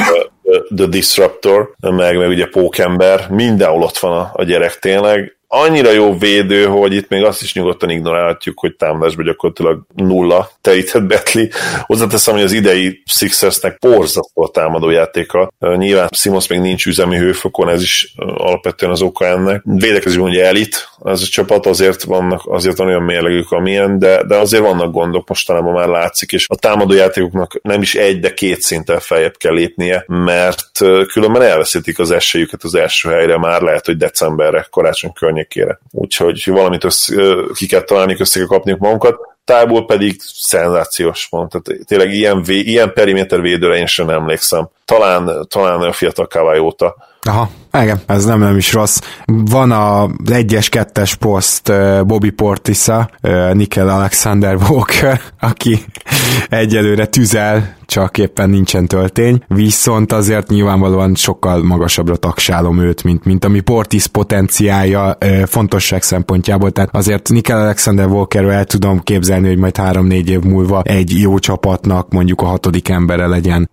The 0.75 0.85
Disruptor, 0.85 1.73
meg, 1.79 2.17
meg 2.17 2.27
ugye 2.27 2.45
Pókember, 2.45 3.29
mindenhol 3.29 3.81
ott 3.81 3.97
van 3.97 4.19
a, 4.19 4.31
a 4.33 4.43
gyerek 4.43 4.79
tényleg, 4.79 5.37
annyira 5.55 5.91
jó 5.91 6.17
védő, 6.17 6.65
hogy 6.65 6.93
itt 6.93 7.09
még 7.09 7.23
azt 7.23 7.41
is 7.41 7.53
nyugodtan 7.53 7.89
ignorálhatjuk, 7.89 8.59
hogy 8.59 8.75
támadásban 8.75 9.25
gyakorlatilag 9.25 9.85
nulla 9.95 10.49
telített 10.61 11.03
Betli. 11.03 11.51
Hozzáteszem, 11.81 12.33
hogy 12.33 12.43
az 12.43 12.51
idei 12.51 13.03
Sixersnek 13.05 13.77
porzasztó 13.77 14.43
a 14.43 14.49
támadójátéka. 14.49 15.51
Nyilván 15.59 16.09
Simons 16.11 16.47
még 16.47 16.59
nincs 16.59 16.85
üzemi 16.85 17.17
hőfokon, 17.17 17.69
ez 17.69 17.81
is 17.81 18.13
alapvetően 18.15 18.91
az 18.91 19.01
oka 19.01 19.25
ennek. 19.25 19.61
Védekező 19.65 20.19
ugye 20.19 20.45
elit, 20.45 20.89
ez 21.03 21.21
a 21.21 21.25
csapat 21.25 21.65
azért 21.65 22.03
vannak, 22.03 22.41
azért 22.45 22.77
van 22.77 22.87
olyan 22.87 23.03
mérlegük, 23.03 23.51
amilyen, 23.51 23.99
de, 23.99 24.23
de 24.23 24.35
azért 24.35 24.63
vannak 24.63 24.91
gondok, 24.91 25.27
mostanában 25.27 25.73
már 25.73 25.87
látszik, 25.87 26.31
és 26.31 26.45
a 26.49 26.55
támadójátékoknak 26.55 27.59
nem 27.61 27.81
is 27.81 27.95
egy, 27.95 28.19
de 28.19 28.33
két 28.33 28.61
szinten 28.61 28.99
feljebb 28.99 29.37
kell 29.37 29.53
lépnie, 29.53 30.03
mert 30.07 30.69
különben 31.07 31.41
elveszítik 31.41 31.99
az 31.99 32.11
esélyüket 32.11 32.63
az 32.63 32.75
első 32.75 33.09
helyre, 33.09 33.37
már 33.37 33.61
lehet, 33.61 33.85
hogy 33.85 33.97
decemberre, 33.97 34.67
karácsony 34.71 35.13
környékére. 35.43 35.79
Úgyhogy 35.91 36.43
valamit 36.45 36.83
össze, 36.83 37.15
ki 37.53 37.65
kell 37.65 37.81
találni, 37.81 38.15
össze 38.19 38.39
kell 38.39 38.47
kapniuk 38.47 38.79
magunkat. 38.79 39.15
Tából 39.45 39.85
pedig 39.85 40.21
szenzációs 40.21 41.27
pont. 41.29 41.49
Tehát 41.49 41.85
tényleg 41.85 42.13
ilyen, 42.13 42.43
vé, 42.43 42.59
ilyen 42.59 42.93
periméter 42.93 43.41
védőre 43.41 43.75
én 43.75 43.85
sem 43.85 44.09
emlékszem. 44.09 44.69
Talán, 44.85 45.45
talán 45.49 45.81
a 45.81 45.91
fiatal 45.91 46.27
Kawai 46.27 46.59
óta. 46.59 46.95
Aha, 47.21 47.49
igen, 47.81 47.99
ez 48.05 48.25
nem, 48.25 48.39
nem 48.39 48.57
is 48.57 48.73
rossz. 48.73 48.99
Van 49.25 49.71
a 49.71 50.09
egyes 50.31 50.69
kettes 50.69 51.15
poszt 51.15 51.71
Bobby 52.05 52.29
Portisa, 52.29 53.09
Nickel 53.53 53.89
Alexander 53.89 54.55
Walker, 54.55 55.21
aki 55.39 55.79
egyelőre 56.49 57.05
tüzel, 57.05 57.75
csak 57.85 58.17
éppen 58.17 58.49
nincsen 58.49 58.87
töltény, 58.87 59.43
viszont 59.47 60.11
azért 60.11 60.49
nyilvánvalóan 60.49 61.15
sokkal 61.15 61.63
magasabbra 61.63 62.15
taksálom 62.15 62.79
őt, 62.79 63.03
mint, 63.03 63.25
mint 63.25 63.45
ami 63.45 63.59
Portis 63.59 64.07
potenciája 64.07 65.17
fontosság 65.45 66.03
szempontjából, 66.03 66.71
tehát 66.71 66.95
azért 66.95 67.29
Nickel 67.29 67.61
Alexander 67.61 68.07
Walker 68.07 68.43
el 68.43 68.65
tudom 68.65 68.99
képzelni, 68.99 69.47
hogy 69.47 69.57
majd 69.57 69.77
három-négy 69.77 70.29
év 70.29 70.41
múlva 70.41 70.81
egy 70.81 71.19
jó 71.19 71.39
csapatnak 71.39 72.09
mondjuk 72.09 72.41
a 72.41 72.45
hatodik 72.45 72.89
embere 72.89 73.27
legyen, 73.27 73.69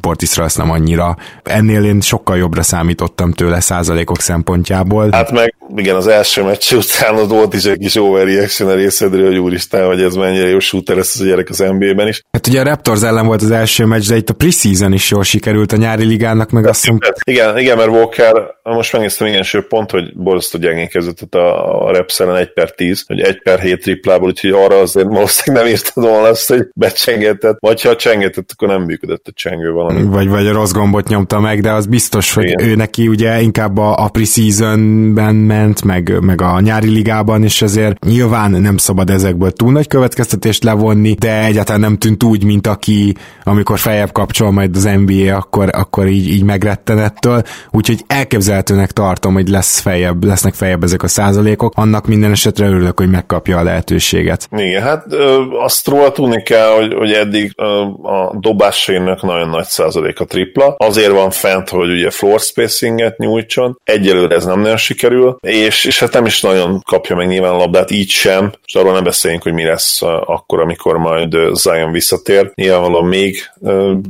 Portisra 0.00 0.44
azt 0.44 0.58
nem 0.58 0.70
annyira. 0.70 1.16
Ennél 1.42 1.84
én 1.84 2.00
sokkal 2.00 2.36
jobbra 2.36 2.62
számítottam 2.62 3.32
tőle 3.42 3.60
százalékok 3.60 4.20
szempontjából. 4.20 5.08
Hát 5.12 5.30
meg 5.30 5.54
igen, 5.76 5.96
az 5.96 6.06
első 6.06 6.42
meccs 6.42 6.72
után 6.72 7.16
ott 7.16 7.30
volt 7.30 7.54
is 7.54 7.64
egy 7.64 7.78
kis 7.78 7.96
overreaction 7.96 8.70
a 8.70 8.74
részedről, 8.74 9.26
hogy 9.26 9.38
úristen, 9.38 9.86
hogy 9.86 10.02
ez 10.02 10.14
mennyire 10.14 10.48
jó 10.48 10.58
shooter 10.58 10.96
lesz 10.96 11.20
a 11.20 11.24
gyerek 11.24 11.48
az 11.48 11.58
NBA-ben 11.58 12.08
is. 12.08 12.22
Hát 12.30 12.46
ugye 12.46 12.60
a 12.60 12.64
Raptors 12.64 13.02
ellen 13.02 13.26
volt 13.26 13.42
az 13.42 13.50
első 13.50 13.84
meccs, 13.84 14.08
de 14.08 14.16
itt 14.16 14.28
a 14.28 14.34
preseason 14.34 14.92
is 14.92 15.10
jól 15.10 15.22
sikerült 15.22 15.72
a 15.72 15.76
nyári 15.76 16.04
ligának, 16.04 16.50
meg 16.50 16.66
azt 16.66 16.88
mondom... 16.88 17.10
Igen, 17.24 17.58
igen, 17.58 17.76
mert 17.76 17.88
Walker, 17.88 18.32
most 18.62 18.92
megnéztem 18.92 19.26
igen, 19.26 19.42
sőt 19.42 19.66
pont, 19.66 19.90
hogy 19.90 20.16
borzasztó 20.16 20.58
gyengén 20.58 20.88
kezdett 20.88 21.34
a, 21.34 21.86
a 21.86 21.92
Raps 21.92 22.20
ellen 22.20 22.36
1 22.36 22.52
per 22.52 22.70
10, 22.70 23.04
hogy 23.06 23.20
1 23.20 23.42
per 23.42 23.60
7 23.60 23.80
triplából, 23.80 24.28
úgyhogy 24.28 24.50
arra 24.50 24.78
azért 24.78 25.06
valószínűleg 25.06 25.64
nem 25.64 25.72
írtad 25.72 26.04
volna 26.04 26.28
azt, 26.28 26.48
hogy 26.48 26.68
becsengetett, 26.74 27.56
vagy 27.60 27.82
ha 27.82 27.96
csengetett, 27.96 28.50
akkor 28.52 28.68
nem 28.68 28.82
működött 28.82 29.26
a 29.26 29.32
csengő 29.34 29.70
valami. 29.70 30.02
Vagy, 30.02 30.28
vagy 30.28 30.46
a 30.46 30.52
rossz 30.52 30.72
gombot 30.72 31.08
nyomta 31.08 31.40
meg, 31.40 31.60
de 31.60 31.70
az 31.70 31.86
biztos, 31.86 32.34
hogy 32.34 32.44
igen. 32.44 32.68
ő 32.68 32.74
neki 32.74 33.08
ugye 33.08 33.31
inkább 33.40 33.78
a, 33.78 34.04
a 34.04 34.08
preseasonben 34.08 35.34
ment, 35.34 35.84
meg, 35.84 36.20
meg 36.20 36.40
a 36.40 36.60
nyári 36.60 36.88
ligában, 36.88 37.42
és 37.42 37.62
ezért 37.62 38.04
nyilván 38.04 38.50
nem 38.50 38.76
szabad 38.76 39.10
ezekből 39.10 39.50
túl 39.50 39.72
nagy 39.72 39.86
következtetést 39.86 40.64
levonni, 40.64 41.12
de 41.12 41.44
egyáltalán 41.44 41.80
nem 41.80 41.96
tűnt 41.96 42.22
úgy, 42.22 42.44
mint 42.44 42.66
aki, 42.66 43.14
amikor 43.42 43.78
feljebb 43.78 44.12
kapcsol 44.12 44.50
majd 44.50 44.76
az 44.76 44.84
NBA, 44.84 45.36
akkor, 45.36 45.68
akkor 45.72 46.06
így, 46.06 46.28
így 46.28 46.44
megretten 46.44 46.98
ettől, 46.98 47.42
úgyhogy 47.70 48.04
elképzelhetőnek 48.06 48.90
tartom, 48.90 49.34
hogy 49.34 49.48
lesz 49.48 49.80
feljebb, 49.80 50.24
lesznek 50.24 50.54
feljebb 50.54 50.82
ezek 50.82 51.02
a 51.02 51.08
százalékok, 51.08 51.72
annak 51.76 52.06
minden 52.06 52.30
esetre 52.30 52.66
örülök, 52.66 52.98
hogy 52.98 53.10
megkapja 53.10 53.58
a 53.58 53.62
lehetőséget. 53.62 54.48
Igen, 54.56 54.82
hát 54.82 55.04
ö, 55.08 55.40
azt 55.64 55.88
róla 55.88 56.12
tudni 56.12 56.42
kell, 56.42 56.68
hogy, 56.68 56.92
hogy 56.92 57.12
eddig 57.12 57.52
ö, 57.56 57.64
a 58.02 58.36
dobásainak 58.40 59.22
nagyon 59.22 59.48
nagy 59.48 59.64
százaléka 59.64 60.24
tripla. 60.24 60.74
Azért 60.78 61.12
van 61.12 61.30
fent, 61.30 61.68
hogy 61.68 61.90
ugye 61.90 62.10
floor 62.10 62.40
spacinget 62.40 63.18
nyújtson. 63.22 63.80
Egyelőre 63.84 64.34
ez 64.34 64.44
nem 64.44 64.60
nagyon 64.60 64.76
sikerül, 64.76 65.36
és, 65.40 65.84
és 65.84 65.98
hát 65.98 66.12
nem 66.12 66.26
is 66.26 66.40
nagyon 66.40 66.80
kapja 66.84 67.16
meg 67.16 67.28
nyilván 67.28 67.52
a 67.52 67.56
labdát, 67.56 67.90
így 67.90 68.10
sem, 68.10 68.52
és 68.64 68.74
arról 68.74 68.92
nem 68.92 69.04
beszéljünk, 69.04 69.42
hogy 69.42 69.52
mi 69.52 69.64
lesz 69.64 70.02
akkor, 70.02 70.60
amikor 70.60 70.96
majd 70.96 71.36
Zion 71.52 71.92
visszatér. 71.92 72.52
Nyilvánvalóan 72.54 73.08
még 73.08 73.50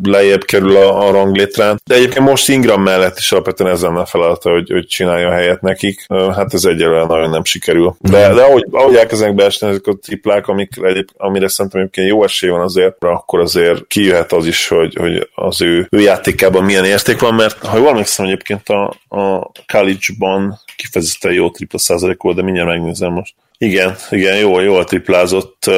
lejjebb 0.03 0.45
kerül 0.45 0.77
a, 0.77 1.09
a 1.09 1.11
ranglétrán, 1.11 1.81
de 1.85 1.95
egyébként 1.95 2.29
most 2.29 2.49
Ingram 2.49 2.83
mellett 2.83 3.19
is 3.19 3.33
alapvetően 3.33 3.71
ez 3.71 3.83
lenne 3.83 4.01
a 4.01 4.07
feladata, 4.07 4.51
hogy, 4.51 4.71
hogy 4.71 4.87
csinálja 4.87 5.29
a 5.29 5.33
helyet 5.33 5.61
nekik. 5.61 6.07
Hát 6.09 6.55
ez 6.55 6.65
egyelőre 6.65 7.05
nagyon 7.05 7.31
nem 7.31 7.45
sikerül. 7.45 7.97
De, 8.01 8.35
de 8.35 8.43
ahogy, 8.43 8.67
ahogy 8.71 8.95
elkezdenek 8.95 9.35
beesni 9.35 9.69
ezek 9.69 9.87
a 9.87 9.97
triplák, 10.03 10.49
amik, 10.49 10.71
amire 11.17 11.49
szerintem 11.49 11.81
egyébként 11.81 12.09
jó 12.09 12.25
esély 12.25 12.51
van 12.51 12.61
azért, 12.61 13.05
akkor 13.05 13.41
azért 13.41 13.87
kijöhet 13.87 14.33
az 14.33 14.47
is, 14.47 14.69
hogy, 14.69 14.95
hogy 14.95 15.29
az 15.35 15.63
ő, 15.63 15.87
ő 15.91 16.01
játékában 16.01 16.65
milyen 16.65 16.85
érték 16.85 17.21
van, 17.21 17.35
mert 17.35 17.67
ha 17.67 17.77
jól 17.77 17.89
emlékszem 17.89 18.27
egyébként 18.27 18.69
a, 18.69 18.95
a 19.09 19.51
college-ban 19.73 20.61
kifejezetten 20.77 21.33
jó 21.33 21.51
tripla 21.51 21.79
százalék 21.79 22.23
volt, 22.23 22.37
de 22.37 22.43
mindjárt 22.43 22.69
megnézem 22.69 23.13
most. 23.13 23.35
Igen, 23.59 23.97
igen, 24.11 24.37
jó, 24.37 24.61
jól 24.61 24.85
triplázott 24.85 25.71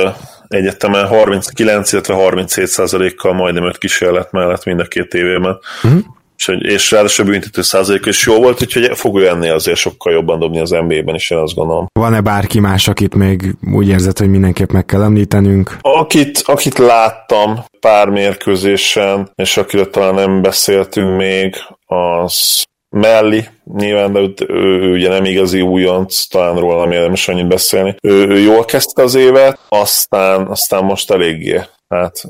egyetemen 0.49 1.07
39, 1.07 1.93
illetve 1.93 2.15
37 2.15 2.67
százalékkal 2.67 3.33
majdnem 3.33 3.65
öt 3.65 3.79
kísérlet 3.79 4.33
mellett 4.33 4.65
mind 4.65 4.81
a 4.81 4.85
két 4.85 5.15
évében. 5.15 5.59
Uh-huh. 5.83 6.01
És, 6.37 6.57
és 6.59 6.91
ráadásul 6.91 7.25
büntető 7.25 7.63
százalék 7.63 8.07
is 8.07 8.27
jó 8.27 8.35
volt, 8.35 8.63
úgyhogy 8.63 8.91
fog 8.95 9.19
ő 9.19 9.29
ennél 9.29 9.53
azért 9.53 9.79
sokkal 9.79 10.13
jobban 10.13 10.39
dobni 10.39 10.61
az 10.61 10.71
NBA-ben 10.71 11.15
is, 11.15 11.31
én 11.31 11.39
azt 11.39 11.55
gondolom. 11.55 11.87
Van-e 11.93 12.21
bárki 12.21 12.61
más, 12.61 12.89
akit 12.89 13.15
még 13.15 13.57
úgy 13.73 13.89
érzed, 13.89 14.19
hogy 14.19 14.29
mindenképp 14.29 14.71
meg 14.71 14.85
kell 14.85 15.03
említenünk? 15.03 15.77
Akit, 15.81 16.43
akit 16.45 16.79
láttam 16.79 17.65
pár 17.81 18.09
mérkőzésen, 18.09 19.31
és 19.35 19.57
akiről 19.57 19.91
talán 19.91 20.15
nem 20.15 20.43
beszéltünk 20.43 21.17
még, 21.17 21.55
az 21.87 22.65
Melli, 22.95 23.45
nyilván, 23.77 24.13
de 24.13 24.21
ő, 24.21 24.35
ő, 24.49 24.93
ugye 24.93 25.09
nem 25.09 25.25
igazi 25.25 25.61
újonc, 25.61 26.27
talán 26.27 26.57
róla 26.57 26.81
nem 26.81 26.93
érdemes 26.93 27.29
annyit 27.29 27.49
beszélni. 27.49 27.97
Ő, 28.03 28.29
ő 28.29 28.39
jól 28.39 28.65
kezdte 28.65 29.03
az 29.03 29.15
évet, 29.15 29.59
aztán, 29.69 30.47
aztán 30.47 30.85
most 30.85 31.11
eléggé 31.11 31.61
hát 31.89 32.23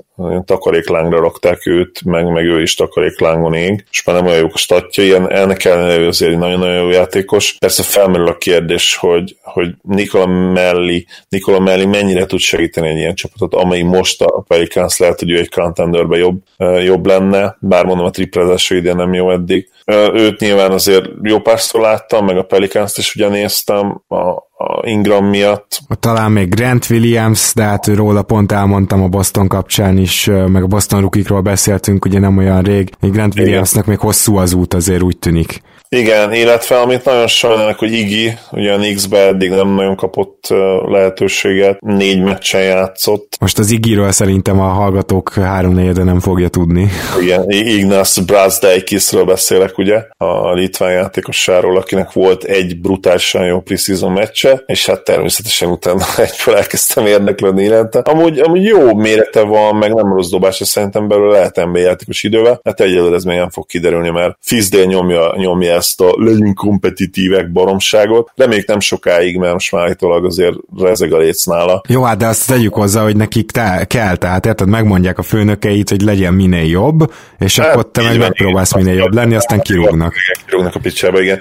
takaréklángra 0.45 1.21
rakták 1.21 1.67
őt, 1.67 2.05
meg, 2.05 2.33
meg 2.33 2.45
ő 2.45 2.63
is 2.63 2.75
takaréklángon 2.75 3.55
ég, 3.55 3.85
és 3.91 4.05
már 4.05 4.17
nem 4.17 4.27
olyan 4.27 4.39
jók 4.39 4.55
a 4.55 4.59
statja, 4.59 5.05
ilyen, 5.05 5.31
ennek 5.31 5.65
ellenére 5.65 6.07
azért 6.07 6.39
nagyon-nagyon 6.39 6.83
jó 6.83 6.91
játékos. 6.91 7.57
Persze 7.59 7.83
felmerül 7.83 8.29
a 8.29 8.37
kérdés, 8.37 8.97
hogy, 8.97 9.37
hogy 9.43 9.75
Nikola 9.83 10.27
Melli, 10.27 11.07
Nikola 11.29 11.61
Melli 11.61 11.87
mennyire 11.87 12.27
tud 12.27 12.39
segíteni 12.39 12.89
egy 12.89 12.97
ilyen 12.97 13.15
csapatot, 13.15 13.55
amely 13.55 13.83
most 13.83 14.23
a 14.23 14.45
Pelicans 14.49 14.99
lehet, 14.99 15.19
hogy 15.19 15.31
ő 15.31 15.39
egy 15.39 15.51
contenderben 15.51 16.19
jobb, 16.19 16.43
jobb 16.85 17.07
lenne, 17.07 17.57
bár 17.61 17.85
mondom 17.85 18.07
a 18.07 18.11
triplezású 18.11 18.75
ide 18.75 18.95
nem 18.95 19.15
jó 19.15 19.31
eddig. 19.31 19.69
Őt 20.15 20.41
nyilván 20.41 20.71
azért 20.71 21.09
jó 21.23 21.39
párszor 21.39 21.81
láttam, 21.81 22.25
meg 22.25 22.37
a 22.37 22.43
Pelicans-t 22.43 22.99
is 22.99 23.15
ugye 23.15 23.29
néztem, 23.29 24.03
a, 24.09 24.17
a 24.57 24.81
Ingram 24.83 25.27
miatt. 25.27 25.79
Talán 26.01 26.33
még 26.33 26.55
Grant 26.55 26.87
Williams, 26.91 27.53
de 27.55 27.63
hát 27.63 27.87
róla 27.87 28.23
pont 28.23 28.53
elmondtam 28.53 29.03
a 29.03 29.09
Boston 29.09 29.49
kapcsán 29.49 29.99
is, 30.05 30.31
meg 30.47 30.63
a 30.63 30.67
Boston 30.67 31.01
rukikról 31.01 31.41
beszéltünk 31.41 32.05
ugye 32.05 32.19
nem 32.19 32.37
olyan 32.37 32.63
rég. 32.63 32.91
Még 33.01 33.13
Grant 33.13 33.39
Williamsnek 33.39 33.87
még 33.87 33.99
hosszú 33.99 34.37
az 34.37 34.53
út 34.53 34.75
azért 34.75 35.03
úgy 35.03 35.19
tűnik. 35.19 35.63
Igen, 35.89 36.33
illetve 36.33 36.81
amit 36.81 37.05
nagyon 37.05 37.27
sajnálnak, 37.27 37.79
hogy 37.79 37.93
Igi, 37.93 38.33
ugye 38.51 38.73
a 38.73 38.77
Knicks-be 38.77 39.19
eddig 39.27 39.51
nem 39.51 39.69
nagyon 39.69 39.97
kapott 39.97 40.47
lehetőséget, 40.87 41.81
négy 41.81 42.23
meccsen 42.23 42.63
játszott. 42.63 43.37
Most 43.41 43.59
az 43.59 43.71
Igiről 43.71 44.13
szerintem 44.13 44.61
a 44.61 44.69
hallgatók 44.69 45.33
három 45.33 45.75
negyede 45.75 46.03
nem 46.03 46.21
fogja 46.21 46.49
tudni. 46.49 46.89
Igen, 47.21 47.45
Ignas 47.49 48.21
Brazdeikisről 48.27 49.25
beszélek, 49.25 49.79
ugye, 49.79 50.03
a 50.17 50.53
litván 50.53 50.93
játékossáról, 50.93 51.77
akinek 51.77 52.13
volt 52.13 52.45
egy 52.45 52.81
brutálisan 52.81 53.47
jó 53.47 53.61
preseason 53.61 54.13
meccse, 54.13 54.63
és 54.67 54.87
hát 54.87 55.05
természetesen 55.05 55.69
utána 55.69 56.05
egyből 56.17 56.57
elkezdtem 56.57 57.07
érdeklődni 57.07 57.65
ilente. 57.65 57.99
Amúgy, 57.99 58.39
amúgy 58.39 58.63
jó 58.63 58.95
mérete 58.95 59.41
van, 59.41 59.77
meg 59.77 59.95
nem 59.95 60.13
rossz 60.13 60.31
dobás, 60.31 60.61
és 60.61 60.67
szerintem 60.67 61.09
belőle 61.09 61.33
lehet 61.33 61.65
NBA 61.65 61.79
játékos 61.79 62.23
idővel, 62.23 62.61
hát 62.65 62.81
egyelőre 62.81 63.15
ez 63.15 63.25
még 63.25 63.39
nem 63.39 63.51
fog 63.51 63.67
kiderülni, 63.67 64.11
mert 64.11 64.37
Fizdél 64.41 64.85
nyomja, 64.85 65.35
nyomja 65.37 65.74
ezt 65.75 66.01
a 66.01 66.15
legyünk 66.17 66.55
kompetitívek 66.55 67.53
baromságot. 67.53 68.31
még 68.49 68.65
nem 68.67 68.81
sokáig, 68.81 69.37
mert 69.37 69.53
most 69.53 69.73
már 69.73 69.97
azért 70.01 70.57
rezeg 70.79 71.13
a 71.13 71.19
léc 71.19 71.45
nála. 71.45 71.83
Jó, 71.89 72.03
hát 72.03 72.19
de 72.19 72.27
azt 72.27 72.49
tegyük 72.49 72.75
hozzá, 72.75 73.03
hogy 73.03 73.17
nekik 73.17 73.51
te, 73.51 73.85
kell, 73.89 74.17
tehát 74.17 74.47
érted, 74.47 74.69
megmondják 74.69 75.19
a 75.19 75.23
főnökeit, 75.23 75.89
hogy 75.89 76.01
legyen 76.01 76.35
minél 76.35 76.69
jobb, 76.69 77.13
és 77.39 77.59
hát, 77.59 77.71
akkor 77.73 77.91
te 77.91 78.03
meg 78.03 78.19
megpróbálsz 78.19 78.75
minél 78.75 78.95
jobb 78.95 79.15
lenni, 79.15 79.35
aztán 79.35 79.61
kirúgnak. 79.61 80.15
Kirúgnak 80.47 80.75
a 80.75 80.79
picsába, 80.79 81.21
igen. 81.21 81.41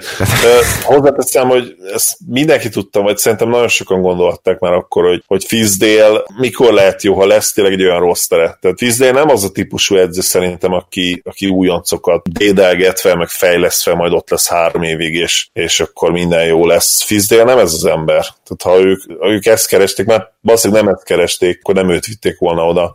Hozzáteszem, 0.82 1.48
hogy 1.48 1.74
ezt 1.94 2.16
mindenki 2.26 2.68
tudta, 2.68 3.02
vagy 3.02 3.16
szerintem 3.16 3.48
nagyon 3.48 3.68
sokan 3.68 4.02
gondolták 4.02 4.58
már 4.58 4.72
akkor, 4.72 5.04
hogy, 5.04 5.22
hogy 5.26 5.44
Fizdél 5.44 6.24
mikor 6.38 6.72
lehet 6.72 7.02
jó, 7.02 7.14
ha 7.14 7.26
lesz 7.26 7.52
tényleg 7.52 7.72
egy 7.72 7.82
olyan 7.82 8.00
rossz 8.00 8.26
tere. 8.26 8.58
Tehát 8.60 8.78
Fizdél 8.78 9.12
nem 9.12 9.28
az 9.28 9.44
a 9.44 9.50
típusú 9.50 9.96
edző 9.96 10.20
szerintem, 10.20 10.72
aki, 10.72 11.22
aki 11.24 11.46
újoncokat 11.46 12.32
dédelgetve, 12.32 13.14
meg 13.14 13.28
fejlesztve 13.28 13.94
majd 13.94 14.12
ott 14.12 14.23
lesz 14.30 14.48
három 14.48 14.82
évig, 14.82 15.14
és, 15.14 15.46
és 15.52 15.80
akkor 15.80 16.10
minden 16.10 16.46
jó 16.46 16.66
lesz. 16.66 17.02
Fizdél 17.02 17.44
nem 17.44 17.58
ez 17.58 17.72
az 17.72 17.84
ember. 17.84 18.22
Tehát 18.22 18.62
ha 18.62 18.86
ők, 18.86 19.02
ők 19.20 19.46
ezt 19.46 19.68
keresték, 19.68 20.06
mert 20.06 20.33
valószínűleg 20.44 20.84
nem 20.84 20.94
ezt 20.94 21.04
keresték, 21.04 21.58
akkor 21.62 21.74
nem 21.74 21.90
őt 21.90 22.06
vitték 22.06 22.38
volna 22.38 22.66
oda. 22.66 22.94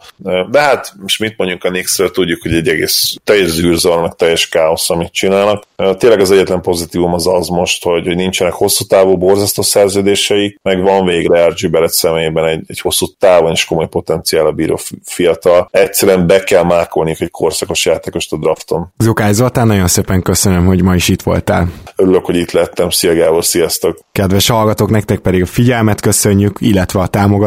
De 0.50 0.60
hát 0.60 0.94
most 1.02 1.20
mit 1.20 1.38
mondjuk 1.38 1.64
a 1.64 1.70
Knicksről, 1.70 2.12
tudjuk, 2.12 2.42
hogy 2.42 2.54
egy 2.54 2.68
egész 2.68 3.16
teljes 3.24 3.50
zűrzal, 3.50 4.02
meg 4.02 4.16
teljes 4.16 4.50
káosz, 4.50 4.90
amit 4.90 5.12
csinálnak. 5.12 5.64
Tényleg 5.98 6.20
az 6.20 6.32
egyetlen 6.32 6.62
pozitívum 6.62 7.14
az 7.14 7.28
az 7.28 7.48
most, 7.48 7.84
hogy, 7.84 8.06
hogy 8.06 8.16
nincsenek 8.16 8.54
hosszú 8.54 8.84
távú 8.84 9.18
borzasztó 9.18 9.62
szerződései, 9.62 10.58
meg 10.62 10.82
van 10.82 11.06
végre 11.06 11.48
RG 11.48 11.70
Barrett 11.72 11.92
személyében 11.92 12.46
egy, 12.46 12.64
egy 12.68 12.80
hosszú 12.80 13.06
távon 13.20 13.52
és 13.52 13.66
komoly 13.66 13.88
potenciál 13.88 14.46
a 14.46 14.52
bíró 14.52 14.80
fiatal. 15.04 15.68
Egyszerűen 15.72 16.28
be 16.28 16.44
kell 16.44 16.64
mákolni 16.64 17.16
egy 17.20 17.32
korszakos 17.32 17.86
játékost 17.86 18.34
a 18.34 18.38
drafton. 18.38 18.94
Zukály 18.98 19.34
Zoltán, 19.34 19.68
nagyon 19.68 19.88
szépen 19.88 20.22
köszönöm, 20.22 20.66
hogy 20.66 20.82
ma 20.82 20.96
is 20.96 21.08
itt 21.08 21.22
voltál. 21.22 21.72
Örülök, 21.96 22.26
hogy 22.26 22.36
itt 22.36 22.52
lettem. 22.52 22.90
Szia 22.90 23.14
Gábor, 23.14 23.46
sziasztok! 23.46 24.00
Kedves 24.12 24.48
hallgatók, 24.48 24.90
nektek 24.90 25.20
pedig 25.20 25.42
a 25.42 25.46
figyelmet 25.46 26.02
köszönjük, 26.02 26.58
illetve 26.60 27.00
a 27.00 27.08
támogatást. 27.08 27.39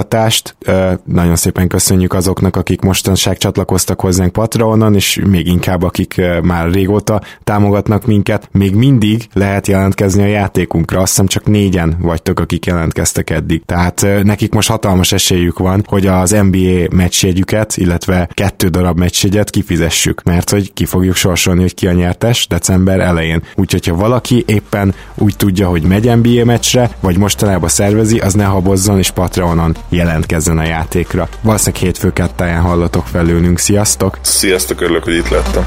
Nagyon 1.05 1.36
szépen 1.36 1.68
köszönjük 1.68 2.12
azoknak, 2.12 2.57
akik 2.57 2.80
mostanság 2.80 3.36
csatlakoztak 3.36 4.01
hozzánk 4.01 4.32
Patreonon, 4.32 4.95
és 4.95 5.20
még 5.26 5.47
inkább 5.47 5.82
akik 5.82 6.20
már 6.43 6.70
régóta 6.70 7.20
támogatnak 7.45 8.07
minket. 8.07 8.49
Még 8.53 8.74
mindig 8.74 9.28
lehet 9.32 9.66
jelentkezni 9.66 10.22
a 10.22 10.26
játékunkra, 10.26 11.01
azt 11.01 11.09
hiszem 11.09 11.26
csak 11.26 11.47
négyen 11.47 11.97
vagytok, 12.01 12.40
akik 12.40 12.66
jelentkeztek 12.66 13.30
eddig. 13.30 13.62
Tehát 13.66 14.07
nekik 14.22 14.53
most 14.53 14.68
hatalmas 14.68 15.12
esélyük 15.12 15.59
van, 15.59 15.84
hogy 15.86 16.07
az 16.07 16.30
NBA 16.30 16.86
meccsjegyüket, 16.90 17.76
illetve 17.76 18.28
kettő 18.34 18.68
darab 18.68 18.99
meccsjegyet 18.99 19.51
kifizessük, 19.51 20.22
mert 20.22 20.51
hogy 20.51 20.72
ki 20.72 20.84
fogjuk 20.84 21.14
sorsolni, 21.14 21.61
hogy 21.61 21.74
ki 21.74 21.86
a 21.86 21.93
nyertes 21.93 22.47
december 22.47 23.01
elején. 23.01 23.43
Úgyhogy 23.55 23.86
ha 23.86 23.95
valaki 23.95 24.45
éppen 24.47 24.95
úgy 25.14 25.36
tudja, 25.36 25.68
hogy 25.68 25.82
megy 25.82 26.16
NBA 26.16 26.45
meccsre, 26.45 26.90
vagy 27.01 27.18
mostanában 27.18 27.68
szervezi, 27.68 28.18
az 28.18 28.34
ne 28.34 28.45
habozzon 28.45 28.99
és 28.99 29.11
Patreonon 29.11 29.76
jelentkezzen 29.89 30.59
a 30.59 30.64
játékra. 30.64 31.28
Valószínűleg 31.41 31.83
hétfő 31.83 32.12
kettáján 32.12 32.62
hallatok 32.62 33.07
felőlünk. 33.07 33.59
Sziasztok! 33.59 34.18
Sziasztok, 34.20 34.80
örülök, 34.80 35.05
hogy 35.05 35.14
itt 35.14 35.28
lettem. 35.28 35.66